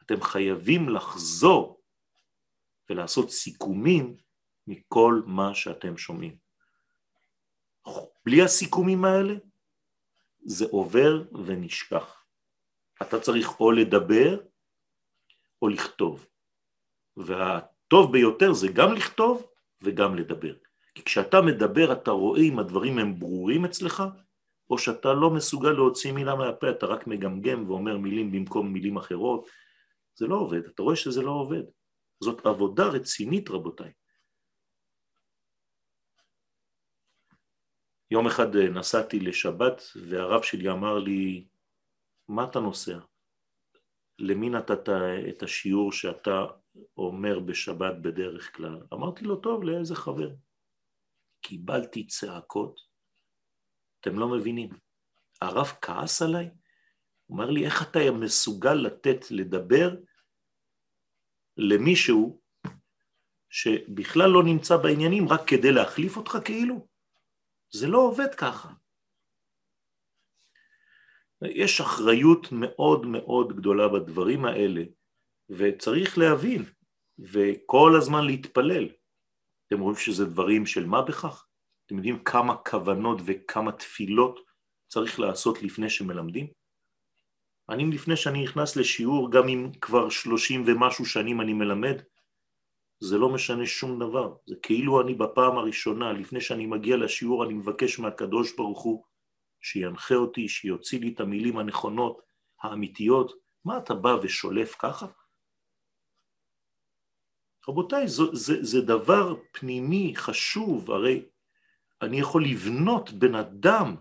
אתם 0.06 0.22
חייבים 0.22 0.90
לחזור 0.90 1.82
ולעשות 2.90 3.32
סיכומים 3.32 4.18
מכל 4.68 5.22
מה 5.26 5.56
שאתם 5.56 5.98
שומעים. 5.98 6.36
בלי 8.26 8.42
הסיכומים 8.42 9.06
האלה 9.06 9.34
זה 10.46 10.66
עובר 10.72 11.24
ונשכח. 11.46 12.26
אתה 13.02 13.20
צריך 13.20 13.60
או 13.60 13.72
לדבר 13.72 14.40
או 15.62 15.68
לכתוב. 15.68 16.28
והטוב 17.18 18.12
ביותר 18.12 18.54
זה 18.54 18.68
גם 18.68 18.94
לכתוב 18.94 19.48
וגם 19.82 20.16
לדבר. 20.16 20.54
כי 20.96 21.04
כשאתה 21.04 21.42
מדבר 21.42 21.94
אתה 21.94 22.12
רואה 22.12 22.42
אם 22.42 22.60
הדברים 22.60 23.00
הם 23.00 23.20
ברורים 23.20 23.66
אצלך, 23.66 24.04
או 24.70 24.78
שאתה 24.78 25.14
לא 25.14 25.30
מסוגל 25.30 25.72
להוציא 25.72 26.12
מילה 26.12 26.36
מהפה, 26.36 26.70
אתה 26.70 26.86
רק 26.86 27.08
מגמגם 27.08 27.70
ואומר 27.70 27.98
מילים 27.98 28.32
במקום 28.32 28.74
מילים 28.74 28.98
אחרות. 28.98 29.48
זה 30.16 30.28
לא 30.28 30.36
עובד, 30.36 30.66
אתה 30.66 30.84
רואה 30.84 30.96
שזה 30.96 31.22
לא 31.22 31.32
עובד. 31.32 31.64
זאת 32.24 32.46
עבודה 32.46 32.84
רצינית 32.84 33.50
רבותיי. 33.50 33.92
יום 38.12 38.28
אחד 38.28 38.56
אה, 38.56 38.70
נסעתי 38.70 39.20
לשבת 39.20 39.82
והרב 40.10 40.44
שלי 40.44 40.72
אמר 40.72 41.00
לי, 41.00 41.48
מה 42.28 42.44
אתה 42.44 42.60
נוסע? 42.60 43.00
למי 44.20 44.50
נתת 44.50 44.90
את 45.30 45.44
השיעור 45.44 45.92
שאתה 45.92 46.46
אומר 46.98 47.40
בשבת 47.40 47.96
בדרך 48.02 48.56
כלל? 48.56 48.84
אמרתי 48.94 49.26
לו, 49.26 49.36
טוב, 49.36 49.64
לאיזה 49.64 49.96
חבר? 49.96 50.30
קיבלתי 51.42 52.08
צעקות, 52.08 52.80
אתם 54.00 54.20
לא 54.20 54.28
מבינים. 54.28 54.70
הרב 55.42 55.68
כעס 55.82 56.22
עליי, 56.22 56.50
הוא 57.26 57.38
אומר 57.38 57.50
לי, 57.50 57.66
איך 57.66 57.82
אתה 57.82 58.00
מסוגל 58.20 58.74
לתת 58.74 59.32
לדבר 59.32 59.96
למישהו 61.58 62.42
שבכלל 63.50 64.30
לא 64.30 64.44
נמצא 64.44 64.78
בעניינים 64.78 65.30
רק 65.30 65.42
כדי 65.48 65.72
להחליף 65.72 66.18
אותך 66.18 66.38
כאילו? 66.46 66.88
זה 67.74 67.88
לא 67.88 67.98
עובד 67.98 68.36
ככה. 68.36 68.70
יש 71.42 71.82
אחריות 71.82 72.48
מאוד 72.52 73.06
מאוד 73.06 73.56
גדולה 73.56 73.88
בדברים 73.88 74.46
האלה, 74.46 74.84
וצריך 75.50 76.18
להבין, 76.18 76.64
וכל 77.20 77.92
הזמן 77.98 78.26
להתפלל. 78.26 78.90
אתם 79.68 79.80
רואים 79.80 79.98
שזה 79.98 80.26
דברים 80.26 80.66
של 80.66 80.86
מה 80.86 81.02
בכך? 81.02 81.48
אתם 81.86 81.96
יודעים 81.96 82.24
כמה 82.24 82.56
כוונות 82.58 83.22
וכמה 83.26 83.72
תפילות 83.72 84.40
צריך 84.88 85.20
לעשות 85.20 85.64
לפני 85.64 85.90
שמלמדים? 85.90 86.48
אני 87.70 87.86
לפני 87.92 88.18
שאני 88.18 88.44
נכנס 88.44 88.76
לשיעור, 88.76 89.32
גם 89.32 89.48
אם 89.48 89.72
כבר 89.82 90.10
שלושים 90.10 90.64
ומשהו 90.68 91.06
שנים 91.06 91.42
אני 91.42 91.54
מלמד, 91.54 92.02
זה 93.00 93.18
לא 93.18 93.30
משנה 93.30 93.66
שום 93.66 94.00
דבר, 94.00 94.36
זה 94.46 94.56
כאילו 94.64 95.02
אני 95.02 95.14
בפעם 95.14 95.58
הראשונה, 95.58 96.14
לפני 96.14 96.42
שאני 96.42 96.66
מגיע 96.66 96.98
לשיעור 96.98 97.46
אני 97.46 97.54
מבקש 97.54 98.00
מהקדוש 98.00 98.56
ברוך 98.56 98.82
הוא 98.82 99.04
שינחה 99.62 100.16
אותי, 100.16 100.50
שיוציא 100.50 101.00
לי 101.00 101.14
את 101.14 101.20
המילים 101.20 101.58
הנכונות, 101.58 102.22
האמיתיות, 102.62 103.32
מה 103.66 103.78
אתה 103.78 103.94
בא 103.94 104.18
ושולף 104.22 104.76
ככה? 104.80 105.08
רבותיי, 107.68 108.08
זה, 108.08 108.24
זה, 108.34 108.64
זה 108.64 108.82
דבר 108.82 109.36
פנימי 109.52 110.14
חשוב, 110.16 110.92
הרי 110.92 111.26
אני 112.02 112.20
יכול 112.20 112.46
לבנות 112.46 113.12
בן 113.12 113.36
אדם 113.36 113.96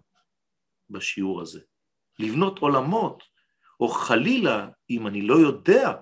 בשיעור 0.90 1.40
הזה, 1.40 1.60
לבנות 2.18 2.58
עולמות, 2.58 3.33
או 3.80 3.88
חלילה, 3.88 4.68
אם 4.90 5.06
אני 5.06 5.22
לא 5.22 5.34
יודע, 5.34 5.92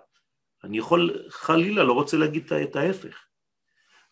אני 0.64 0.78
יכול 0.78 1.24
חלילה, 1.30 1.84
לא 1.84 1.92
רוצה 1.92 2.16
להגיד 2.16 2.52
את 2.52 2.76
ההפך. 2.76 3.24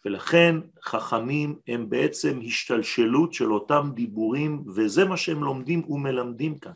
ולכן 0.05 0.57
חכמים 0.85 1.59
הם 1.69 1.91
בעצם 1.91 2.41
השתלשלות 2.47 3.35
של 3.35 3.53
אותם 3.53 3.91
דיבורים, 3.95 4.65
וזה 4.75 5.05
מה 5.05 5.17
שהם 5.17 5.45
לומדים 5.45 5.83
ומלמדים 5.89 6.59
כאן. 6.59 6.73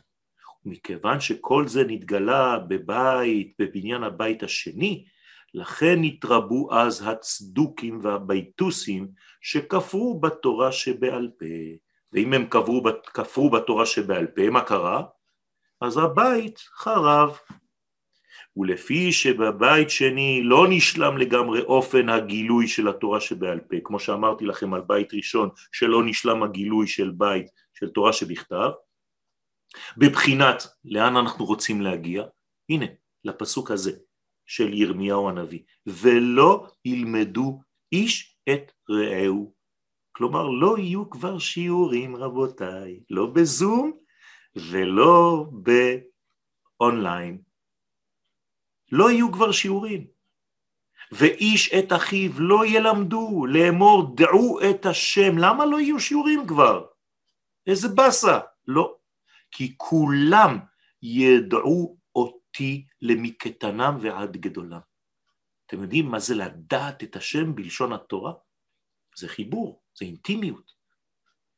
ומכיוון 0.65 1.19
שכל 1.19 1.67
זה 1.67 1.83
נתגלה 1.87 2.59
בבית, 2.59 3.53
בבניין 3.59 4.03
הבית 4.03 4.43
השני, 4.43 5.05
לכן 5.53 6.03
התרבו 6.03 6.73
אז 6.73 7.03
הצדוקים 7.07 7.99
והבייטוסים 8.03 9.07
שכפרו 9.41 10.19
בתורה 10.19 10.71
שבעל 10.71 11.29
פה. 11.39 11.45
ואם 12.13 12.33
הם 12.33 12.47
כפרו, 12.49 12.83
כפרו 13.13 13.49
בתורה 13.49 13.85
שבעל 13.85 14.27
פה, 14.27 14.49
מה 14.49 14.61
קרה? 14.61 15.03
אז 15.81 15.97
הבית 15.97 16.59
חרב. 16.59 17.37
ולפי 18.57 19.11
שבבית 19.11 19.89
שני 19.89 20.41
לא 20.43 20.65
נשלם 20.69 21.17
לגמרי 21.17 21.61
אופן 21.61 22.09
הגילוי 22.09 22.67
של 22.67 22.87
התורה 22.87 23.21
שבעל 23.21 23.59
פה, 23.59 23.75
כמו 23.83 23.99
שאמרתי 23.99 24.45
לכם 24.45 24.73
על 24.73 24.81
בית 24.81 25.13
ראשון 25.13 25.49
שלא 25.71 26.03
נשלם 26.05 26.43
הגילוי 26.43 26.87
של 26.87 27.11
בית 27.17 27.47
של 27.73 27.89
תורה 27.89 28.13
שבכתב, 28.13 28.69
בבחינת 29.97 30.63
לאן 30.85 31.17
אנחנו 31.17 31.45
רוצים 31.45 31.81
להגיע, 31.81 32.23
הנה 32.69 32.85
לפסוק 33.23 33.71
הזה 33.71 33.91
של 34.45 34.73
ירמיהו 34.73 35.29
הנביא, 35.29 35.59
ולא 35.87 36.67
ילמדו 36.85 37.61
איש 37.91 38.37
את 38.49 38.71
רעהו. 38.89 39.53
כלומר 40.11 40.47
לא 40.47 40.77
יהיו 40.77 41.09
כבר 41.09 41.39
שיעורים 41.39 42.15
רבותיי, 42.15 42.99
לא 43.09 43.25
בזום 43.25 43.91
ולא 44.55 45.45
באונליין, 46.79 47.41
לא 48.91 49.11
יהיו 49.11 49.31
כבר 49.31 49.51
שיעורים. 49.51 50.07
ואיש 51.11 51.73
את 51.73 51.93
אחיו 51.93 52.31
לא 52.39 52.65
ילמדו, 52.65 53.45
לאמור 53.45 54.15
דעו 54.15 54.59
את 54.69 54.85
השם. 54.85 55.37
למה 55.37 55.65
לא 55.65 55.79
יהיו 55.79 55.99
שיעורים 55.99 56.47
כבר? 56.47 56.85
איזה 57.67 57.87
באסה. 57.87 58.39
לא, 58.67 58.97
כי 59.51 59.73
כולם 59.77 60.59
ידעו 61.01 61.97
אותי 62.15 62.85
למקטנם 63.01 63.97
ועד 64.01 64.37
גדולם. 64.37 64.79
אתם 65.65 65.81
יודעים 65.81 66.05
מה 66.05 66.19
זה 66.19 66.35
לדעת 66.35 67.03
את 67.03 67.15
השם 67.15 67.55
בלשון 67.55 67.93
התורה? 67.93 68.33
זה 69.15 69.27
חיבור, 69.27 69.81
זה 69.95 70.05
אינטימיות. 70.05 70.71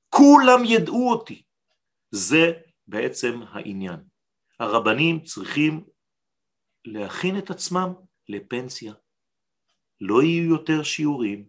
כולם 0.10 0.66
ידעו 0.66 1.12
אותי. 1.12 1.44
זה 2.12 2.52
בעצם 2.88 3.42
העניין. 3.50 4.00
הרבנים 4.60 5.24
צריכים 5.24 5.84
להכין 6.86 7.38
את 7.38 7.50
עצמם 7.50 7.94
לפנסיה. 8.30 8.94
לא 10.02 10.24
יהיו 10.24 10.44
יותר 10.50 10.84
שיעורים, 10.84 11.48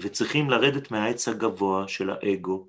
וצריכים 0.00 0.50
לרדת 0.50 0.90
מהעץ 0.90 1.28
הגבוה 1.28 1.88
של 1.88 2.10
האגו. 2.10 2.66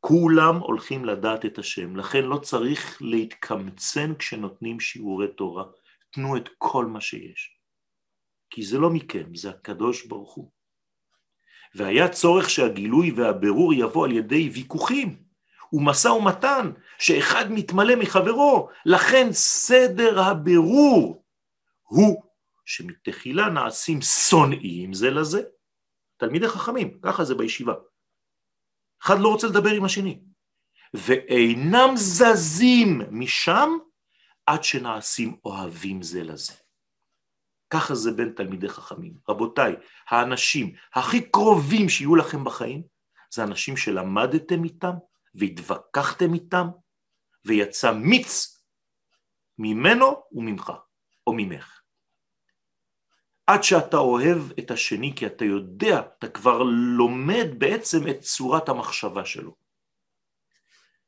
כולם 0.00 0.56
הולכים 0.56 1.04
לדעת 1.04 1.44
את 1.44 1.58
השם, 1.58 1.96
לכן 1.96 2.24
לא 2.24 2.38
צריך 2.38 3.02
להתקמצן 3.02 4.14
כשנותנים 4.14 4.80
שיעורי 4.80 5.28
תורה. 5.36 5.64
תנו 6.10 6.36
את 6.36 6.48
כל 6.58 6.86
מה 6.86 7.00
שיש. 7.00 7.60
כי 8.50 8.62
זה 8.62 8.78
לא 8.78 8.90
מכם, 8.90 9.34
זה 9.34 9.50
הקדוש 9.50 10.06
ברוך 10.06 10.34
הוא. 10.34 10.50
והיה 11.74 12.08
צורך 12.08 12.50
שהגילוי 12.50 13.10
והבירור 13.10 13.74
יבוא 13.74 14.06
על 14.06 14.12
ידי 14.12 14.50
ויכוחים. 14.54 15.29
ומשא 15.72 16.08
ומתן 16.08 16.72
שאחד 16.98 17.44
מתמלא 17.50 17.96
מחברו, 17.96 18.68
לכן 18.86 19.28
סדר 19.32 20.20
הבירור 20.20 21.24
הוא 21.82 22.22
שמתחילה 22.64 23.48
נעשים 23.48 24.02
שונאים 24.02 24.94
זה 24.94 25.10
לזה. 25.10 25.42
תלמידי 26.16 26.48
חכמים, 26.48 27.00
ככה 27.02 27.24
זה 27.24 27.34
בישיבה. 27.34 27.74
אחד 29.02 29.18
לא 29.18 29.28
רוצה 29.28 29.46
לדבר 29.46 29.70
עם 29.70 29.84
השני, 29.84 30.20
ואינם 30.94 31.90
זזים 31.96 33.00
משם 33.10 33.70
עד 34.46 34.64
שנעשים 34.64 35.36
אוהבים 35.44 36.02
זה 36.02 36.22
לזה. 36.22 36.52
ככה 37.70 37.94
זה 37.94 38.12
בין 38.12 38.32
תלמידי 38.36 38.68
חכמים. 38.68 39.14
רבותיי, 39.28 39.76
האנשים 40.08 40.74
הכי 40.94 41.30
קרובים 41.30 41.88
שיהיו 41.88 42.16
לכם 42.16 42.44
בחיים, 42.44 42.82
זה 43.30 43.42
אנשים 43.44 43.76
שלמדתם 43.76 44.64
איתם 44.64 44.94
והתווכחתם 45.34 46.34
איתם, 46.34 46.66
ויצא 47.44 47.92
מיץ 47.92 48.62
ממנו 49.58 50.22
וממך, 50.32 50.72
או 51.26 51.32
ממך. 51.36 51.80
עד 53.46 53.62
שאתה 53.62 53.96
אוהב 53.96 54.38
את 54.58 54.70
השני, 54.70 55.12
כי 55.16 55.26
אתה 55.26 55.44
יודע, 55.44 56.00
אתה 56.18 56.28
כבר 56.28 56.62
לומד 56.96 57.46
בעצם 57.58 58.08
את 58.10 58.20
צורת 58.20 58.68
המחשבה 58.68 59.24
שלו. 59.24 59.56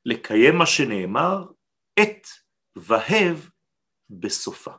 לקיים 0.04 0.56
מה 0.58 0.66
שנאמר, 0.66 1.44
את 2.02 2.26
והב 2.76 3.50
בסופה. 4.10 4.72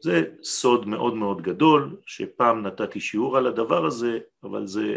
זה 0.00 0.22
סוד 0.42 0.86
מאוד 0.86 1.14
מאוד 1.14 1.42
גדול, 1.42 2.00
שפעם 2.06 2.66
נתתי 2.66 3.00
שיעור 3.00 3.36
על 3.36 3.46
הדבר 3.46 3.86
הזה, 3.86 4.18
אבל 4.42 4.66
זה 4.66 4.96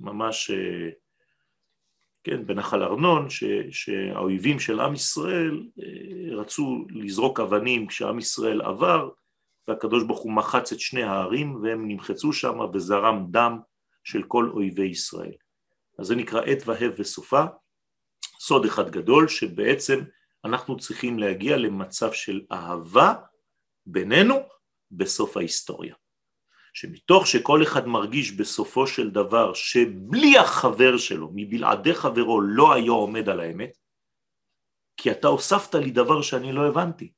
ממש, 0.00 0.50
אה, 0.50 0.90
כן, 2.28 2.46
בנחל 2.46 2.82
ארנון, 2.82 3.30
ש, 3.30 3.44
שהאויבים 3.70 4.60
של 4.60 4.80
עם 4.80 4.94
ישראל 4.94 5.66
אה, 5.80 6.36
רצו 6.36 6.86
לזרוק 6.90 7.40
אבנים 7.40 7.86
כשעם 7.86 8.18
ישראל 8.18 8.62
עבר, 8.62 9.08
והקדוש 9.68 10.04
ברוך 10.04 10.20
הוא 10.20 10.32
מחץ 10.32 10.72
את 10.72 10.80
שני 10.80 11.02
הערים 11.02 11.62
והם 11.62 11.88
נמחצו 11.88 12.32
שם 12.32 12.58
וזרם 12.74 13.26
דם 13.30 13.58
של 14.04 14.22
כל 14.22 14.50
אויבי 14.52 14.86
ישראל. 14.86 15.32
אז 15.98 16.06
זה 16.06 16.16
נקרא 16.16 16.40
עת 16.40 16.58
והב 16.66 16.92
וסופה, 16.98 17.44
סוד 18.40 18.64
אחד 18.64 18.90
גדול 18.90 19.28
שבעצם 19.28 20.00
אנחנו 20.44 20.76
צריכים 20.76 21.18
להגיע 21.18 21.56
למצב 21.56 22.12
של 22.12 22.40
אהבה 22.52 23.14
בינינו 23.86 24.34
בסוף 24.90 25.36
ההיסטוריה. 25.36 25.94
שמתוך 26.80 27.26
שכל 27.26 27.62
אחד 27.62 27.86
מרגיש 27.86 28.32
בסופו 28.32 28.86
של 28.86 29.10
דבר 29.10 29.54
שבלי 29.54 30.38
החבר 30.38 30.98
שלו, 30.98 31.30
מבלעדי 31.34 31.94
חברו, 31.94 32.40
לא 32.40 32.74
היה 32.74 32.90
עומד 32.90 33.28
על 33.28 33.40
האמת, 33.40 33.76
כי 34.96 35.10
אתה 35.10 35.28
הוספת 35.28 35.74
לי 35.74 35.90
דבר 35.90 36.22
שאני 36.22 36.52
לא 36.52 36.68
הבנתי. 36.68 37.12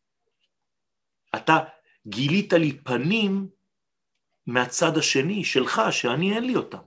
אתה 1.37 1.59
גילית 2.07 2.53
לי 2.53 2.79
פנים 2.79 3.49
מהצד 4.47 4.99
השני 4.99 5.45
שלך, 5.45 5.81
שאני 5.91 6.35
אין 6.35 6.45
לי 6.45 6.57
אותם. 6.57 6.83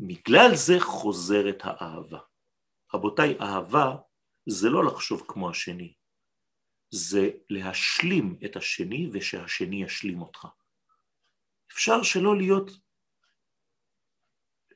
בגלל 0.00 0.50
זה 0.54 0.80
חוזרת 0.80 1.58
האהבה. 1.62 2.20
רבותיי, 2.94 3.36
אהבה 3.40 3.96
זה 4.46 4.70
לא 4.70 4.84
לחשוב 4.84 5.24
כמו 5.28 5.50
השני, 5.50 5.94
זה 6.90 7.30
להשלים 7.50 8.38
את 8.44 8.56
השני 8.56 9.10
ושהשני 9.12 9.84
ישלים 9.84 10.22
אותך. 10.22 10.46
אפשר 11.72 12.02
שלא 12.02 12.36
להיות 12.36 12.70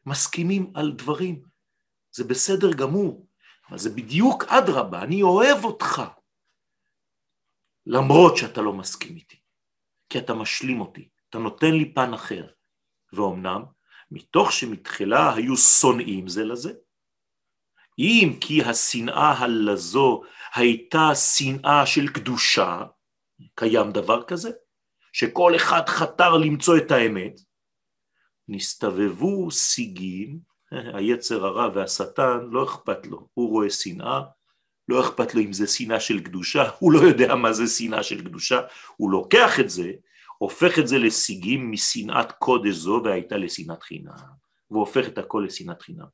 מסכימים 0.07 0.73
על 0.75 0.93
דברים, 0.93 1.43
זה 2.11 2.25
בסדר 2.25 2.73
גמור, 2.73 3.29
אבל 3.69 3.79
זה 3.79 3.91
בדיוק 3.91 4.45
אדרבה, 4.45 5.03
אני 5.03 5.23
אוהב 5.23 5.65
אותך, 5.65 6.03
למרות 7.87 8.37
שאתה 8.37 8.61
לא 8.61 8.73
מסכים 8.73 9.17
איתי, 9.17 9.41
כי 10.09 10.19
אתה 10.19 10.35
משלים 10.35 10.81
אותי, 10.81 11.09
אתה 11.29 11.39
נותן 11.39 11.73
לי 11.73 11.95
פן 11.95 12.15
אחר, 12.15 12.47
ואומנם 13.13 13.63
מתוך 14.11 14.53
שמתחילה 14.53 15.35
היו 15.35 15.57
שונאים 15.57 16.29
זה 16.29 16.45
לזה, 16.45 16.73
אם 17.99 18.39
כי 18.41 18.63
השנאה 18.63 19.33
הלזו 19.33 20.23
הייתה 20.55 21.15
שנאה 21.15 21.87
של 21.87 22.13
קדושה, 22.13 22.83
קיים 23.55 23.93
דבר 23.93 24.25
כזה, 24.25 24.51
שכל 25.17 25.57
אחד 25.57 25.89
חתר 25.89 26.37
למצוא 26.37 26.77
את 26.77 26.91
האמת, 26.91 27.41
נסתובבו 28.49 29.51
סיגים, 29.51 30.39
היצר 30.97 31.47
הרע 31.47 31.69
והשטן, 31.75 32.39
לא 32.51 32.65
אכפת 32.65 33.07
לו, 33.07 33.29
הוא 33.35 33.51
רואה 33.51 33.71
שנאה, 33.71 34.21
לא 34.89 35.01
אכפת 35.01 35.35
לו 35.35 35.41
אם 35.41 35.53
זה 35.53 35.67
שנאה 35.67 36.01
של 36.01 36.21
קדושה, 36.21 36.71
הוא 36.79 36.93
לא 36.93 36.99
יודע 36.99 37.35
מה 37.35 37.53
זה 37.53 37.67
שנאה 37.67 38.03
של 38.03 38.25
קדושה, 38.25 38.61
הוא 38.97 39.11
לוקח 39.11 39.61
את 39.61 39.71
זה, 39.71 39.93
הופך 40.39 40.79
את 40.79 40.89
זה 40.89 40.99
לסיגים 40.99 41.73
משנאת 41.73 42.33
קודש 42.33 42.75
זו 42.75 43.01
והייתה 43.05 43.37
לשנאת 43.37 43.83
חינם, 43.83 44.13
והופך 44.71 45.09
את 45.09 45.19
הכל 45.19 45.45
לשנאת 45.47 45.83
חינם. 45.83 46.07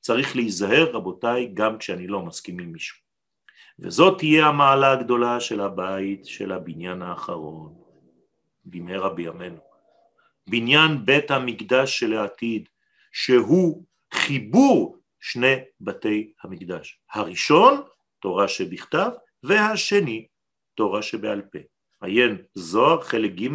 צריך 0.00 0.36
להיזהר 0.36 0.90
רבותיי 0.92 1.50
גם 1.54 1.78
כשאני 1.78 2.06
לא 2.06 2.22
מסכים 2.22 2.58
עם 2.58 2.72
מישהו. 2.72 2.98
וזאת 3.78 4.18
תהיה 4.18 4.46
המעלה 4.46 4.92
הגדולה 4.92 5.40
של 5.40 5.60
הבית 5.60 6.26
של 6.26 6.52
הבניין 6.52 7.02
האחרון, 7.02 7.89
במהרה 8.70 9.14
בימינו. 9.14 9.60
בניין 10.50 11.04
בית 11.04 11.30
המקדש 11.30 11.98
של 11.98 12.12
העתיד, 12.14 12.68
שהוא 13.12 13.84
חיבור 14.14 14.96
שני 15.20 15.54
בתי 15.80 16.32
המקדש. 16.42 17.00
הראשון, 17.12 17.82
תורה 18.20 18.48
שבכתב, 18.48 19.10
והשני, 19.42 20.26
תורה 20.74 21.02
שבעל 21.02 21.42
פה. 21.42 21.58
עיין 22.02 22.42
זוהר, 22.54 23.00
חלק 23.00 23.32
ג', 23.32 23.48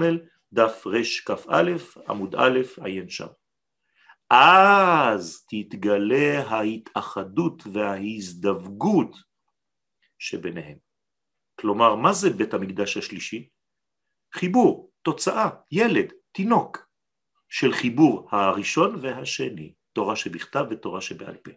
דף 0.54 0.84
רכ"א, 0.88 1.72
עמוד 2.10 2.36
א', 2.36 2.60
עיין 2.82 3.10
שם. 3.10 3.28
אז 4.30 5.46
תתגלה 5.50 6.42
ההתאחדות 6.48 7.64
וההזדווגות 7.74 9.16
שביניהם. 10.20 10.78
כלומר, 11.60 11.96
מה 11.96 12.14
זה 12.14 12.30
בית 12.30 12.54
המקדש 12.54 12.98
השלישי? 12.98 13.50
חיבור, 14.34 14.92
תוצאה, 15.06 15.50
ילד, 15.72 16.14
תינוק, 16.32 16.90
של 17.50 17.74
חיבור 17.74 18.28
הראשון 18.32 18.96
והשני, 19.02 19.74
תורה 19.94 20.16
שבכתב 20.16 20.66
ותורה 20.70 21.02
שבעל 21.02 21.38
פה. 21.38 21.52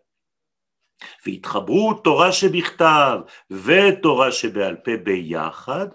והתחברו 1.26 1.94
תורה 2.04 2.32
שבכתב 2.32 3.18
ותורה 3.50 4.32
שבעל 4.32 4.76
פה 4.76 4.90
ביחד, 5.04 5.86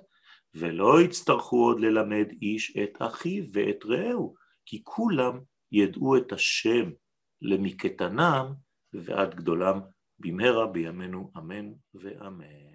ולא 0.55 1.01
יצטרכו 1.01 1.65
עוד 1.65 1.79
ללמד 1.79 2.25
איש 2.41 2.77
את 2.77 3.01
אחיו 3.01 3.43
ואת 3.53 3.85
רעהו, 3.85 4.35
כי 4.65 4.81
כולם 4.83 5.39
ידעו 5.71 6.17
את 6.17 6.31
השם 6.31 6.91
למקטנם 7.41 8.53
ועד 8.93 9.35
גדולם 9.35 9.79
במהרה 10.19 10.67
בימינו 10.67 11.31
אמן 11.37 11.71
ואמן. 11.93 12.72